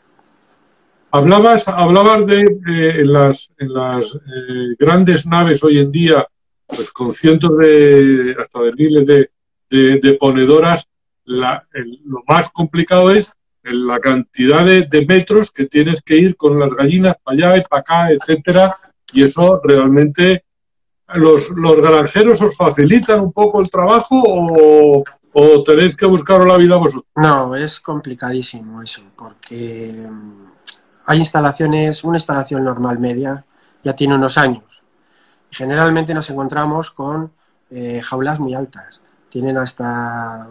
Hablabas, 1.11 1.67
hablabas 1.67 2.27
de 2.27 2.41
eh, 2.67 3.05
las, 3.05 3.51
en 3.57 3.73
las 3.73 4.15
eh, 4.15 4.75
grandes 4.77 5.25
naves 5.25 5.63
hoy 5.63 5.79
en 5.79 5.91
día, 5.91 6.27
pues 6.65 6.91
con 6.91 7.13
cientos 7.13 7.57
de, 7.57 8.35
hasta 8.37 8.59
de 8.61 8.73
miles 8.73 9.05
de, 9.05 9.99
de, 9.99 10.13
ponedoras, 10.19 10.85
lo 11.25 12.23
más 12.27 12.51
complicado 12.51 13.11
es 13.11 13.33
la 13.63 13.99
cantidad 13.99 14.65
de, 14.65 15.05
metros 15.07 15.51
que 15.51 15.65
tienes 15.65 16.01
que 16.01 16.15
ir 16.15 16.35
con 16.35 16.59
las 16.59 16.73
gallinas 16.73 17.15
para 17.23 17.35
allá 17.35 17.57
y 17.57 17.61
para 17.61 17.79
acá, 17.81 18.11
etcétera, 18.11 18.75
y 19.13 19.23
eso 19.23 19.61
realmente 19.63 20.43
los, 21.15 21.49
los 21.51 21.77
granjeros 21.77 22.41
os 22.41 22.57
facilitan 22.57 23.21
un 23.21 23.31
poco 23.31 23.61
el 23.61 23.69
trabajo 23.69 24.21
o, 24.25 25.03
o 25.33 25.63
tenéis 25.63 25.95
que 25.95 26.05
buscaros 26.05 26.45
la 26.45 26.57
vida 26.57 26.75
vosotros. 26.75 27.05
No, 27.15 27.55
es 27.55 27.79
complicadísimo 27.79 28.81
eso, 28.81 29.01
porque 29.15 30.07
mm, 30.09 30.45
hay 31.05 31.19
instalaciones, 31.19 32.03
una 32.03 32.17
instalación 32.17 32.63
normal 32.63 32.99
media 32.99 33.45
ya 33.83 33.93
tiene 33.93 34.15
unos 34.15 34.37
años. 34.37 34.83
Generalmente 35.49 36.13
nos 36.13 36.29
encontramos 36.29 36.91
con 36.91 37.31
eh, 37.69 38.01
jaulas 38.03 38.39
muy 38.39 38.53
altas, 38.53 38.99
tienen 39.29 39.57
hasta 39.57 40.47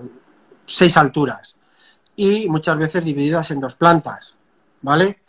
seis 0.64 0.96
alturas 0.96 1.56
y 2.16 2.48
muchas 2.48 2.78
veces 2.78 3.04
divididas 3.04 3.50
en 3.50 3.60
dos 3.60 3.76
plantas, 3.76 4.34
¿vale? 4.80 5.20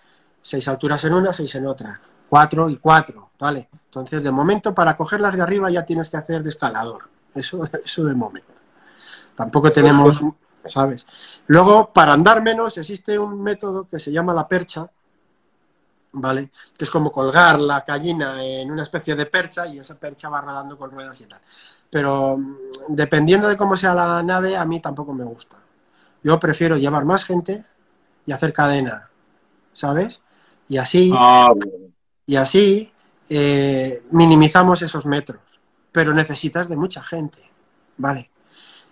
Seis 0.41 0.67
alturas 0.67 1.03
en 1.03 1.13
una, 1.13 1.34
seis 1.34 1.53
en 1.55 1.67
otra, 1.67 1.99
cuatro 2.30 2.69
y 2.69 2.78
cuatro, 2.78 3.32
¿vale? 3.38 3.69
Entonces, 4.00 4.24
de 4.24 4.32
momento, 4.32 4.74
para 4.74 4.95
cogerlas 4.95 5.36
de 5.36 5.41
arriba 5.41 5.70
ya 5.70 5.86
tienes 5.86 6.10
que 6.10 6.18
hacer 6.18 6.43
de 6.43 6.50
escalador, 6.50 7.10
eso, 7.34 7.62
eso 7.86 8.04
de 8.04 8.16
momento. 8.16 8.54
Tampoco 9.36 9.72
tenemos, 9.72 10.22
¿sabes? 10.66 11.06
Luego, 11.48 11.91
para 11.93 12.14
andar 12.14 12.41
menos, 12.41 12.78
existe 12.78 13.18
un 13.18 13.41
método 13.41 13.86
que 13.86 14.00
se 14.00 14.12
llama 14.12 14.34
la 14.34 14.48
percha, 14.48 14.89
¿vale? 16.14 16.52
Que 16.78 16.86
es 16.86 16.91
como 16.91 17.12
colgar 17.12 17.60
la 17.60 17.82
gallina 17.82 18.43
en 18.43 18.72
una 18.72 18.84
especie 18.84 19.16
de 19.16 19.26
percha 19.26 19.68
y 19.68 19.80
esa 19.80 19.95
percha 19.95 20.30
va 20.30 20.41
rodando 20.41 20.78
con 20.78 20.91
ruedas 20.91 21.20
y 21.22 21.26
tal. 21.26 21.41
Pero 21.89 22.38
mm, 22.38 22.56
dependiendo 22.89 23.48
de 23.48 23.58
cómo 23.58 23.76
sea 23.76 23.93
la 23.93 24.24
nave, 24.24 24.58
a 24.58 24.66
mí 24.66 24.80
tampoco 24.80 25.14
me 25.14 25.24
gusta. 25.24 25.58
Yo 26.24 26.39
prefiero 26.39 26.78
llevar 26.78 27.06
más 27.06 27.24
gente 27.24 27.66
y 28.26 28.32
hacer 28.32 28.52
cadena, 28.54 29.10
¿sabes? 29.74 30.22
Y 30.68 30.78
así, 30.78 31.12
ah, 31.16 31.54
y 32.26 32.36
así 32.36 32.91
eh, 33.30 34.03
minimizamos 34.11 34.82
esos 34.82 35.05
metros. 35.05 35.41
Pero 35.91 36.13
necesitas 36.13 36.67
de 36.67 36.75
mucha 36.75 37.03
gente, 37.03 37.39
¿vale? 37.97 38.30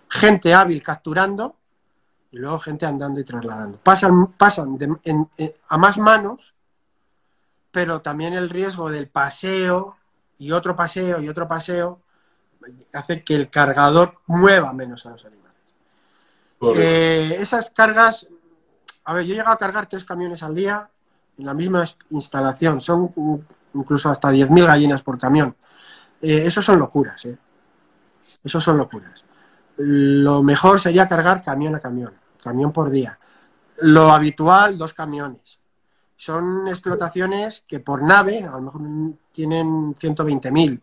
Gente 0.08 0.54
hábil 0.54 0.82
capturando 0.82 1.56
y 2.30 2.38
luego 2.38 2.58
gente 2.58 2.86
andando 2.86 3.20
y 3.20 3.24
trasladando. 3.24 3.78
Pasan, 3.78 4.32
pasan 4.32 4.78
a 5.68 5.78
más 5.78 5.98
manos, 5.98 6.54
pero 7.70 8.00
también 8.00 8.34
el 8.34 8.50
riesgo 8.50 8.90
del 8.90 9.08
paseo 9.08 9.96
y 10.38 10.52
otro 10.52 10.74
paseo 10.74 11.20
y 11.20 11.28
otro 11.28 11.46
paseo 11.46 12.00
hace 12.92 13.22
que 13.22 13.34
el 13.34 13.50
cargador 13.50 14.20
mueva 14.26 14.72
menos 14.72 15.06
a 15.06 15.10
los 15.10 15.24
animales. 15.24 15.46
Eh, 16.74 17.36
esas 17.38 17.70
cargas, 17.70 18.26
a 19.04 19.14
ver, 19.14 19.24
yo 19.24 19.34
he 19.34 19.36
llegado 19.36 19.54
a 19.54 19.58
cargar 19.58 19.86
tres 19.88 20.04
camiones 20.04 20.42
al 20.42 20.54
día 20.54 20.90
en 21.38 21.46
la 21.46 21.54
misma 21.54 21.84
instalación, 22.10 22.80
son 22.80 23.10
incluso 23.76 24.08
hasta 24.08 24.30
10.000 24.30 24.66
gallinas 24.66 25.02
por 25.02 25.18
camión. 25.18 25.56
Eh, 26.20 26.44
eso 26.46 26.62
son 26.62 26.78
locuras, 26.78 27.24
¿eh? 27.26 27.38
Eso 28.42 28.60
son 28.60 28.78
locuras. 28.78 29.24
Lo 29.76 30.42
mejor 30.42 30.80
sería 30.80 31.06
cargar 31.06 31.42
camión 31.42 31.74
a 31.74 31.80
camión, 31.80 32.14
camión 32.42 32.72
por 32.72 32.90
día. 32.90 33.18
Lo 33.78 34.10
habitual, 34.10 34.78
dos 34.78 34.94
camiones. 34.94 35.58
Son 36.16 36.66
explotaciones 36.66 37.62
que 37.66 37.80
por 37.80 38.02
nave 38.02 38.44
a 38.44 38.52
lo 38.52 38.62
mejor 38.62 38.80
tienen 39.32 39.94
120.000, 39.94 40.80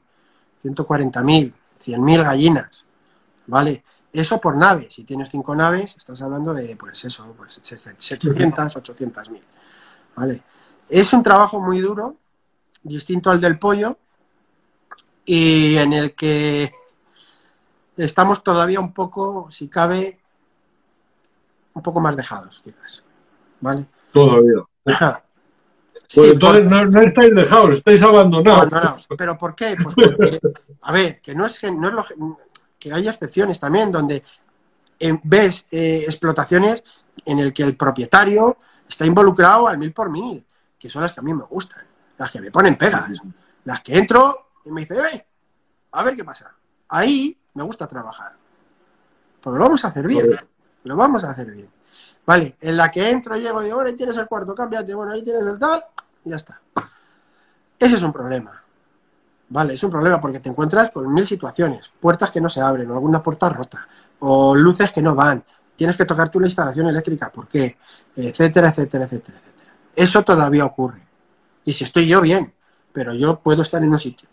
140.000, 0.63 1.53
100.000 1.83 2.23
gallinas, 2.23 2.85
¿vale? 3.47 3.83
Eso 4.13 4.39
por 4.39 4.55
nave. 4.55 4.87
Si 4.91 5.03
tienes 5.03 5.31
cinco 5.31 5.55
naves, 5.55 5.95
estás 5.97 6.21
hablando 6.21 6.53
de, 6.53 6.75
pues 6.75 7.03
eso, 7.03 7.33
pues 7.35 7.59
700, 7.59 8.75
800 8.75 9.29
mil. 9.31 9.43
¿Vale? 10.15 10.43
Es 10.87 11.11
un 11.13 11.23
trabajo 11.23 11.59
muy 11.59 11.79
duro, 11.79 12.17
distinto 12.83 13.31
al 13.31 13.41
del 13.41 13.57
pollo, 13.57 13.97
y 15.25 15.77
en 15.77 15.93
el 15.93 16.13
que 16.13 16.71
estamos 17.97 18.43
todavía 18.43 18.79
un 18.79 18.93
poco, 18.93 19.49
si 19.49 19.67
cabe, 19.67 20.19
un 21.73 21.81
poco 21.81 21.99
más 21.99 22.15
dejados, 22.15 22.61
quizás. 22.63 23.03
¿Vale? 23.61 23.85
Todavía. 24.11 24.63
Pues 26.15 26.33
entonces 26.33 26.69
no, 26.69 27.01
estáis 27.01 27.33
dejados, 27.33 27.75
estáis 27.75 28.01
abandonados. 28.01 28.59
abandonados. 28.59 29.07
¿Pero 29.17 29.37
por 29.37 29.55
qué? 29.55 29.75
Pues 29.81 29.95
porque, 29.95 30.39
a 30.81 30.91
ver, 30.91 31.21
que 31.21 31.33
no 31.33 31.45
es, 31.45 31.63
no 31.63 31.87
es 31.87 31.93
lo, 31.93 32.37
que 32.77 32.91
hay 32.91 33.07
excepciones 33.07 33.59
también 33.59 33.91
donde 33.91 34.23
eh, 34.99 35.19
ves 35.23 35.65
eh, 35.71 36.03
explotaciones 36.05 36.83
en 37.25 37.39
el 37.39 37.53
que 37.53 37.63
el 37.63 37.75
propietario 37.77 38.57
está 38.87 39.05
involucrado 39.05 39.67
al 39.67 39.77
mil 39.77 39.93
por 39.93 40.09
mil, 40.09 40.45
que 40.77 40.89
son 40.89 41.01
las 41.01 41.13
que 41.13 41.21
a 41.21 41.23
mí 41.23 41.33
me 41.33 41.45
gustan, 41.45 41.83
las 42.17 42.31
que 42.31 42.41
me 42.41 42.51
ponen 42.51 42.77
pegas, 42.77 43.11
las 43.65 43.81
que 43.81 43.97
entro 43.97 44.51
y 44.65 44.71
me 44.71 44.81
dice, 44.81 45.27
a 45.91 46.03
ver 46.03 46.15
qué 46.15 46.23
pasa. 46.23 46.53
Ahí 46.89 47.37
me 47.53 47.63
gusta 47.63 47.87
trabajar. 47.87 48.35
Pues 49.41 49.55
lo 49.55 49.63
vamos 49.63 49.83
a 49.83 49.89
hacer 49.89 50.07
bien, 50.07 50.29
lo 50.83 50.95
vamos 50.95 51.23
a 51.23 51.31
hacer 51.31 51.51
bien. 51.51 51.69
Vale, 52.25 52.55
en 52.61 52.77
la 52.77 52.89
que 52.89 53.09
entro, 53.09 53.35
llego 53.35 53.61
y 53.61 53.65
digo, 53.65 53.75
bueno, 53.75 53.89
ahí 53.89 53.95
tienes 53.95 54.15
el 54.15 54.27
cuarto, 54.27 54.55
cámbiate, 54.55 54.93
bueno, 54.93 55.11
ahí 55.11 55.23
tienes 55.23 55.43
el 55.45 55.59
tal, 55.59 55.83
y 56.23 56.29
ya 56.29 56.37
está. 56.37 56.61
Ese 57.77 57.95
es 57.95 58.01
un 58.01 58.13
problema. 58.13 58.63
Vale, 59.49 59.73
es 59.73 59.83
un 59.83 59.91
problema 59.91 60.21
porque 60.21 60.39
te 60.39 60.49
encuentras 60.49 60.89
con 60.89 61.13
mil 61.13 61.27
situaciones, 61.27 61.91
puertas 61.99 62.31
que 62.31 62.39
no 62.39 62.47
se 62.47 62.61
abren, 62.61 62.89
o 62.89 62.93
alguna 62.93 63.21
puerta 63.21 63.49
rota, 63.49 63.87
o 64.19 64.55
luces 64.55 64.91
que 64.93 65.01
no 65.01 65.13
van, 65.15 65.43
tienes 65.75 65.97
que 65.97 66.05
tocar 66.05 66.29
tú 66.29 66.39
la 66.39 66.47
instalación 66.47 66.87
eléctrica, 66.87 67.29
¿por 67.31 67.47
qué? 67.47 67.77
Etcétera, 68.15 68.69
etcétera, 68.69 69.05
etcétera, 69.05 69.37
etcétera. 69.37 69.67
Eso 69.95 70.23
todavía 70.23 70.65
ocurre. 70.65 71.01
Y 71.65 71.73
si 71.73 71.83
estoy 71.83 72.07
yo 72.07 72.21
bien, 72.21 72.53
pero 72.91 73.13
yo 73.13 73.39
puedo 73.39 73.61
estar 73.61 73.83
en 73.83 73.91
un 73.91 73.99
sitio. 73.99 74.27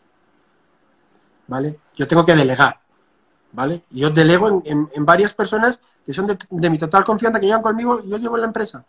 ¿Vale? 1.47 1.78
Yo 1.97 2.07
tengo 2.07 2.24
que 2.24 2.35
delegar. 2.35 2.81
¿vale? 3.53 3.83
Yo 3.91 4.11
delego 4.11 4.62
en, 4.64 4.89
varias 5.05 5.35
personas 5.35 5.78
que 6.05 6.12
son 6.12 6.26
de, 6.26 6.70
mi 6.70 6.78
total 6.78 7.05
confianza, 7.05 7.41
que 7.41 7.47
llevan 7.47 7.62
conmigo, 7.62 8.03
yo 8.05 8.16
llevo 8.18 8.37
en 8.37 8.43
la 8.43 8.47
empresa. 8.47 8.85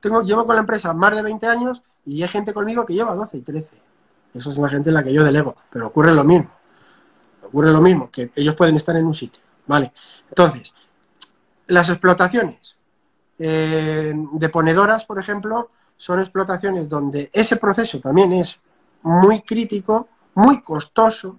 Tengo, 0.00 0.22
llevo 0.22 0.46
con 0.46 0.56
la 0.56 0.60
empresa 0.60 0.92
más 0.92 1.14
de 1.14 1.22
20 1.22 1.46
años 1.46 1.82
y 2.04 2.22
hay 2.22 2.28
gente 2.28 2.52
conmigo 2.52 2.84
que 2.84 2.94
lleva 2.94 3.14
12 3.14 3.38
y 3.38 3.40
13. 3.40 3.76
Esa 4.34 4.50
es 4.50 4.58
la 4.58 4.68
gente 4.68 4.90
en 4.90 4.94
la 4.94 5.02
que 5.02 5.12
yo 5.12 5.24
delego, 5.24 5.56
pero 5.70 5.86
ocurre 5.86 6.14
lo 6.14 6.24
mismo. 6.24 6.50
Ocurre 7.42 7.70
lo 7.70 7.80
mismo, 7.80 8.10
que 8.10 8.30
ellos 8.34 8.54
pueden 8.54 8.76
estar 8.76 8.96
en 8.96 9.06
un 9.06 9.14
sitio, 9.14 9.42
¿vale? 9.66 9.92
Entonces, 10.28 10.74
las 11.68 11.88
explotaciones 11.88 12.76
eh, 13.38 14.12
de 14.14 14.48
ponedoras, 14.48 15.04
por 15.04 15.18
ejemplo, 15.18 15.70
son 15.96 16.20
explotaciones 16.20 16.88
donde 16.88 17.30
ese 17.32 17.56
proceso 17.56 18.00
también 18.00 18.32
es 18.32 18.58
muy 19.02 19.42
crítico, 19.42 20.08
muy 20.34 20.60
costoso, 20.60 21.38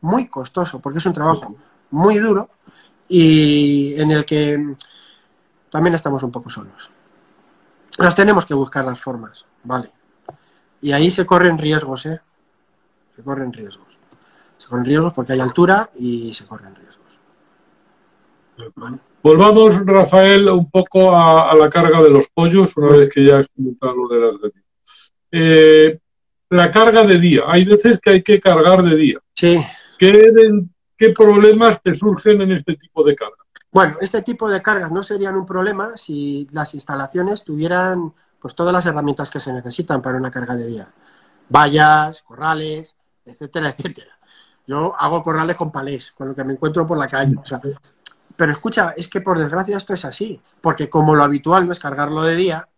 muy 0.00 0.28
costoso, 0.28 0.78
porque 0.80 0.98
es 0.98 1.06
un 1.06 1.12
trabajo 1.12 1.56
muy 1.90 2.18
duro 2.18 2.50
y 3.08 4.00
en 4.00 4.10
el 4.10 4.24
que 4.24 4.76
también 5.70 5.94
estamos 5.94 6.22
un 6.22 6.30
poco 6.30 6.50
solos. 6.50 6.90
Nos 7.98 8.14
tenemos 8.14 8.44
que 8.44 8.54
buscar 8.54 8.84
las 8.84 9.00
formas, 9.00 9.46
¿vale? 9.64 9.90
Y 10.80 10.92
ahí 10.92 11.10
se 11.10 11.24
corren 11.24 11.58
riesgos, 11.58 12.06
¿eh? 12.06 12.20
Se 13.16 13.22
corren 13.22 13.52
riesgos. 13.52 13.98
Se 14.58 14.68
corren 14.68 14.84
riesgos 14.84 15.12
porque 15.12 15.32
hay 15.32 15.40
altura 15.40 15.90
y 15.94 16.34
se 16.34 16.46
corren 16.46 16.74
riesgos. 16.74 17.06
Volvamos, 19.22 19.84
Rafael, 19.84 20.48
un 20.50 20.70
poco 20.70 21.14
a, 21.14 21.54
la 21.54 21.68
carga 21.68 22.02
de 22.02 22.10
los 22.10 22.28
pollos, 22.28 22.76
una 22.76 22.96
vez 22.96 23.12
que 23.12 23.24
ya 23.24 23.38
has 23.38 23.48
comentado 23.48 23.96
lo 23.96 24.08
de 24.08 24.20
las 24.20 24.38
gallinas. 24.38 25.14
Eh, 25.32 25.98
la 26.50 26.70
carga 26.70 27.02
de 27.02 27.18
día. 27.18 27.42
Hay 27.46 27.64
veces 27.64 27.98
que 27.98 28.10
hay 28.10 28.22
que 28.22 28.40
cargar 28.40 28.82
de 28.82 28.96
día. 28.96 29.18
Sí. 29.34 29.60
¿Qué, 29.98 31.10
problemas 31.14 31.82
te 31.82 31.94
surgen 31.94 32.40
en 32.40 32.52
este 32.52 32.76
tipo 32.76 33.02
de 33.02 33.14
carga? 33.14 33.36
Bueno, 33.70 33.96
este 34.00 34.22
tipo 34.22 34.48
de 34.48 34.62
cargas 34.62 34.90
no 34.90 35.02
serían 35.02 35.36
un 35.36 35.44
problema 35.44 35.96
si 35.96 36.48
las 36.52 36.74
instalaciones 36.74 37.44
tuvieran 37.44 38.14
pues 38.40 38.54
todas 38.54 38.72
las 38.72 38.86
herramientas 38.86 39.28
que 39.28 39.40
se 39.40 39.52
necesitan 39.52 40.00
para 40.00 40.18
una 40.18 40.30
carga 40.30 40.56
de 40.56 40.66
día. 40.66 40.88
Vallas, 41.48 42.22
corrales, 42.22 42.94
etcétera, 43.24 43.70
etcétera. 43.70 44.18
Yo 44.66 44.94
hago 44.98 45.22
corrales 45.22 45.56
con 45.56 45.70
palés, 45.70 46.12
con 46.12 46.28
lo 46.28 46.34
que 46.34 46.44
me 46.44 46.52
encuentro 46.54 46.86
por 46.86 46.98
la 46.98 47.06
calle. 47.06 47.36
Pero 48.36 48.52
escucha, 48.52 48.94
es 48.96 49.08
que 49.08 49.20
por 49.20 49.38
desgracia 49.38 49.76
esto 49.76 49.94
es 49.94 50.04
así, 50.04 50.40
porque 50.60 50.88
como 50.88 51.14
lo 51.14 51.24
habitual 51.24 51.66
no 51.66 51.72
es 51.72 51.78
cargarlo 51.78 52.22
de 52.22 52.36
día, 52.36 52.68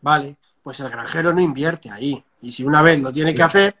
¿vale? 0.00 0.36
Pues 0.62 0.80
el 0.80 0.88
granjero 0.88 1.32
no 1.32 1.40
invierte 1.40 1.90
ahí. 1.90 2.24
Y 2.40 2.52
si 2.52 2.64
una 2.64 2.82
vez 2.82 3.00
lo 3.00 3.12
tiene 3.12 3.34
que 3.34 3.42
hacer, 3.42 3.76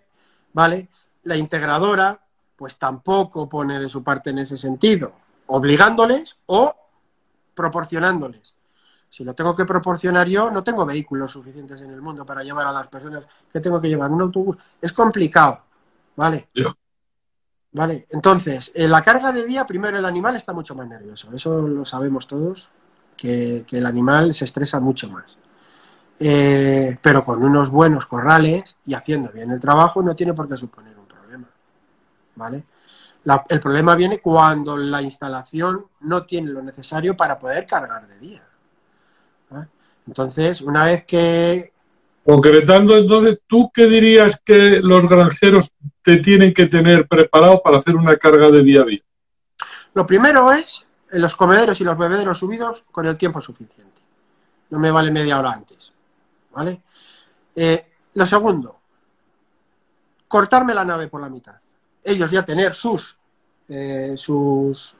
¿vale? 0.52 0.88
La 1.24 1.36
integradora, 1.36 2.20
pues 2.56 2.76
tampoco 2.76 3.48
pone 3.48 3.78
de 3.78 3.88
su 3.88 4.02
parte 4.02 4.30
en 4.30 4.38
ese 4.38 4.58
sentido, 4.58 5.12
obligándoles 5.46 6.36
o 6.46 6.74
proporcionándoles. 7.54 8.54
Si 9.08 9.22
lo 9.22 9.34
tengo 9.34 9.54
que 9.54 9.64
proporcionar 9.64 10.26
yo, 10.26 10.50
no 10.50 10.64
tengo 10.64 10.84
vehículos 10.84 11.30
suficientes 11.30 11.80
en 11.80 11.90
el 11.90 12.02
mundo 12.02 12.26
para 12.26 12.42
llevar 12.42 12.66
a 12.66 12.72
las 12.72 12.88
personas 12.88 13.24
que 13.52 13.60
tengo 13.60 13.80
que 13.80 13.88
llevar 13.88 14.10
un 14.10 14.22
autobús. 14.22 14.56
Es 14.80 14.92
complicado, 14.92 15.62
¿vale? 16.16 16.48
Vale, 17.74 18.06
entonces, 18.10 18.72
en 18.74 18.90
la 18.90 19.02
carga 19.02 19.32
de 19.32 19.44
día, 19.44 19.66
primero 19.66 19.98
el 19.98 20.04
animal 20.04 20.36
está 20.36 20.52
mucho 20.52 20.74
más 20.74 20.88
nervioso. 20.88 21.28
Eso 21.34 21.60
lo 21.60 21.84
sabemos 21.84 22.26
todos, 22.26 22.70
que 23.16 23.64
el 23.70 23.86
animal 23.86 24.32
se 24.32 24.44
estresa 24.44 24.80
mucho 24.80 25.10
más. 25.10 25.38
Eh, 26.18 26.96
pero 27.02 27.24
con 27.24 27.42
unos 27.42 27.70
buenos 27.70 28.06
corrales 28.06 28.76
y 28.86 28.94
haciendo 28.94 29.32
bien 29.32 29.50
el 29.50 29.58
trabajo 29.58 30.00
no 30.00 30.14
tiene 30.14 30.32
por 30.32 30.48
qué 30.48 30.56
suponer 30.56 30.96
un 30.96 31.06
problema. 31.06 31.48
¿Vale? 32.36 32.64
el 33.48 33.58
problema 33.58 33.94
viene 33.94 34.18
cuando 34.18 34.76
la 34.76 35.00
instalación 35.00 35.86
no 36.00 36.26
tiene 36.26 36.50
lo 36.50 36.60
necesario 36.60 37.16
para 37.16 37.38
poder 37.38 37.66
cargar 37.66 38.06
de 38.06 38.18
día. 38.18 38.42
Entonces, 40.06 40.60
una 40.60 40.84
vez 40.84 41.04
que... 41.04 41.72
Concretando, 42.22 42.94
entonces, 42.94 43.38
¿tú 43.46 43.70
qué 43.72 43.86
dirías 43.86 44.38
que 44.44 44.80
los 44.82 45.08
granjeros 45.08 45.72
te 46.04 46.18
tienen 46.18 46.52
que 46.52 46.66
tener 46.66 47.08
preparado 47.08 47.62
para 47.62 47.78
hacer 47.78 47.96
una 47.96 48.14
carga 48.16 48.50
de 48.50 48.62
día 48.62 48.82
a 48.82 48.84
día? 48.84 49.00
Lo 49.94 50.06
primero 50.06 50.52
es 50.52 50.86
los 51.12 51.34
comederos 51.34 51.80
y 51.80 51.84
los 51.84 51.96
bebederos 51.96 52.38
subidos 52.38 52.84
con 52.92 53.06
el 53.06 53.16
tiempo 53.16 53.40
suficiente. 53.40 54.02
No 54.68 54.78
me 54.78 54.90
vale 54.90 55.10
media 55.10 55.38
hora 55.38 55.52
antes. 55.52 55.92
¿vale? 56.52 56.82
Eh, 57.56 57.92
lo 58.12 58.26
segundo, 58.26 58.80
cortarme 60.28 60.74
la 60.74 60.84
nave 60.84 61.08
por 61.08 61.22
la 61.22 61.30
mitad. 61.30 61.56
Ellos 62.02 62.30
ya 62.30 62.44
tener 62.44 62.74
sus, 62.74 63.16
eh, 63.68 64.14
sus 64.18 64.94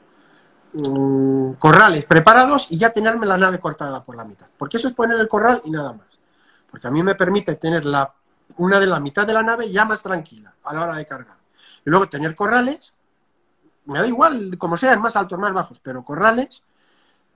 mm, 0.73 1.51
corrales 1.59 2.05
preparados 2.05 2.67
y 2.71 2.79
ya 2.79 2.89
tenerme 2.89 3.27
la 3.27 3.37
nave 3.37 3.59
cortada 3.59 4.03
por 4.03 4.15
la 4.15 4.25
mitad. 4.25 4.49
Porque 4.57 4.77
eso 4.77 4.87
es 4.87 4.95
poner 4.95 5.19
el 5.19 5.27
corral 5.27 5.61
y 5.65 5.69
nada 5.69 5.93
más. 5.93 6.07
Porque 6.69 6.87
a 6.87 6.91
mí 6.91 7.03
me 7.03 7.13
permite 7.13 7.55
tener 7.55 7.85
la, 7.85 8.11
una 8.57 8.79
de 8.79 8.87
la 8.87 8.99
mitad 8.99 9.25
de 9.25 9.33
la 9.33 9.43
nave 9.43 9.71
ya 9.71 9.85
más 9.85 10.01
tranquila 10.01 10.53
a 10.63 10.73
la 10.73 10.83
hora 10.83 10.95
de 10.95 11.05
cargar. 11.05 11.37
Y 11.85 11.89
luego 11.89 12.09
tener 12.09 12.35
corrales, 12.35 12.93
me 13.85 13.99
da 13.99 14.07
igual 14.07 14.57
como 14.57 14.77
sean, 14.77 15.01
más 15.01 15.15
altos, 15.15 15.37
más 15.37 15.53
bajos, 15.53 15.79
pero 15.81 16.03
corrales 16.03 16.63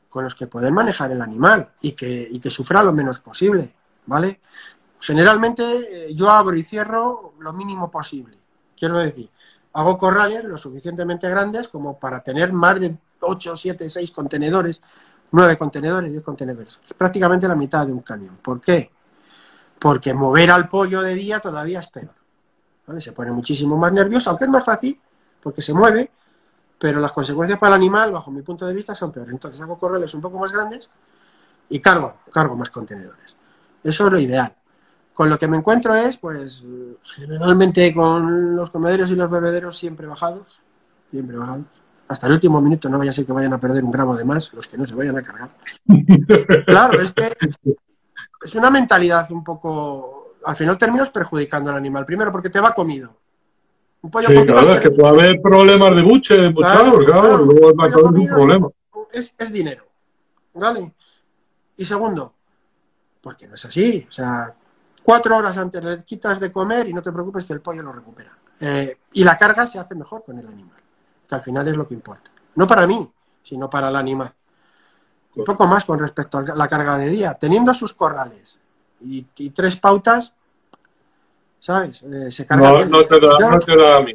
con 0.10 0.24
los 0.24 0.34
que 0.34 0.48
poder 0.48 0.72
manejar 0.72 1.12
el 1.12 1.22
animal 1.22 1.72
y 1.82 1.92
que, 1.92 2.28
y 2.30 2.40
que 2.40 2.50
sufra 2.50 2.82
lo 2.82 2.94
menos 2.94 3.22
posible. 3.22 3.74
¿vale? 4.10 4.42
Generalmente 5.00 5.64
eh, 6.10 6.16
yo 6.16 6.30
abro 6.30 6.56
y 6.56 6.64
cierro 6.64 7.34
lo 7.40 7.54
mínimo 7.54 7.90
posible. 7.90 8.38
Quiero 8.78 8.98
decir, 8.98 9.30
hago 9.74 9.98
corrales 9.98 10.44
lo 10.44 10.58
suficientemente 10.58 11.30
grandes 11.30 11.70
como 11.70 11.98
para 11.98 12.22
tener 12.22 12.52
más 12.52 12.80
de 12.80 12.98
8, 13.20 13.56
7, 13.56 13.90
6 13.90 14.12
contenedores, 14.12 14.82
9 15.32 15.58
contenedores, 15.58 16.12
10 16.12 16.24
contenedores. 16.24 16.80
Es 16.84 16.94
prácticamente 16.94 17.48
la 17.48 17.56
mitad 17.56 17.86
de 17.86 17.94
un 17.94 18.02
camión. 18.02 18.38
¿Por 18.42 18.60
qué? 18.60 18.92
Porque 19.80 20.14
mover 20.14 20.52
al 20.52 20.68
pollo 20.68 21.02
de 21.02 21.16
día 21.16 21.40
todavía 21.40 21.80
es 21.80 21.88
peor. 21.88 22.14
Se 22.98 23.12
pone 23.12 23.32
muchísimo 23.32 23.78
más 23.78 23.94
nervioso, 23.94 24.30
aunque 24.30 24.46
es 24.46 24.52
más 24.52 24.66
fácil, 24.66 25.00
porque 25.42 25.62
se 25.62 25.74
mueve, 25.74 26.12
pero 26.78 27.00
las 27.00 27.12
consecuencias 27.12 27.60
para 27.60 27.76
el 27.76 27.82
animal, 27.82 28.12
bajo 28.12 28.32
mi 28.32 28.42
punto 28.42 28.66
de 28.66 28.74
vista, 28.74 28.96
son 28.96 29.12
peores. 29.12 29.32
Entonces 29.32 29.62
hago 29.62 29.78
corrales 29.78 30.14
un 30.14 30.22
poco 30.22 30.40
más 30.40 30.52
grandes 30.52 30.90
y 31.70 31.80
cargo, 31.80 32.14
cargo 32.32 32.56
más 32.56 32.70
contenedores. 32.70 33.36
Eso 33.84 34.08
es 34.08 34.12
lo 34.12 34.20
ideal. 34.20 34.54
Con 35.14 35.30
lo 35.30 35.38
que 35.38 35.48
me 35.48 35.58
encuentro 35.58 35.94
es, 35.94 36.18
pues, 36.18 36.64
generalmente 37.04 37.94
con 37.94 38.56
los 38.56 38.70
comederos 38.70 39.12
y 39.12 39.16
los 39.16 39.30
bebederos 39.30 39.78
siempre 39.78 40.08
bajados, 40.08 40.62
siempre 41.12 41.38
bajados. 41.38 41.66
Hasta 42.08 42.28
el 42.28 42.34
último 42.34 42.60
minuto 42.60 42.90
no 42.90 42.98
vaya 42.98 43.12
a 43.12 43.14
ser 43.14 43.26
que 43.26 43.34
vayan 43.34 43.54
a 43.54 43.60
perder 43.60 43.84
un 43.84 43.92
gramo 43.92 44.16
de 44.16 44.26
más, 44.26 44.52
los 44.54 44.68
que 44.68 44.78
no 44.78 44.88
se 44.88 44.96
vayan 44.96 45.18
a 45.18 45.22
cargar. 45.22 45.52
claro, 46.66 47.00
es 47.00 47.14
que 47.14 47.36
es 48.44 48.56
una 48.56 48.70
mentalidad 48.70 49.30
un 49.32 49.44
poco... 49.44 50.36
Al 50.46 50.56
final 50.56 50.78
terminas 50.78 51.10
perjudicando 51.10 51.70
al 51.70 51.78
animal. 51.78 52.06
Primero 52.06 52.32
porque 52.32 52.50
te 52.50 52.60
va 52.60 52.74
comido. 52.74 53.16
Un 54.02 54.10
pollo 54.10 54.28
sí, 54.28 54.46
claro, 54.46 54.74
es 54.74 54.82
que 54.82 54.92
puede 54.92 55.10
haber 55.10 55.42
problemas 55.42 55.94
de 55.94 56.02
buche, 56.02 56.54
claro, 56.54 57.00
claro, 57.00 57.38
luego 57.40 57.76
va 57.76 57.84
a 57.84 57.88
haber 57.88 58.06
un 58.06 58.28
problema. 58.28 58.70
Es, 59.12 59.34
es 59.38 59.52
dinero, 59.52 59.86
¿vale? 60.54 60.94
Y 61.76 61.84
segundo, 61.84 62.34
porque 63.22 63.48
no 63.48 63.56
es 63.56 63.66
así. 63.66 64.06
O 64.08 64.12
sea, 64.12 64.56
cuatro 65.04 65.36
horas 65.36 65.58
antes 65.58 65.84
le 65.84 66.04
quitas 66.06 66.40
de 66.40 66.50
comer 66.50 66.88
y 66.88 66.94
no 66.94 67.02
te 67.02 67.12
preocupes 67.12 67.44
que 67.44 67.52
el 67.52 67.60
pollo 67.60 67.84
lo 67.84 67.92
recupera. 67.92 68.32
Eh, 68.62 69.00
y 69.14 69.24
la 69.26 69.36
carga 69.38 69.66
se 69.66 69.80
hace 69.80 69.96
mejor 69.96 70.24
con 70.24 70.40
el 70.40 70.48
animal, 70.48 70.80
que 71.28 71.36
al 71.36 71.44
final 71.44 71.68
es 71.68 71.76
lo 71.76 71.86
que 71.86 71.94
importa. 71.94 72.32
No 72.56 72.66
para 72.68 72.88
mí, 72.88 73.10
sino 73.44 73.70
para 73.70 73.90
el 73.90 73.98
animal. 73.98 74.34
Un 75.40 75.46
poco 75.46 75.68
más 75.68 75.86
con 75.86 76.00
respecto 76.00 76.38
a 76.38 76.42
la 76.42 76.68
carga 76.68 76.98
de 76.98 77.10
día. 77.10 77.34
Teniendo 77.34 77.74
sus 77.74 77.94
corrales 77.94 78.58
y, 79.02 79.24
tres 79.52 79.78
pautas, 79.78 80.34
¿sabes? 81.60 82.02
Eh, 82.04 82.32
se 82.32 82.46
carga 82.46 82.72
no, 82.72 82.86
no, 82.86 83.04
te 83.04 83.20
da, 83.20 83.50
no 83.50 83.60
te 83.60 83.76
da 83.76 84.06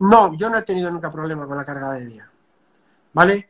No, 0.00 0.36
yo 0.36 0.50
no 0.50 0.58
he 0.58 0.62
tenido 0.62 0.90
nunca 0.90 1.10
problema 1.10 1.46
con 1.46 1.56
la 1.56 1.64
carga 1.64 1.92
de 1.92 2.06
día. 2.06 2.30
¿Vale? 3.12 3.48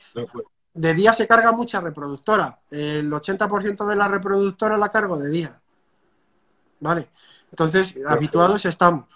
de 0.77 0.93
día 0.93 1.13
se 1.13 1.27
carga 1.27 1.53
mucha 1.53 1.81
reproductora. 1.81 2.61
El 2.71 3.11
80% 3.11 3.87
de 3.87 3.97
la 3.97 4.09
reproductora 4.09 4.77
la 4.77 4.91
cargo 4.91 5.17
de 5.17 5.31
día. 5.31 5.61
¿Vale? 6.81 7.09
Entonces, 7.51 7.95
habituados 8.07 8.65
estamos. 8.67 9.07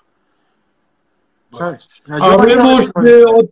¿Sabes? 1.53 2.03
Hablemos 2.09 2.91
de 2.95 3.51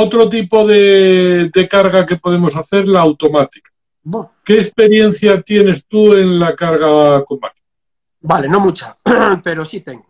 otro 0.00 0.28
tipo 0.28 0.66
de, 0.66 1.50
carga 1.70 2.06
que 2.06 2.16
podemos 2.16 2.54
hacer, 2.56 2.88
la 2.88 3.00
automática. 3.00 3.70
¿Qué 4.44 4.54
experiencia 4.54 5.38
tienes 5.40 5.86
tú 5.86 6.14
en 6.14 6.38
la 6.38 6.54
carga 6.54 7.24
con 7.24 7.40
máquina? 7.40 7.66
Vale, 8.20 8.48
no 8.48 8.60
mucha, 8.60 8.96
pero 9.44 9.64
sí 9.64 9.80
tengo. 9.80 10.06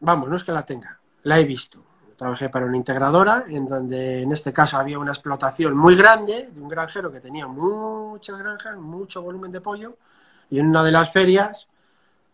Vamos, 0.00 0.28
no 0.28 0.36
es 0.36 0.44
que 0.44 0.52
la 0.52 0.64
tenga, 0.64 1.00
la 1.22 1.38
he 1.38 1.44
visto 1.44 1.82
trabajé 2.18 2.48
para 2.48 2.66
una 2.66 2.76
integradora 2.76 3.44
en 3.46 3.64
donde 3.68 4.22
en 4.22 4.32
este 4.32 4.52
caso 4.52 4.76
había 4.76 4.98
una 4.98 5.12
explotación 5.12 5.76
muy 5.76 5.94
grande 5.94 6.50
de 6.52 6.60
un 6.60 6.68
granjero 6.68 7.12
que 7.12 7.20
tenía 7.20 7.46
muchas 7.46 8.36
granjas, 8.40 8.76
mucho 8.76 9.22
volumen 9.22 9.52
de 9.52 9.60
pollo 9.60 9.96
y 10.50 10.58
en 10.58 10.66
una 10.66 10.82
de 10.82 10.90
las 10.90 11.12
ferias, 11.12 11.68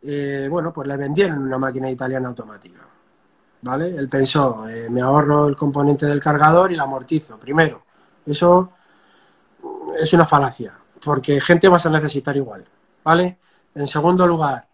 eh, 0.01 0.49
bueno, 0.51 0.73
pues 0.73 0.89
le 0.89 0.97
vendieron 0.97 1.39
una 1.39 1.59
máquina 1.59 1.91
italiana 1.91 2.29
automática. 2.29 2.81
¿Vale? 3.65 3.97
Él 3.97 4.09
pensó, 4.11 4.69
eh, 4.69 4.89
me 4.91 5.01
ahorro 5.01 5.49
el 5.49 5.57
componente 5.57 6.05
del 6.05 6.21
cargador 6.21 6.71
y 6.71 6.77
la 6.77 6.83
amortizo. 6.83 7.39
Primero, 7.39 7.83
eso 8.27 8.73
es 9.99 10.13
una 10.13 10.27
falacia, 10.27 10.75
porque 11.03 11.41
gente 11.41 11.69
vas 11.69 11.87
a 11.87 11.91
necesitar 11.91 12.37
igual, 12.37 12.65
¿vale? 13.03 13.39
En 13.75 13.89
segundo 13.89 14.27
lugar, 14.27 14.69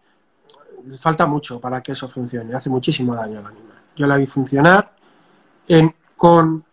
falta 0.99 1.25
mucho 1.25 1.59
para 1.59 1.81
que 1.81 1.93
eso 1.93 2.09
funcione, 2.09 2.53
hace 2.53 2.69
muchísimo 2.69 3.15
daño 3.15 3.39
al 3.39 3.47
animal. 3.47 3.77
Yo 3.95 4.05
la 4.07 4.17
vi 4.17 4.27
funcionar 4.27 4.93
en, 5.67 5.95
con 6.17 6.63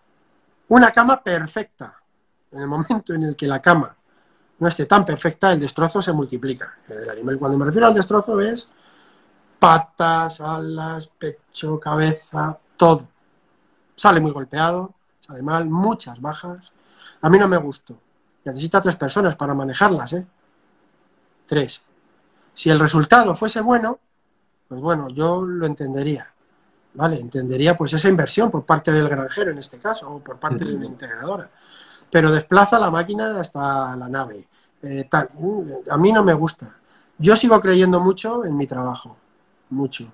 una 0.69 0.91
cama 0.91 1.23
perfecta. 1.23 1.95
En 2.51 2.63
el 2.63 2.67
momento 2.67 3.15
en 3.15 3.23
el 3.23 3.37
que 3.37 3.47
la 3.47 3.63
cama 3.63 3.95
no 4.59 4.67
esté 4.67 4.87
tan 4.87 5.05
perfecta, 5.05 5.53
el 5.53 5.61
destrozo 5.61 6.03
se 6.03 6.13
multiplica. 6.13 6.79
El 6.89 7.11
animal, 7.11 7.39
cuando 7.39 7.57
me 7.59 7.67
refiero 7.67 7.87
al 7.87 7.95
destrozo, 7.95 8.41
es 8.41 8.67
patas, 9.59 10.41
alas, 10.41 11.09
pecho, 11.09 11.79
cabeza, 11.79 12.59
todo. 12.77 13.07
Sale 13.95 14.21
muy 14.21 14.31
golpeado, 14.31 14.95
sale 15.21 15.43
mal, 15.43 15.67
muchas 15.67 16.21
bajas. 16.21 16.73
A 17.21 17.29
mí 17.29 17.39
no 17.39 17.49
me 17.49 17.57
gustó. 17.57 17.99
Necesita 18.45 18.81
tres 18.81 18.97
personas 18.97 19.37
para 19.37 19.55
manejarlas, 19.55 20.13
¿eh? 20.13 20.27
Tres. 21.47 21.81
Si 22.55 22.71
el 22.71 22.79
resultado 22.79 23.35
fuese 23.35 23.61
bueno, 23.61 23.99
pues 24.69 24.81
bueno, 24.81 25.09
yo 25.09 25.45
lo 25.45 25.67
entendería. 25.67 26.33
¿Vale? 26.95 27.21
Entendería 27.21 27.77
pues 27.77 27.93
esa 27.93 28.09
inversión 28.09 28.51
por 28.51 28.65
parte 28.65 28.91
del 28.91 29.09
granjero 29.09 29.51
en 29.51 29.59
este 29.59 29.79
caso, 29.79 30.11
o 30.11 30.21
por 30.21 30.39
parte 30.39 30.65
de 30.65 30.75
una 30.75 30.87
integradora. 30.87 31.51
Pero 32.11 32.31
desplaza 32.31 32.79
la 32.79 32.91
máquina 32.91 33.39
hasta 33.39 33.95
la 33.97 34.09
nave. 34.09 34.49
Eh, 34.83 35.07
tal. 35.09 35.31
A 35.91 35.97
mí 35.97 36.13
no 36.13 36.25
me 36.25 36.35
gusta. 36.35 36.75
Yo 37.19 37.37
sigo 37.37 37.61
creyendo 37.61 38.01
mucho 38.01 38.45
en 38.45 38.57
mi 38.57 38.67
trabajo. 38.67 39.17
Mucho. 39.71 40.11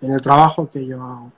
En 0.00 0.12
el 0.12 0.20
trabajo 0.20 0.68
que 0.68 0.86
yo 0.86 1.02
hago. 1.02 1.32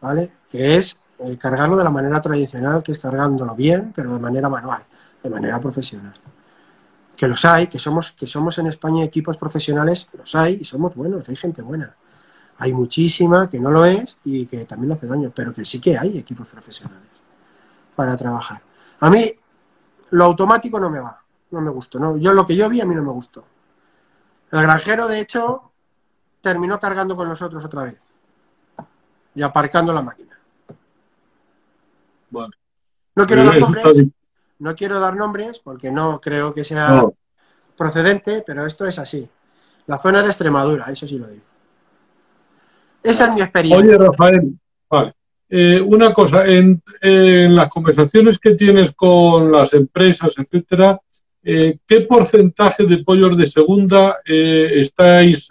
¿Vale? 0.00 0.30
Que 0.48 0.76
es 0.76 0.96
eh, 1.20 1.36
cargarlo 1.36 1.76
de 1.76 1.84
la 1.84 1.90
manera 1.90 2.20
tradicional, 2.20 2.82
que 2.82 2.92
es 2.92 2.98
cargándolo 2.98 3.54
bien, 3.54 3.92
pero 3.94 4.12
de 4.12 4.18
manera 4.18 4.48
manual, 4.48 4.82
de 5.22 5.30
manera 5.30 5.60
profesional 5.60 6.14
que 7.22 7.28
los 7.28 7.44
hay, 7.44 7.68
que 7.68 7.78
somos, 7.78 8.10
que 8.10 8.26
somos 8.26 8.58
en 8.58 8.66
España 8.66 9.04
equipos 9.04 9.36
profesionales, 9.36 10.08
los 10.12 10.34
hay 10.34 10.58
y 10.60 10.64
somos 10.64 10.94
buenos, 10.96 11.28
hay 11.28 11.36
gente 11.36 11.62
buena. 11.62 11.94
Hay 12.58 12.72
muchísima 12.72 13.48
que 13.48 13.60
no 13.60 13.70
lo 13.70 13.84
es 13.84 14.16
y 14.24 14.46
que 14.46 14.64
también 14.64 14.92
hace 14.92 15.06
daño, 15.06 15.32
pero 15.32 15.54
que 15.54 15.64
sí 15.64 15.80
que 15.80 15.96
hay 15.96 16.18
equipos 16.18 16.48
profesionales 16.48 17.08
para 17.94 18.16
trabajar. 18.16 18.62
A 18.98 19.08
mí 19.08 19.32
lo 20.10 20.24
automático 20.24 20.78
no 20.78 20.90
me 20.90 21.00
va, 21.00 21.22
no 21.50 21.60
me 21.60 21.70
gustó. 21.70 21.98
No, 21.98 22.16
yo 22.16 22.32
lo 22.32 22.46
que 22.46 22.56
yo 22.56 22.68
vi 22.68 22.80
a 22.80 22.86
mí 22.86 22.94
no 22.94 23.02
me 23.02 23.12
gustó. 23.12 23.44
El 24.50 24.62
granjero, 24.62 25.08
de 25.08 25.20
hecho, 25.20 25.71
terminó 26.42 26.78
cargando 26.78 27.16
con 27.16 27.28
nosotros 27.28 27.64
otra 27.64 27.84
vez 27.84 28.14
y 29.34 29.42
aparcando 29.42 29.92
la 29.92 30.02
máquina. 30.02 30.38
Bueno. 32.28 32.52
No 33.14 33.26
quiero 33.26 33.44
dar 33.44 33.60
nombres, 33.60 34.06
no 34.58 34.74
quiero 34.74 35.00
dar 35.00 35.16
nombres 35.16 35.58
porque 35.60 35.90
no 35.90 36.20
creo 36.20 36.52
que 36.52 36.64
sea 36.64 37.04
procedente, 37.76 38.42
pero 38.46 38.66
esto 38.66 38.86
es 38.86 38.98
así. 38.98 39.28
La 39.86 39.98
zona 39.98 40.22
de 40.22 40.28
Extremadura, 40.28 40.86
eso 40.86 41.06
sí 41.06 41.18
lo 41.18 41.26
digo. 41.28 41.44
Esa 43.02 43.26
es 43.26 43.34
mi 43.34 43.42
experiencia. 43.42 43.86
Oye, 43.86 43.98
Rafael, 43.98 44.58
vale. 44.88 45.14
Eh, 45.54 45.78
una 45.80 46.12
cosa, 46.14 46.46
en, 46.46 46.82
las 47.02 47.68
conversaciones 47.68 48.38
que 48.38 48.54
tienes 48.54 48.94
con 48.94 49.52
las 49.52 49.74
empresas, 49.74 50.32
etcétera, 50.38 50.98
eh, 51.42 51.78
¿qué 51.86 52.00
porcentaje 52.02 52.86
de 52.86 53.04
pollos 53.04 53.36
de 53.36 53.46
segunda 53.46 54.20
eh, 54.24 54.70
estáis 54.76 55.48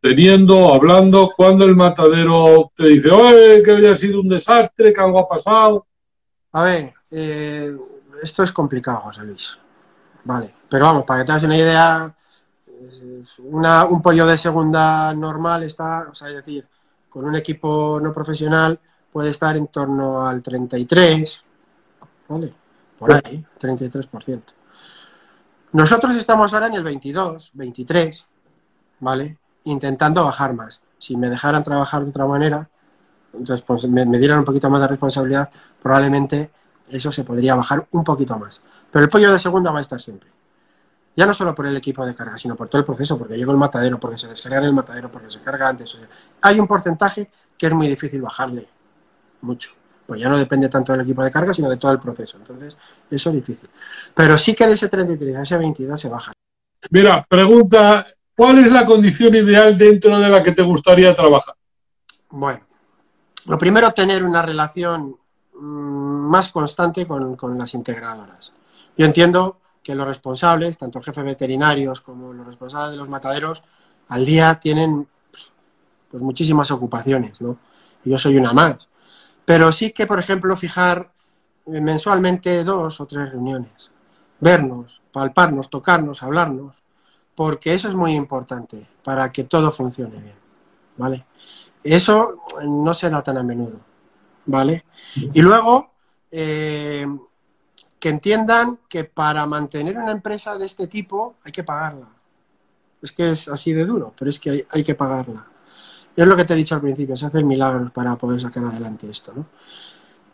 teniendo, 0.00 0.72
hablando, 0.72 1.30
cuando 1.36 1.64
el 1.64 1.76
matadero 1.76 2.72
te 2.74 2.86
dice, 2.86 3.10
oye, 3.10 3.62
que 3.62 3.70
había 3.72 3.96
sido 3.96 4.20
un 4.20 4.28
desastre, 4.28 4.92
que 4.92 5.00
algo 5.00 5.18
ha 5.20 5.26
pasado? 5.26 5.86
A 6.52 6.62
ver, 6.62 6.94
esto 8.22 8.42
es 8.42 8.52
complicado, 8.52 9.00
José 9.00 9.24
Luis. 9.24 9.58
Vale, 10.24 10.50
pero 10.68 10.86
vamos, 10.86 11.04
para 11.04 11.20
que 11.20 11.26
te 11.26 11.32
hagas 11.32 11.44
una 11.44 11.56
idea, 11.56 12.14
un 13.88 14.02
pollo 14.02 14.26
de 14.26 14.38
segunda 14.38 15.14
normal 15.14 15.62
está, 15.64 16.08
o 16.10 16.14
sea, 16.14 16.28
es 16.28 16.36
decir, 16.36 16.66
con 17.08 17.24
un 17.24 17.36
equipo 17.36 17.98
no 18.02 18.12
profesional 18.12 18.78
puede 19.10 19.30
estar 19.30 19.56
en 19.56 19.66
torno 19.66 20.26
al 20.26 20.42
33, 20.42 21.42
¿vale? 22.28 22.54
Por 22.98 23.12
ahí, 23.12 23.44
33%. 23.58 24.42
Nosotros 25.72 26.16
estamos 26.16 26.52
ahora 26.52 26.66
en 26.68 26.74
el 26.74 26.84
22, 26.84 27.50
23, 27.54 28.26
¿vale? 29.00 29.38
Intentando 29.64 30.24
bajar 30.24 30.54
más. 30.54 30.80
Si 30.98 31.16
me 31.16 31.28
dejaran 31.28 31.64
trabajar 31.64 32.04
de 32.04 32.10
otra 32.10 32.26
manera, 32.26 32.68
entonces 33.32 33.62
pues, 33.62 33.86
me 33.88 34.18
dieran 34.18 34.40
un 34.40 34.44
poquito 34.44 34.68
más 34.70 34.80
de 34.80 34.88
responsabilidad, 34.88 35.50
probablemente 35.80 36.50
eso 36.90 37.12
se 37.12 37.24
podría 37.24 37.54
bajar 37.54 37.86
un 37.92 38.04
poquito 38.04 38.38
más. 38.38 38.60
Pero 38.90 39.04
el 39.04 39.10
pollo 39.10 39.32
de 39.32 39.38
segunda 39.38 39.70
va 39.70 39.78
a 39.78 39.82
estar 39.82 40.00
siempre. 40.00 40.30
Ya 41.16 41.26
no 41.26 41.34
solo 41.34 41.54
por 41.54 41.66
el 41.66 41.76
equipo 41.76 42.04
de 42.06 42.14
carga, 42.14 42.38
sino 42.38 42.56
por 42.56 42.68
todo 42.68 42.80
el 42.80 42.84
proceso, 42.84 43.18
porque 43.18 43.36
llegó 43.36 43.52
el 43.52 43.58
matadero, 43.58 43.98
porque 43.98 44.16
se 44.16 44.28
descarga 44.28 44.58
en 44.58 44.64
el 44.64 44.72
matadero, 44.72 45.10
porque 45.10 45.30
se 45.30 45.40
carga 45.40 45.68
antes. 45.68 45.96
hay 46.40 46.60
un 46.60 46.66
porcentaje 46.66 47.30
que 47.58 47.66
es 47.66 47.74
muy 47.74 47.88
difícil 47.88 48.22
bajarle. 48.22 48.68
Mucho. 49.42 49.72
Pues 50.06 50.20
ya 50.20 50.28
no 50.28 50.38
depende 50.38 50.68
tanto 50.68 50.92
del 50.92 51.02
equipo 51.02 51.22
de 51.22 51.30
carga, 51.30 51.54
sino 51.54 51.68
de 51.68 51.76
todo 51.76 51.92
el 51.92 51.98
proceso. 51.98 52.36
Entonces, 52.38 52.76
eso 53.10 53.30
es 53.30 53.36
difícil. 53.36 53.68
Pero 54.14 54.36
sí 54.38 54.54
que 54.54 54.66
de 54.66 54.72
ese 54.72 54.88
33 54.88 55.36
a 55.36 55.42
ese 55.42 55.56
22 55.56 56.00
se 56.00 56.08
baja. 56.08 56.32
Mira, 56.90 57.24
pregunta, 57.28 58.06
¿cuál 58.40 58.64
es 58.64 58.72
la 58.72 58.86
condición 58.86 59.34
ideal 59.34 59.76
dentro 59.76 60.18
de 60.18 60.28
la 60.28 60.42
que 60.42 60.52
te 60.52 60.62
gustaría 60.62 61.14
trabajar? 61.14 61.54
Bueno, 62.30 62.60
lo 63.46 63.58
primero, 63.58 63.90
tener 63.92 64.24
una 64.24 64.40
relación 64.40 65.16
Mm, 65.60 66.30
más 66.30 66.50
constante 66.52 67.06
con, 67.06 67.36
las 67.58 67.74
integradoras. 67.74 68.52
Yo 68.96 69.04
entiendo 69.04 69.58
que 69.82 69.94
los 69.94 70.06
responsables, 70.06 70.78
tanto 70.78 70.98
el 70.98 71.04
jefe 71.04 71.22
veterinarios 71.22 72.00
como 72.00 72.32
los 72.32 72.46
responsables 72.46 72.92
de 72.92 72.96
los 72.96 73.08
mataderos, 73.10 73.62
al 74.08 74.24
día 74.24 74.54
tienen 74.58 75.06
pues 76.10 76.22
muchísimas 76.22 76.70
ocupaciones, 76.70 77.40
¿no? 77.40 77.58
yo 78.04 78.18
soy 78.18 78.38
una 78.38 78.52
más. 78.54 78.88
Pero 79.44 79.70
sí 79.70 79.92
que, 79.92 80.06
por 80.06 80.18
ejemplo, 80.18 80.56
fijar 80.56 81.12
eh, 81.66 81.80
mensualmente 81.80 82.64
dos 82.64 83.00
o 83.00 83.06
tres 83.06 83.30
reuniones, 83.30 83.90
vernos, 84.40 85.02
palparnos, 85.12 85.68
tocarnos, 85.68 86.22
hablarnos, 86.22 86.82
porque 87.40 87.72
eso 87.72 87.88
es 87.88 87.94
muy 87.94 88.12
importante 88.12 88.86
para 89.02 89.32
que 89.32 89.44
todo 89.44 89.72
funcione 89.72 90.18
bien, 90.20 90.34
¿vale? 90.98 91.24
Eso 91.82 92.42
no 92.62 92.92
se 92.92 93.08
da 93.08 93.22
tan 93.22 93.38
a 93.38 93.42
menudo. 93.42 93.80
¿vale? 94.44 94.84
Y 95.32 95.40
luego, 95.40 95.90
eh, 96.30 97.06
que 97.98 98.08
entiendan 98.10 98.80
que 98.86 99.04
para 99.04 99.46
mantener 99.46 99.96
una 99.96 100.10
empresa 100.10 100.58
de 100.58 100.66
este 100.66 100.86
tipo 100.86 101.36
hay 101.42 101.50
que 101.50 101.64
pagarla. 101.64 102.08
Es 103.00 103.10
que 103.10 103.30
es 103.30 103.48
así 103.48 103.72
de 103.72 103.86
duro, 103.86 104.12
pero 104.18 104.28
es 104.28 104.38
que 104.38 104.66
hay, 104.70 104.84
que 104.84 104.94
pagarla. 104.94 105.46
Y 106.14 106.20
es 106.20 106.26
lo 106.28 106.36
que 106.36 106.44
te 106.44 106.52
he 106.52 106.58
dicho 106.58 106.74
al 106.74 106.82
principio, 106.82 107.16
se 107.16 107.24
hacen 107.24 107.46
milagros 107.46 107.90
para 107.90 108.16
poder 108.16 108.42
sacar 108.42 108.66
adelante 108.66 109.08
esto, 109.08 109.32
¿no? 109.34 109.46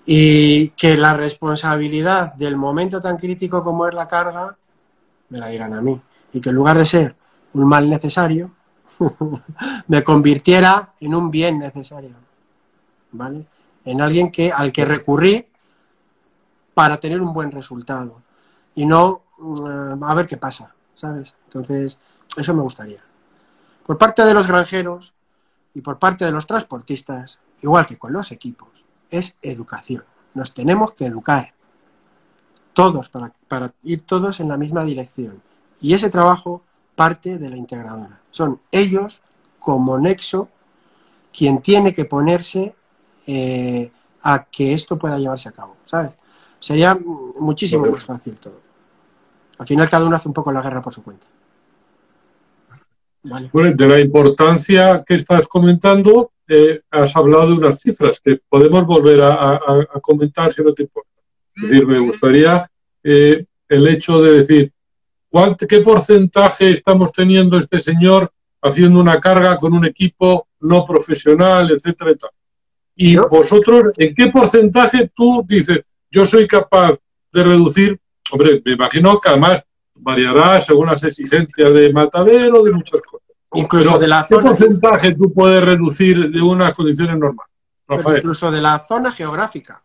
Y 0.05 0.71
que 0.71 0.97
la 0.97 1.15
responsabilidad 1.15 2.35
del 2.35 2.57
momento 2.57 3.01
tan 3.01 3.17
crítico 3.17 3.63
como 3.63 3.87
es 3.87 3.95
la 3.95 4.09
carga, 4.09 4.57
me 5.29 5.39
la 5.39 5.47
dirán 5.47 5.73
a 5.73 5.81
mí. 5.81 6.01
Y 6.33 6.41
que 6.41 6.51
en 6.51 6.57
lugar 6.57 6.79
de 6.79 6.87
ser 6.87 7.17
un 7.53 7.69
mal 7.69 7.89
necesario, 7.89 8.51
me 9.89 10.05
convirtiera 10.05 10.93
en 11.01 11.15
un 11.15 11.31
bien 11.31 11.59
necesario. 11.59 12.15
¿Vale? 13.13 13.47
en 13.87 14.01
alguien 14.01 14.31
que, 14.31 14.53
al 14.53 14.73
que 14.73 14.85
recurrí 14.85 15.47
para 16.75 16.99
tener 16.99 17.23
un 17.23 17.33
buen 17.33 17.51
resultado 17.51 18.21
y 18.75 18.85
no 18.85 19.23
mm, 19.39 20.03
a 20.05 20.15
ver 20.15 20.27
qué 20.27 20.37
pasa, 20.37 20.75
¿sabes? 20.95 21.35
Entonces, 21.45 21.99
eso 22.37 22.53
me 22.53 22.63
gustaría. 22.63 23.03
Por 23.87 23.97
parte 23.97 24.25
de 24.25 24.35
los 24.35 24.47
granjeros 24.47 25.15
y 25.73 25.81
por 25.81 25.99
parte 25.99 26.25
de 26.25 26.33
los 26.33 26.47
transportistas, 26.47 27.39
igual 27.63 27.87
que 27.87 27.97
con 27.97 28.13
los 28.13 28.33
equipos, 28.33 28.85
es 29.09 29.37
educación. 29.41 30.05
Nos 30.35 30.53
tenemos 30.53 30.93
que 30.93 31.07
educar 31.07 31.55
todos 32.75 33.09
para, 33.09 33.33
para 33.49 33.73
ir 33.85 34.05
todos 34.05 34.41
en 34.41 34.49
la 34.49 34.59
misma 34.59 34.85
dirección. 34.85 35.41
Y 35.81 35.95
ese 35.95 36.11
trabajo 36.11 36.63
parte 36.95 37.39
de 37.39 37.51
la 37.51 37.57
integradora. 37.57 38.21
Son 38.31 38.61
ellos 38.73 39.23
como 39.59 39.99
nexo 39.99 40.49
quien 41.37 41.61
tiene 41.61 41.93
que 41.93 42.07
ponerse 42.07 42.75
eh, 43.27 43.91
a 44.23 44.45
que 44.45 44.73
esto 44.73 44.99
pueda 44.99 45.19
llevarse 45.19 45.49
a 45.49 45.53
cabo, 45.53 45.77
¿sabes? 45.85 46.13
Sería 46.59 46.99
muchísimo 47.39 47.87
más 47.87 48.05
fácil 48.05 48.39
todo. 48.39 48.61
Al 49.59 49.67
final 49.67 49.89
cada 49.89 50.07
uno 50.07 50.17
hace 50.17 50.29
un 50.29 50.35
poco 50.35 50.51
la 50.53 50.63
guerra 50.63 50.83
por 50.83 50.95
su 50.95 51.03
cuenta. 51.03 51.27
de 53.23 53.87
la 53.87 54.01
importancia 54.01 55.03
que 55.07 55.15
estás 55.15 55.47
comentando, 55.47 56.33
eh, 56.49 56.81
has 56.91 57.15
hablado 57.17 57.49
de 57.49 57.55
unas 57.55 57.81
cifras 57.81 58.21
que 58.21 58.41
podemos 58.49 58.87
volver 58.87 59.23
a, 59.23 59.61
comentar 60.01 60.53
si 60.53 60.63
no 60.63 60.73
te 60.73 60.85
importa. 60.85 61.11
Es 61.57 61.63
decir, 61.63 61.87
me 61.87 61.99
gustaría 61.99 62.71
eh, 63.03 63.45
el 63.69 63.89
hecho 63.89 64.21
de 64.21 64.39
decir, 64.39 64.73
¿qué 65.69 65.81
porcentaje 65.81 66.71
estamos 66.71 67.13
teniendo 67.13 67.59
este 67.59 67.81
señor 67.81 68.33
haciendo 68.63 69.01
una 69.01 69.21
carga 69.21 69.57
con 69.57 69.73
un 69.75 69.85
equipo 69.85 70.49
no 70.61 70.85
profesional, 70.85 71.71
etcétera 71.71 72.11
y 72.11 72.17
tal. 72.17 72.31
Y 72.97 73.17
vosotros, 73.17 73.93
¿en 73.97 74.15
qué 74.15 74.29
porcentaje 74.29 75.11
tú 75.15 75.45
dices, 75.47 75.81
yo 76.11 76.25
soy 76.25 76.47
capaz 76.47 76.97
de 77.33 77.43
reducir? 77.43 78.01
Hombre, 78.33 78.63
me 78.65 78.73
imagino 78.73 79.21
que 79.21 79.29
además 79.29 79.63
variará 79.95 80.61
según 80.61 80.87
las 80.87 81.03
exigencias 81.05 81.73
de 81.73 81.93
matadero, 81.93 82.63
de 82.63 82.73
muchas 82.73 83.01
cosas. 83.03 83.27
Incluso 83.53 83.99
de 83.99 84.09
la 84.09 84.27
¿Qué 84.29 84.37
porcentaje 84.37 85.15
tú 85.15 85.33
puedes 85.33 85.63
reducir 85.63 86.31
de 86.31 86.43
unas 86.43 86.73
condiciones 86.73 87.17
normales? 87.19 87.53
incluso 88.19 88.51
de 88.51 88.61
la 88.61 88.85
zona 88.85 89.13
geográfica. 89.13 89.83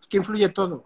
Es 0.00 0.06
que 0.06 0.18
influye 0.18 0.48
todo. 0.50 0.84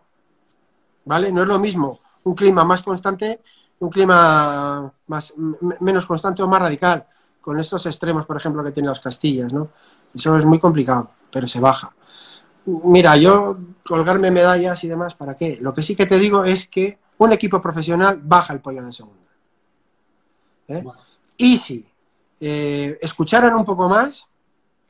¿Vale? 1.05 1.31
No 1.31 1.43
es 1.43 1.49
lo 1.49 1.59
mismo 1.59 2.01
un 2.25 2.35
clima 2.35 2.65
más 2.65 2.83
constante, 2.83 3.41
un 3.85 3.91
clima 3.91 4.93
más, 5.07 5.33
menos 5.81 6.07
constante 6.07 6.43
o 6.43 6.49
más 6.49 6.61
radical, 6.61 7.07
con 7.41 7.59
estos 7.61 7.85
extremos, 7.87 8.27
por 8.27 8.37
ejemplo, 8.37 8.65
que 8.65 8.73
tienen 8.73 8.91
las 8.91 9.01
Castillas, 9.01 9.53
¿no? 9.53 9.69
Eso 10.15 10.37
es 10.37 10.47
muy 10.47 10.59
complicado, 10.59 11.11
pero 11.31 11.47
se 11.47 11.61
baja. 11.61 11.95
Mira, 12.67 13.17
yo 13.17 13.59
colgarme 13.87 14.31
medallas 14.31 14.83
y 14.85 14.89
demás, 14.89 15.15
¿para 15.15 15.35
qué? 15.35 15.59
Lo 15.61 15.75
que 15.75 15.83
sí 15.83 15.95
que 15.95 16.07
te 16.07 16.19
digo 16.19 16.45
es 16.45 16.67
que 16.67 16.99
un 17.19 17.33
equipo 17.33 17.61
profesional 17.61 18.19
baja 18.23 18.55
el 18.55 18.61
pollo 18.61 18.83
de 18.83 18.93
segunda. 18.93 19.31
¿eh? 20.69 20.83
Y 21.37 21.59
si 21.59 21.87
eh, 22.41 22.97
escucharan 23.03 23.55
un 23.55 23.65
poco 23.65 23.89
más 23.89 24.27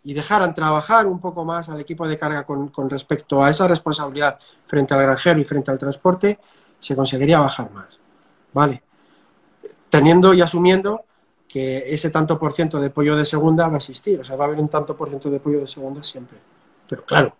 y 0.04 0.14
dejaran 0.14 0.54
trabajar 0.54 1.06
un 1.06 1.18
poco 1.18 1.44
más 1.44 1.68
al 1.68 1.80
equipo 1.80 2.06
de 2.06 2.16
carga 2.16 2.44
con, 2.44 2.70
respecto 2.88 3.42
a 3.42 3.50
esa 3.50 3.66
responsabilidad 3.66 4.38
frente 4.66 4.94
al 4.94 5.02
granjero 5.02 5.40
y 5.40 5.44
frente 5.44 5.72
al 5.72 5.78
transporte, 5.78 6.38
se 6.78 6.94
conseguiría 6.94 7.40
bajar 7.40 7.72
más. 7.72 7.98
¿Vale? 8.52 8.83
Teniendo 9.98 10.34
y 10.34 10.40
asumiendo 10.40 11.04
que 11.46 11.84
ese 11.94 12.10
tanto 12.10 12.36
por 12.36 12.52
ciento 12.52 12.80
de 12.80 12.90
pollo 12.90 13.14
de 13.14 13.24
segunda 13.24 13.68
va 13.68 13.74
a 13.74 13.76
existir, 13.76 14.18
o 14.18 14.24
sea, 14.24 14.34
va 14.34 14.44
a 14.44 14.48
haber 14.48 14.58
un 14.58 14.68
tanto 14.68 14.96
por 14.96 15.08
ciento 15.08 15.30
de 15.30 15.38
pollo 15.38 15.60
de 15.60 15.68
segunda 15.68 16.02
siempre. 16.02 16.36
Pero 16.88 17.04
claro, 17.04 17.36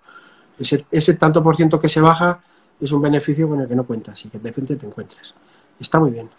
ese, 0.57 0.87
ese 0.91 1.15
tanto 1.15 1.43
por 1.43 1.57
ciento 1.57 1.81
que 1.81 1.89
se 1.89 2.01
baja 2.01 2.41
es 2.81 2.93
un 2.93 3.03
beneficio 3.03 3.49
con 3.49 3.61
el 3.61 3.67
que 3.67 3.75
no 3.75 3.85
cuentas 3.85 4.25
y 4.25 4.29
que 4.29 4.39
de 4.39 4.51
repente 4.51 4.77
te 4.77 4.87
encuentres. 4.87 5.35
Está 5.81 5.99
muy 5.99 6.13
bien. 6.13 6.31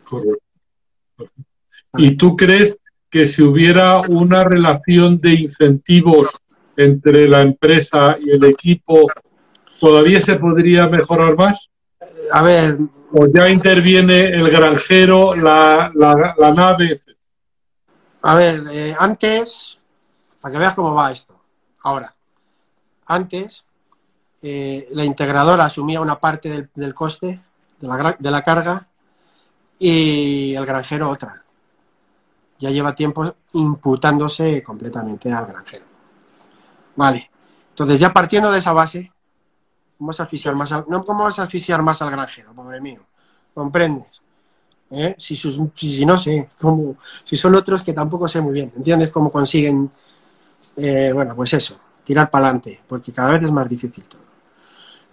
¿Y 1.98 2.16
tú 2.16 2.38
crees 2.38 2.78
que 3.10 3.26
si 3.26 3.44
hubiera 3.44 4.00
una 4.08 4.46
relación 4.46 5.20
de 5.20 5.34
incentivos 5.34 6.38
entre 6.78 7.28
la 7.28 7.42
empresa 7.42 8.18
y 8.20 8.32
el 8.32 8.44
equipo, 8.46 9.08
todavía 9.82 10.22
se 10.22 10.36
podría 10.36 10.88
mejorar 10.88 11.36
más? 11.36 11.70
A 12.32 12.42
ver. 12.42 12.78
¿O 13.18 13.28
ya 13.28 13.50
interviene 13.50 14.20
el 14.20 14.50
granjero, 14.50 15.34
la, 15.36 15.90
nave? 16.54 17.00
A 18.24 18.36
ver, 18.36 18.66
eh, 18.70 18.94
antes, 19.00 19.78
para 20.42 20.52
que 20.52 20.60
veas 20.60 20.76
cómo 20.76 20.94
va 20.94 21.14
esto, 21.14 21.34
ahora, 21.84 22.14
antes 23.06 23.64
eh, 24.42 24.90
la 24.92 25.06
integradora 25.06 25.64
asumía 25.64 26.02
una 26.02 26.20
parte 26.20 26.70
del, 26.76 26.94
coste 26.94 27.42
de 27.80 28.32
la, 28.32 28.42
carga 28.42 28.86
y 29.80 30.54
el 30.54 30.66
granjero 30.66 31.10
otra. 31.10 31.42
Ya 32.60 32.70
lleva 32.70 32.94
tiempo 32.94 33.34
imputándose 33.54 34.62
completamente 34.62 35.32
al 35.32 35.46
granjero. 35.46 35.86
Vale. 36.98 37.32
Entonces, 37.70 37.98
ya 37.98 38.12
partiendo 38.12 38.52
de 38.52 38.60
esa 38.60 38.74
base, 38.74 39.10
¿cómo 39.98 40.08
vas 40.08 40.20
a 40.20 40.24
asfixiar 40.24 40.56
más 40.56 40.72
al, 40.72 40.86
no, 40.88 41.04
¿cómo 41.04 41.24
vas 41.24 41.40
a 41.40 41.44
asfixiar 41.44 41.82
más 41.82 42.02
al 42.02 42.12
granjero, 42.12 42.54
pobre 42.54 42.82
mío? 42.82 43.02
¿Comprendes? 43.54 44.22
¿Eh? 44.92 45.16
Si, 45.18 46.06
no 46.06 46.18
sé, 46.18 46.50
si 47.24 47.36
son 47.36 47.56
otros 47.56 47.82
que 47.82 47.94
tampoco 47.94 48.28
sé 48.28 48.40
muy 48.42 48.54
bien, 48.54 48.72
¿entiendes 48.76 49.12
cómo 49.12 49.30
consiguen, 49.32 49.90
eh, 50.76 51.12
bueno, 51.14 51.36
pues 51.36 51.54
eso, 51.54 51.78
tirar 52.04 52.30
para 52.30 52.46
adelante? 52.48 52.82
Porque 52.88 53.12
cada 53.12 53.32
vez 53.32 53.44
es 53.44 53.52
más 53.52 53.68
difícil 53.68 54.08
todo. 54.08 54.26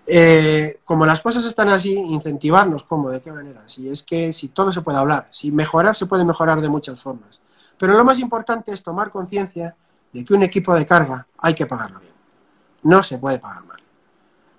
Eh, 0.07 0.81
como 0.85 1.07
las 1.07 1.21
cosas 1.21 1.45
están 1.45 1.69
así, 1.69 1.95
incentivarnos, 1.95 2.83
¿cómo? 2.83 3.09
¿De 3.11 3.21
qué 3.21 3.33
manera? 3.33 3.63
Si 3.67 3.89
es 3.89 4.03
que 4.03 4.33
si 4.33 4.49
todo 4.49 4.73
se 4.73 4.83
puede 4.83 4.99
hablar, 4.99 5.29
si 5.31 5.53
mejorar 5.53 5.97
se 5.97 6.07
puede 6.07 6.25
mejorar 6.25 6.61
de 6.61 6.69
muchas 6.69 7.01
formas. 7.01 7.41
Pero 7.79 7.95
lo 7.95 8.05
más 8.05 8.19
importante 8.19 8.73
es 8.73 8.83
tomar 8.83 9.11
conciencia 9.11 9.75
de 10.13 10.25
que 10.25 10.35
un 10.35 10.43
equipo 10.43 10.75
de 10.75 10.85
carga 10.85 11.27
hay 11.39 11.55
que 11.55 11.67
pagarlo 11.67 12.01
bien. 12.01 12.13
No 12.83 13.03
se 13.03 13.19
puede 13.19 13.39
pagar 13.39 13.65
mal. 13.65 13.72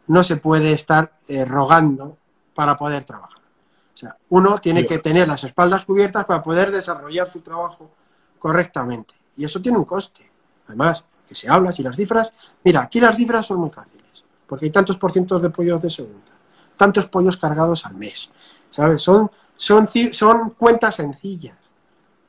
No 0.08 0.24
se 0.24 0.38
puede 0.38 0.74
estar 0.74 1.14
eh, 1.28 1.46
rogando 1.46 2.18
para 2.54 2.78
poder 2.78 3.04
trabajar. 3.04 3.42
O 3.94 3.98
sea, 3.98 4.18
uno 4.30 4.58
tiene 4.58 4.86
que 4.86 5.00
tener 5.00 5.28
las 5.28 5.44
espaldas 5.44 5.86
cubiertas 5.86 6.26
para 6.26 6.44
poder 6.44 6.72
desarrollar 6.72 7.32
su 7.32 7.42
trabajo 7.42 7.90
correctamente. 8.40 9.14
Y 9.38 9.46
eso 9.46 9.62
tiene 9.62 9.78
un 9.78 9.86
coste. 9.86 10.30
Además, 10.68 11.04
que 11.28 11.36
se 11.36 11.50
habla, 11.50 11.72
si 11.72 11.84
las 11.84 11.96
cifras... 11.96 12.32
Mira, 12.64 12.82
aquí 12.82 13.00
las 13.00 13.16
cifras 13.16 13.46
son 13.46 13.60
muy 13.60 13.70
fáciles 13.70 14.04
porque 14.54 14.66
hay 14.66 14.72
tantos 14.72 15.00
por 15.00 15.12
cientos 15.12 15.42
de 15.42 15.50
pollos 15.50 15.82
de 15.82 15.90
segunda, 15.90 16.32
tantos 16.78 17.08
pollos 17.08 17.38
cargados 17.38 17.88
al 17.88 17.96
mes, 17.96 18.30
¿sabes? 18.70 19.02
Son, 19.02 19.32
son, 19.56 19.90
son 20.12 20.52
cuentas 20.52 20.94
sencillas, 20.94 21.58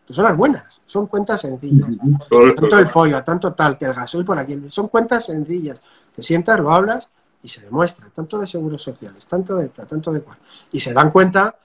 que 0.07 0.15
son 0.15 0.25
las 0.25 0.35
buenas, 0.35 0.81
son 0.87 1.07
cuentas 1.07 1.43
sencillas. 1.43 1.87
Tanto 2.31 2.79
el 2.79 2.89
pollo, 2.89 3.23
tanto 3.23 3.53
tal, 3.53 3.77
que 3.77 3.85
el 3.85 3.93
gasoil 3.93 4.25
por 4.25 4.39
aquí, 4.39 4.59
son 4.71 4.89
cuentas 4.89 5.27
sencillas. 5.27 5.79
Te 6.17 6.23
sientas, 6.23 6.59
lo 6.61 6.71
hablas 6.71 7.09
y 7.45 7.49
se 7.49 7.61
demuestra, 7.61 8.09
tanto 8.09 8.39
de 8.39 8.47
seguros 8.47 8.83
sociales, 8.83 9.27
tanto 9.29 9.57
de 9.57 9.69
tanto 9.69 10.11
de 10.11 10.23
cual. 10.23 10.39
Y 10.73 10.81
se 10.81 10.95
dan 10.95 11.11
cuenta 11.11 11.57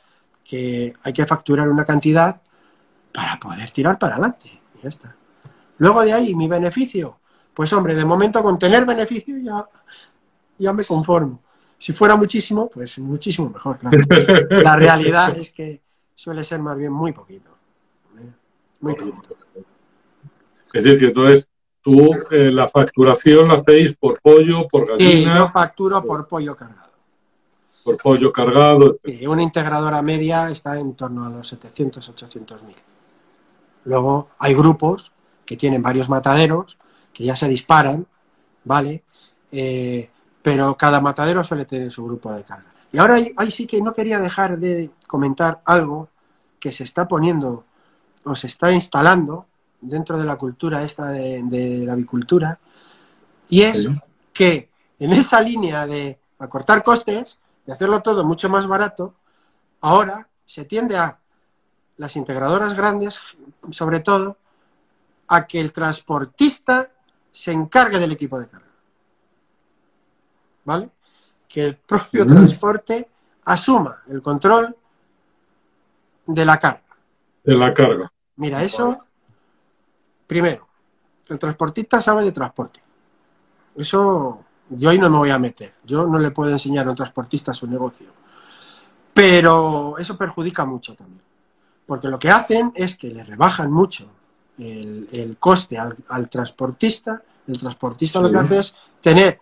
que 0.44 0.94
hay 1.02 1.14
que 1.14 1.26
facturar 1.26 1.70
una 1.70 1.86
cantidad 1.86 2.42
para 3.14 3.40
poder 3.40 3.72
tirar 3.72 3.98
para 3.98 4.16
adelante. 4.16 4.50
Y 4.78 4.84
ya 4.84 4.90
está. 4.90 5.16
Luego 5.78 6.02
de 6.02 6.12
ahí, 6.12 6.36
mi 6.36 6.50
beneficio. 6.50 7.20
Pues 7.54 7.72
hombre, 7.72 7.96
de 7.96 8.04
momento 8.04 8.44
con 8.44 8.60
tener 8.60 8.86
beneficio 8.86 9.38
ya 9.38 9.66
ya 10.60 10.74
me 10.74 10.84
conformo. 10.84 11.42
Si 11.78 11.94
fuera 11.94 12.18
muchísimo, 12.18 12.70
pues 12.70 13.00
muchísimo 13.00 13.50
mejor, 13.50 13.80
La 14.50 14.76
realidad 14.76 15.36
es 15.38 15.52
que 15.52 15.82
suele 16.14 16.44
ser 16.44 16.60
más 16.60 16.78
bien 16.78 16.92
muy 16.92 17.14
poquito. 17.14 17.50
¿eh? 18.20 18.30
Muy 18.82 18.96
poquito. 18.96 19.38
Es 20.74 20.84
decir, 20.84 21.00
que 21.00 21.06
entonces 21.06 21.48
tú 21.82 22.14
eh, 22.32 22.52
la 22.52 22.68
facturación 22.68 23.48
la 23.48 23.56
hacéis 23.56 23.94
por 23.96 24.20
pollo, 24.22 24.68
por 24.68 24.88
gallina. 24.88 25.34
Sí, 25.34 25.40
yo 25.40 25.48
facturo 25.50 26.04
por 26.04 26.28
pollo 26.28 26.56
cargado. 26.56 26.90
Por 27.84 27.98
pollo 27.98 28.32
cargado. 28.32 28.98
Sí, 29.04 29.26
una 29.26 29.44
integradora 29.44 30.02
media 30.02 30.50
está 30.50 30.78
en 30.80 30.94
torno 30.94 31.26
a 31.26 31.30
los 31.30 31.48
700, 31.48 32.08
800 32.10 32.64
mil. 32.64 32.76
Luego 33.86 34.30
hay 34.40 34.54
grupos 34.54 35.12
que 35.46 35.58
tienen 35.58 35.82
varios 35.82 36.10
mataderos 36.10 36.78
que 37.14 37.24
ya 37.24 37.36
se 37.36 37.48
disparan, 37.48 38.06
¿vale? 38.64 39.04
Eh, 39.52 40.10
pero 40.42 40.78
cada 40.78 41.02
matadero 41.02 41.44
suele 41.44 41.66
tener 41.66 41.92
su 41.92 42.06
grupo 42.06 42.32
de 42.32 42.44
carga. 42.44 42.72
Y 42.92 42.98
ahora 42.98 43.16
ahí, 43.16 43.52
sí 43.52 43.68
que 43.68 43.82
no 43.82 43.94
quería 43.94 44.20
dejar 44.20 44.58
de 44.58 44.92
comentar 45.08 45.62
algo 45.66 46.10
que 46.60 46.72
se 46.72 46.84
está 46.84 47.08
poniendo 47.08 47.66
o 48.26 48.36
se 48.36 48.48
está 48.48 48.72
instalando 48.72 49.48
dentro 49.82 50.18
de 50.18 50.26
la 50.26 50.38
cultura 50.38 50.84
esta 50.84 51.10
de, 51.12 51.84
la 51.86 51.94
avicultura, 51.94 52.60
y 53.50 53.64
es 53.64 53.88
que 54.34 54.70
en 55.00 55.14
esa 55.14 55.42
línea 55.42 55.88
de 55.88 56.20
acortar 56.38 56.84
costes, 56.84 57.38
de 57.66 57.74
hacerlo 57.74 58.02
todo 58.02 58.24
mucho 58.24 58.50
más 58.50 58.68
barato, 58.68 59.16
ahora 59.82 60.28
se 60.46 60.66
tiende 60.66 60.98
a 60.98 61.20
las 61.98 62.16
integradoras 62.16 62.76
grandes, 62.76 63.20
sobre 63.72 64.00
todo, 64.00 64.38
a 65.28 65.46
que 65.46 65.60
el 65.60 65.72
transportista 65.72 66.90
se 67.32 67.52
encargue 67.52 68.00
del 68.00 68.12
equipo 68.12 68.40
de 68.40 68.48
carga. 68.48 68.70
¿vale? 70.70 70.90
Que 71.48 71.66
el 71.66 71.76
propio 71.78 72.26
transporte 72.28 73.10
asuma 73.46 74.04
el 74.08 74.22
control 74.22 74.76
de 76.28 76.46
la 76.46 76.60
carga. 76.60 76.84
De 77.44 77.56
la 77.56 77.74
carga. 77.74 78.12
Mira, 78.36 78.62
eso, 78.64 79.00
primero, 80.30 80.68
el 81.28 81.40
transportista 81.40 82.00
sabe 82.00 82.24
de 82.24 82.32
transporte. 82.32 82.80
Eso 83.76 84.46
yo 84.70 84.90
ahí 84.92 85.00
no 85.00 85.10
me 85.10 85.18
voy 85.18 85.32
a 85.32 85.40
meter. 85.40 85.74
Yo 85.84 86.06
no 86.06 86.20
le 86.20 86.30
puedo 86.30 86.52
enseñar 86.52 86.86
a 86.86 86.92
un 86.92 86.96
transportista 86.96 87.52
su 87.52 87.66
negocio. 87.66 88.06
Pero 89.12 89.98
eso 89.98 90.16
perjudica 90.16 90.68
mucho 90.68 90.94
también. 90.94 91.24
Porque 91.88 92.08
lo 92.08 92.20
que 92.20 92.30
hacen 92.30 92.72
es 92.76 92.96
que 92.96 93.10
le 93.10 93.24
rebajan 93.24 93.72
mucho 93.72 94.08
el, 94.60 95.38
coste 95.40 95.80
al, 95.80 96.30
transportista. 96.30 97.24
El 97.48 97.58
transportista 97.58 98.22
lo 98.22 98.32
que 98.32 98.38
hace 98.38 98.60
es 98.60 98.76
tener 99.02 99.42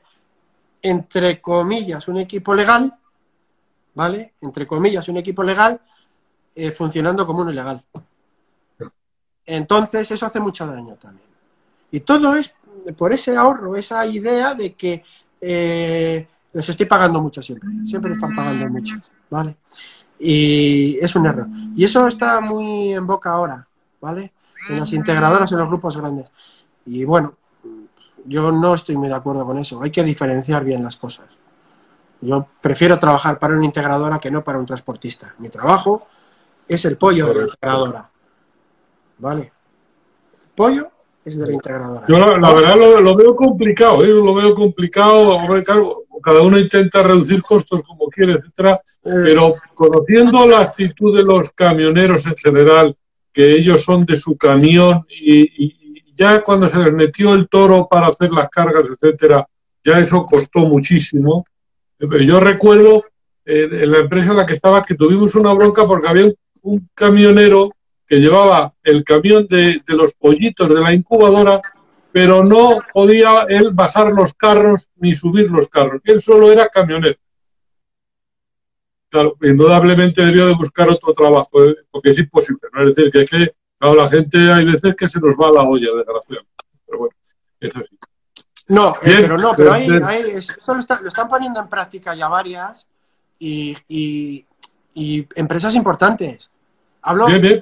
entre 0.81 1.41
comillas, 1.41 2.07
un 2.07 2.17
equipo 2.19 2.55
legal, 2.55 2.95
¿vale? 3.93 4.35
Entre 4.39 4.65
comillas, 4.65 5.09
un 5.09 5.17
equipo 5.17 5.43
legal 5.43 5.81
eh, 6.55 6.71
funcionando 6.71 7.27
como 7.27 7.41
un 7.41 7.49
ilegal. 7.49 7.83
Entonces, 9.47 10.11
eso 10.11 10.25
hace 10.25 10.39
mucho 10.39 10.67
daño 10.67 10.95
también. 10.95 11.27
Y 11.89 12.01
todo 12.01 12.35
es 12.35 12.53
por 12.97 13.13
ese 13.13 13.35
ahorro, 13.35 13.75
esa 13.75 14.05
idea 14.05 14.53
de 14.53 14.75
que 14.75 15.03
eh, 15.41 16.27
les 16.53 16.69
estoy 16.69 16.85
pagando 16.85 17.21
mucho 17.21 17.41
siempre. 17.41 17.69
Siempre 17.85 18.11
están 18.11 18.35
pagando 18.35 18.67
mucho, 18.67 18.97
¿vale? 19.29 19.57
Y 20.19 20.97
es 21.01 21.15
un 21.15 21.25
error. 21.25 21.47
Y 21.75 21.85
eso 21.85 22.07
está 22.07 22.41
muy 22.41 22.93
en 22.93 23.07
boca 23.07 23.31
ahora, 23.31 23.67
¿vale? 24.01 24.33
En 24.69 24.81
las 24.81 24.91
integradoras, 24.91 25.51
en 25.51 25.59
los 25.59 25.69
grupos 25.69 25.95
grandes. 25.95 26.29
Y 26.85 27.05
bueno, 27.05 27.35
yo 28.25 28.51
no 28.51 28.75
estoy 28.75 28.97
muy 28.97 29.07
de 29.07 29.15
acuerdo 29.15 29.45
con 29.45 29.57
eso. 29.57 29.81
Hay 29.81 29.91
que 29.91 30.03
diferenciar 30.03 30.65
bien 30.65 30.83
las 30.83 30.97
cosas. 30.97 31.25
Yo 32.19 32.47
prefiero 32.61 32.99
trabajar 32.99 33.39
para 33.39 33.55
una 33.55 33.65
integradora 33.65 34.19
que 34.19 34.31
no 34.31 34.43
para 34.43 34.57
un 34.57 34.65
transportista. 34.65 35.35
Mi 35.37 35.49
trabajo 35.49 36.07
es 36.67 36.83
el 36.83 36.97
pollo 36.97 37.27
de 37.27 37.35
la 37.35 37.41
integradora. 37.43 38.09
¿Vale? 39.20 39.51
Pollo 40.55 40.89
es 41.24 41.38
de 41.38 41.47
la 41.47 41.53
integradora. 41.53 42.05
Yo 42.07 42.18
la, 42.18 42.53
verdad 42.53 42.76
lo, 43.01 43.15
veo 43.15 43.36
complicado, 43.36 44.03
¿eh? 44.03 44.07
lo 44.07 44.34
veo 44.34 44.55
complicado. 44.55 45.38
cada 46.24 46.41
uno 46.41 46.57
intenta 46.57 47.03
reducir 47.03 47.41
costos 47.41 47.82
como 47.86 48.07
quiere, 48.07 48.34
etcétera, 48.34 48.82
eh. 49.03 49.11
pero 49.24 49.53
conociendo 49.74 50.47
la 50.47 50.61
actitud 50.61 51.15
de 51.15 51.24
los 51.24 51.51
camioneros 51.51 52.26
en 52.28 52.36
general, 52.38 52.95
que 53.34 53.53
ellos 53.53 53.84
son 53.84 54.05
de 54.05 54.15
su 54.15 54.38
camión 54.38 55.05
y, 55.09 55.76
ya 56.15 56.41
cuando 56.41 56.68
se 56.68 56.80
les 56.80 56.91
metió 56.91 57.36
el 57.36 57.47
toro 57.47 57.88
para 57.88 58.07
hacer 58.07 58.32
las 58.32 58.49
cargas, 58.49 58.89
etcétera, 58.89 59.47
ya 59.84 59.99
eso 59.99 60.26
costó 60.26 60.61
muchísimo. 60.61 61.45
Yo 61.99 62.39
recuerdo 62.39 63.03
eh, 63.45 63.70
en 63.72 63.91
la 63.91 63.99
empresa 63.99 64.32
en 64.32 64.38
la 64.38 64.45
que 64.47 64.53
estaba 64.53 64.82
que 64.82 64.95
tuvimos 64.95 65.36
una 65.36 65.53
bronca 65.53 65.86
porque 65.86 66.07
había 66.07 66.34
un 66.63 66.89
camionero 66.95 67.72
que 68.07 68.17
llevaba 68.17 68.73
el 68.83 69.03
camión 69.03 69.45
de, 69.47 69.83
los 69.87 70.13
pollitos 70.13 70.69
de 70.69 70.79
la 70.79 70.93
incubadora, 70.93 71.61
pero 72.11 72.43
no 72.43 72.77
podía 72.93 73.45
él 73.49 73.71
bajar 73.73 74.13
los 74.13 74.33
carros 74.33 74.89
ni 74.95 75.13
subir 75.13 75.51
los 75.51 75.67
carros. 75.67 76.01
Él 76.05 76.21
solo 76.21 76.51
era 76.51 76.69
camionero. 76.69 77.17
Claro, 79.09 79.37
indudablemente 79.41 80.23
debió 80.23 80.47
de 80.47 80.55
buscar 80.55 80.89
otro 80.89 81.13
trabajo, 81.13 81.63
¿eh? 81.63 81.75
porque 81.91 82.11
es 82.11 82.19
imposible. 82.19 82.61
¿no? 82.73 82.83
Es 82.83 82.95
decir, 82.95 83.11
que, 83.11 83.25
que 83.25 83.53
la 83.79 84.09
gente 84.09 84.51
hay 84.51 84.65
veces 84.65 84.95
que 84.95 85.07
se 85.07 85.19
nos 85.19 85.35
va 85.35 85.51
la 85.51 85.63
olla, 85.63 85.87
desgraciadamente. 85.95 86.63
Pero 86.85 86.97
bueno, 86.99 87.15
es 87.59 87.75
así. 87.75 87.97
No, 88.69 88.95
eh, 89.01 89.17
pero 89.21 89.37
no, 89.37 89.53
pero 89.55 89.71
hay, 89.71 89.87
eso 90.31 90.73
lo, 90.73 90.79
están 91.07 91.29
poniendo 91.29 91.61
en 91.61 91.69
práctica 91.69 92.13
ya 92.15 92.27
varias 92.27 92.85
y, 93.39 93.77
y 93.87 95.27
empresas 95.35 95.73
importantes. 95.75 96.49
Hablo, 97.07 97.25
de 97.27 97.59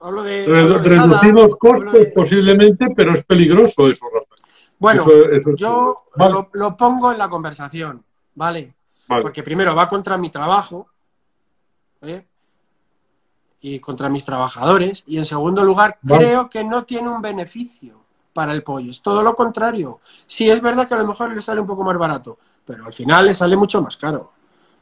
Hablo 0.00 0.22
de, 0.22 0.46
reducimos 0.78 1.56
costos 1.58 2.06
posiblemente, 2.14 2.86
pero 2.96 3.12
es 3.12 3.22
peligroso 3.22 3.90
eso, 3.90 4.06
Rafael. 4.06 4.40
Bueno, 4.78 5.04
yo 5.56 5.96
lo, 6.54 6.76
pongo 6.76 7.12
en 7.12 7.18
la 7.18 7.28
conversación, 7.28 8.02
¿vale? 8.34 8.74
Porque 9.06 9.42
primero 9.42 9.74
va 9.74 9.88
contra 9.88 10.16
mi 10.16 10.30
trabajo 10.30 10.88
¿eh? 12.00 12.24
y 13.60 13.78
contra 13.78 14.08
mis 14.08 14.24
trabajadores, 14.24 15.04
y 15.06 15.18
en 15.18 15.26
segundo 15.26 15.64
lugar 15.64 15.98
creo 16.06 16.48
que 16.48 16.64
no 16.64 16.84
tiene 16.84 17.10
un 17.10 17.20
beneficio 17.20 18.00
para 18.32 18.52
el 18.52 18.62
pollo, 18.62 18.90
es 18.90 19.02
todo 19.02 19.22
lo 19.22 19.34
contrario. 19.34 20.00
Sí, 20.26 20.48
es 20.48 20.62
verdad 20.62 20.88
que 20.88 20.94
a 20.94 20.98
lo 20.98 21.06
mejor 21.06 21.34
le 21.34 21.42
sale 21.42 21.60
un 21.60 21.66
poco 21.66 21.84
más 21.84 21.98
barato, 21.98 22.38
pero 22.64 22.86
al 22.86 22.92
final 22.94 23.26
le 23.26 23.34
sale 23.34 23.54
mucho 23.54 23.82
más 23.82 23.98
caro. 23.98 24.32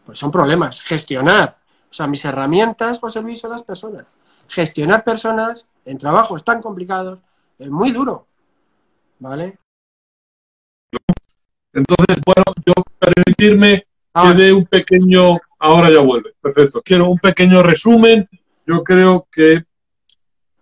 Pues 0.05 0.17
son 0.17 0.31
problemas. 0.31 0.81
Gestionar 0.83 1.57
sea, 1.97 2.07
mis 2.07 2.25
herramientas 2.25 2.99
por 2.99 3.11
servicio 3.11 3.49
a 3.49 3.53
las 3.53 3.63
personas. 3.63 4.05
Gestionar 4.49 5.03
personas 5.03 5.65
en 5.85 5.97
trabajos 5.97 6.45
tan 6.45 6.61
complicados 6.61 7.19
es 7.59 7.71
muy 7.71 7.91
duro. 7.91 8.27
¿Vale? 9.19 9.59
Entonces, 11.73 12.19
bueno, 12.25 12.45
yo 12.67 12.75
permitirme 12.99 13.87
que 14.15 14.35
dé 14.35 14.53
un 14.53 14.67
pequeño, 14.67 15.39
ahora 15.59 15.91
ya 15.91 16.01
vuelve, 16.01 16.35
perfecto. 16.41 16.83
Quiero 16.83 17.09
un 17.09 17.19
pequeño 17.19 17.63
resumen. 17.63 18.29
Yo 18.67 18.83
creo 18.83 19.27
que, 19.31 19.65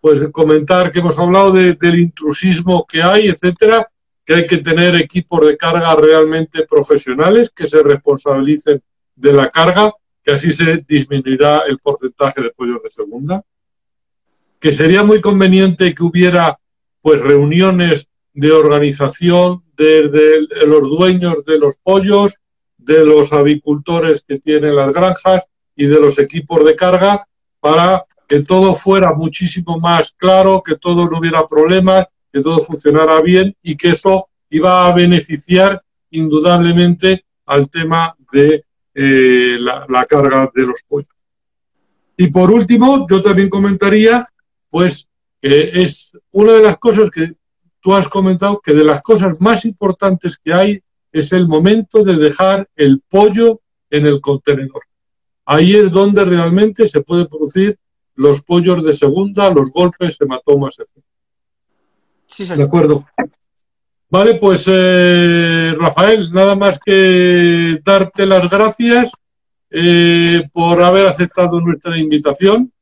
pues, 0.01 0.25
comentar 0.33 0.93
que 0.93 1.01
hemos 1.01 1.19
hablado 1.19 1.53
del 1.53 1.99
intrusismo 1.99 2.87
que 2.87 3.03
hay, 3.03 3.29
etcétera, 3.29 3.89
que 4.25 4.35
hay 4.35 4.47
que 4.47 4.59
tener 4.59 4.95
equipos 4.97 5.45
de 5.47 5.57
carga 5.57 5.95
realmente 5.97 6.65
profesionales 6.65 7.51
que 7.51 7.67
se 7.67 7.83
responsabilicen 7.83 8.83
de 9.17 9.33
la 9.33 9.51
carga 9.51 9.93
que 10.25 10.33
así 10.33 10.51
se 10.53 10.85
disminuirá 10.89 11.63
el 11.69 11.79
porcentaje 11.79 12.41
de 12.41 12.51
pollos 12.51 12.83
de 12.83 12.91
segunda, 12.91 13.45
que 14.59 14.73
sería 14.73 15.05
muy 15.05 15.21
conveniente 15.21 15.95
que 15.95 16.03
hubiera 16.03 16.59
pues 17.03 17.21
reuniones 17.21 18.09
de 18.33 18.51
organización 18.51 19.63
de, 19.77 20.47
los 20.67 20.89
dueños 20.89 21.45
de 21.45 21.59
los 21.59 21.77
pollos, 21.77 22.35
de 22.79 23.05
los 23.05 23.33
avicultores 23.35 24.25
que 24.27 24.39
tienen 24.41 24.75
las 24.75 24.95
granjas 24.95 25.45
y 25.77 25.87
de 25.87 26.01
los 26.01 26.19
equipos 26.19 26.65
de 26.65 26.75
carga 26.75 27.27
para 27.61 28.07
que 28.27 28.41
todo 28.41 28.75
fuera 28.75 29.13
muchísimo 29.13 29.79
más 29.79 30.13
claro, 30.13 30.63
que 30.65 30.77
todo 30.77 31.09
no 31.09 31.19
hubiera 31.19 31.47
problemas, 31.47 32.07
que 32.33 32.41
todo 32.41 32.59
funcionara 32.61 33.21
bien 33.21 33.55
y 33.63 33.77
que 33.77 33.91
eso 33.91 34.29
iba 34.49 34.87
a 34.87 34.93
beneficiar 34.95 35.83
indudablemente 36.11 37.25
al 37.45 37.69
tema 37.69 38.17
de 38.33 38.65
eh, 38.95 39.57
la, 39.59 40.07
carga 40.07 40.51
de 40.55 40.63
los 40.63 40.83
pollos. 40.87 41.09
Y 42.17 42.29
por 42.29 42.51
último, 42.51 43.07
yo 43.09 43.21
también 43.21 43.49
comentaría, 43.49 44.27
pues, 44.71 45.09
que 45.41 45.83
es 45.83 46.17
una 46.31 46.53
de 46.53 46.63
las 46.63 46.79
cosas 46.79 47.11
que 47.11 47.35
tú 47.81 47.95
has 47.95 48.09
comentado, 48.09 48.61
que 48.61 48.73
de 48.73 48.85
las 48.85 49.03
cosas 49.03 49.41
más 49.41 49.65
importantes 49.65 50.39
que 50.39 50.53
hay 50.53 50.83
es 51.13 51.33
el 51.33 51.49
momento 51.49 52.03
de 52.03 52.15
dejar 52.17 52.69
el 52.77 53.03
pollo 53.09 53.61
en 53.91 54.07
el 54.07 54.21
contenedor. 54.21 54.83
Ahí 55.45 55.75
es 55.75 55.91
donde 55.91 56.25
realmente 56.25 56.89
se 56.89 57.03
puede 57.03 57.27
producir 57.27 57.79
los 58.15 58.43
pollos 58.43 58.83
de 58.85 58.93
segunda, 58.93 59.51
los 59.51 59.71
golpes, 59.71 60.21
hematomas, 60.21 60.79
etc. 60.79 61.05
Sí, 62.27 62.47
de 62.47 62.63
acuerdo. 62.63 63.05
Vale, 64.11 64.35
pues 64.37 64.65
eh, 64.71 65.75
Rafael, 65.79 66.31
nada 66.33 66.55
más 66.55 66.79
que 66.79 67.81
darte 67.83 68.27
las 68.27 68.49
gracias 68.49 69.11
eh, 69.71 70.43
por 70.53 70.83
haber 70.83 71.09
aceptado 71.09 71.61
nuestra 71.61 71.99
invitación 71.99 72.73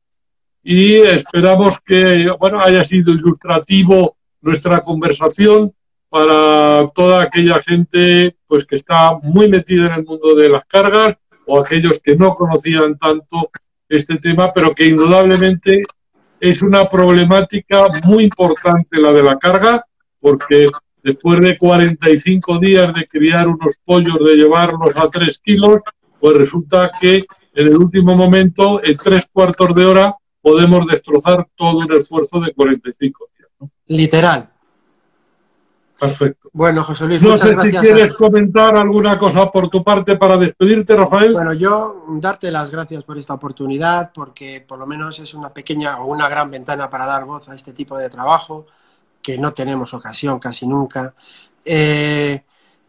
y 0.61 0.95
esperamos 0.95 1.79
que 1.79 2.29
bueno, 2.39 2.59
haya 2.59 2.85
sido 2.85 3.13
ilustrativo 3.13 4.15
nuestra 4.41 4.81
conversación 4.81 5.73
para 6.09 6.85
toda 6.93 7.23
aquella 7.23 7.59
gente 7.59 8.37
pues 8.45 8.65
que 8.65 8.75
está 8.75 9.17
muy 9.23 9.49
metida 9.49 9.87
en 9.87 9.93
el 9.93 10.05
mundo 10.05 10.35
de 10.35 10.49
las 10.49 10.65
cargas 10.65 11.17
o 11.47 11.59
aquellos 11.59 11.99
que 11.99 12.15
no 12.15 12.33
conocían 12.35 12.97
tanto 12.97 13.49
este 13.89 14.17
tema, 14.17 14.53
pero 14.53 14.73
que 14.73 14.85
indudablemente 14.85 15.83
es 16.39 16.61
una 16.61 16.87
problemática 16.87 17.87
muy 18.03 18.25
importante 18.25 18.99
la 18.99 19.11
de 19.11 19.23
la 19.23 19.37
carga, 19.37 19.85
porque 20.19 20.69
después 21.03 21.39
de 21.41 21.57
45 21.57 22.59
días 22.59 22.93
de 22.93 23.05
criar 23.07 23.47
unos 23.47 23.77
pollos, 23.83 24.17
de 24.19 24.35
llevarlos 24.35 24.95
a 24.95 25.09
3 25.09 25.39
kilos, 25.39 25.79
pues 26.19 26.37
resulta 26.37 26.91
que 26.99 27.25
en 27.55 27.67
el 27.67 27.77
último 27.77 28.15
momento, 28.15 28.83
en 28.83 28.97
tres 28.97 29.27
cuartos 29.31 29.75
de 29.75 29.85
hora, 29.85 30.15
podemos 30.41 30.87
destrozar 30.87 31.47
todo 31.55 31.79
un 31.79 31.91
esfuerzo 31.93 32.39
de 32.39 32.53
45 32.53 33.29
días. 33.37 33.71
Literal. 33.87 34.49
Perfecto. 35.99 36.49
Bueno, 36.51 36.83
José 36.83 37.05
Luis, 37.05 37.21
no 37.21 37.37
sé 37.37 37.55
si 37.61 37.71
quieres 37.71 38.13
comentar 38.13 38.75
alguna 38.75 39.17
cosa 39.17 39.49
por 39.49 39.69
tu 39.69 39.83
parte 39.83 40.17
para 40.17 40.35
despedirte, 40.37 40.95
Rafael. 40.95 41.33
Bueno, 41.33 41.53
yo 41.53 42.03
darte 42.19 42.51
las 42.51 42.69
gracias 42.69 43.03
por 43.03 43.17
esta 43.17 43.35
oportunidad, 43.35 44.11
porque 44.13 44.63
por 44.67 44.79
lo 44.79 44.87
menos 44.87 45.19
es 45.19 45.33
una 45.33 45.53
pequeña 45.53 46.01
o 46.01 46.07
una 46.07 46.27
gran 46.27 46.49
ventana 46.49 46.89
para 46.89 47.05
dar 47.05 47.25
voz 47.25 47.47
a 47.47 47.55
este 47.55 47.73
tipo 47.73 47.97
de 47.97 48.09
trabajo 48.09 48.65
que 49.23 49.37
no 49.37 49.53
tenemos 49.53 49.93
ocasión 49.93 50.37
casi 50.37 50.67
nunca. 50.67 51.15
Eh, 51.65 52.43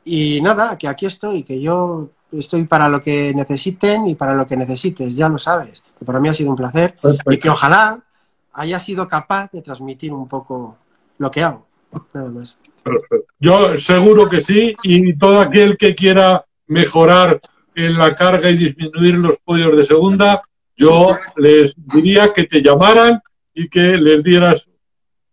y 0.05 0.41
nada, 0.43 0.77
que 0.77 0.89
aquí 0.89 1.07
estoy, 1.07 1.43
que 1.43 1.61
yo 1.61 2.11
estoy 2.33 2.65
para 2.65 2.89
lo 2.89 3.01
que 3.01 3.33
necesiten 3.33 4.07
y 4.07 4.17
para 4.17 4.35
lo 4.35 4.47
que 4.47 4.57
necesites, 4.57 5.17
ya 5.17 5.29
lo 5.29 5.39
sabes. 5.39 5.83
Que 5.99 6.05
para 6.05 6.21
mí 6.21 6.29
ha 6.29 6.35
sido 6.35 6.51
un 6.51 6.57
placer 6.57 6.97
y 7.31 7.39
que 7.39 7.49
ojalá 7.49 8.03
haya 8.53 8.79
sido 8.79 9.07
capaz 9.09 9.51
de 9.53 9.63
transmitir 9.63 10.13
un 10.13 10.29
poco 10.29 10.77
lo 11.19 11.31
que 11.31 11.43
hago. 11.43 11.67
Nada 12.13 12.31
más. 12.31 12.59
Yo 13.39 13.77
seguro 13.77 14.29
que 14.29 14.41
sí 14.41 14.73
y 14.83 15.17
todo 15.17 15.41
aquel 15.41 15.77
que 15.77 15.95
quiera 15.95 16.45
mejorar 16.67 17.41
en 17.75 17.97
la 17.99 18.15
carga 18.15 18.51
y 18.51 18.57
disminuir 18.57 19.15
los 19.15 19.39
pollos 19.39 19.77
de 19.77 19.85
segunda, 19.85 20.43
yo 20.77 21.17
les 21.37 21.75
diría 21.77 22.33
que 22.33 22.45
te 22.45 22.63
llamaran 22.63 23.21
y 23.53 23.69
que 23.69 23.97
les 23.97 24.23
dieras 24.23 24.69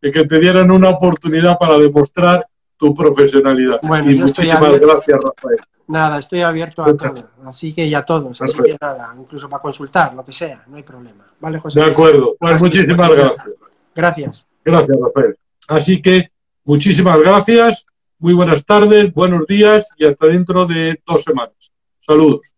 que 0.10 0.26
te 0.26 0.40
dieran 0.40 0.72
una 0.72 0.90
oportunidad 0.90 1.58
para 1.60 1.78
demostrar 1.78 2.48
tu 2.78 2.96
profesionalidad. 2.96 3.80
Bueno, 3.84 4.10
y 4.10 4.16
muchísimas 4.18 4.80
gracias, 4.80 5.20
Rafael. 5.22 5.60
Nada, 5.88 6.20
estoy 6.20 6.42
abierto 6.42 6.84
a 6.84 6.96
todo, 6.96 7.30
así 7.46 7.74
que 7.74 7.90
ya 7.90 8.00
a 8.00 8.06
todos, 8.06 8.42
así 8.42 8.58
que 8.58 8.78
nada, 8.80 9.14
incluso 9.20 9.50
para 9.50 9.62
consultar, 9.62 10.14
lo 10.16 10.24
que 10.24 10.32
sea, 10.32 10.64
no 10.68 10.78
hay 10.78 10.84
problema. 10.84 11.26
Vale, 11.40 11.60
José. 11.60 11.82
De 11.82 11.92
acuerdo, 11.92 12.36
pues 12.40 12.60
muchísimas 12.62 13.10
gracias. 13.10 13.50
Gracias. 13.94 14.46
Gracias, 14.64 14.98
Rafael. 15.00 15.38
Así 15.68 16.02
que 16.02 16.32
muchísimas 16.64 17.20
gracias, 17.20 17.86
muy 18.20 18.34
buenas 18.34 18.66
tardes, 18.66 19.14
buenos 19.14 19.46
días 19.46 19.90
y 19.98 20.06
hasta 20.06 20.28
dentro 20.28 20.66
de 20.66 21.02
dos 21.06 21.24
semanas. 21.24 21.72
Saludos. 22.00 22.56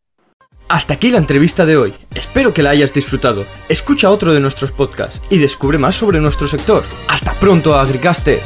Hasta 0.74 0.96
aquí 0.96 1.12
la 1.12 1.20
entrevista 1.20 1.68
de 1.68 1.78
hoy. 1.78 1.94
Espero 2.16 2.52
que 2.52 2.64
la 2.64 2.72
hayas 2.72 2.92
disfrutado. 2.96 3.46
Escucha 3.70 4.10
otro 4.10 4.34
de 4.34 4.40
nuestros 4.40 4.72
podcasts 4.72 5.22
y 5.30 5.38
descubre 5.38 5.78
más 5.78 5.94
sobre 5.94 6.20
nuestro 6.20 6.48
sector. 6.48 6.84
Hasta 7.08 7.32
pronto, 7.34 7.76
Agricaster. 7.76 8.42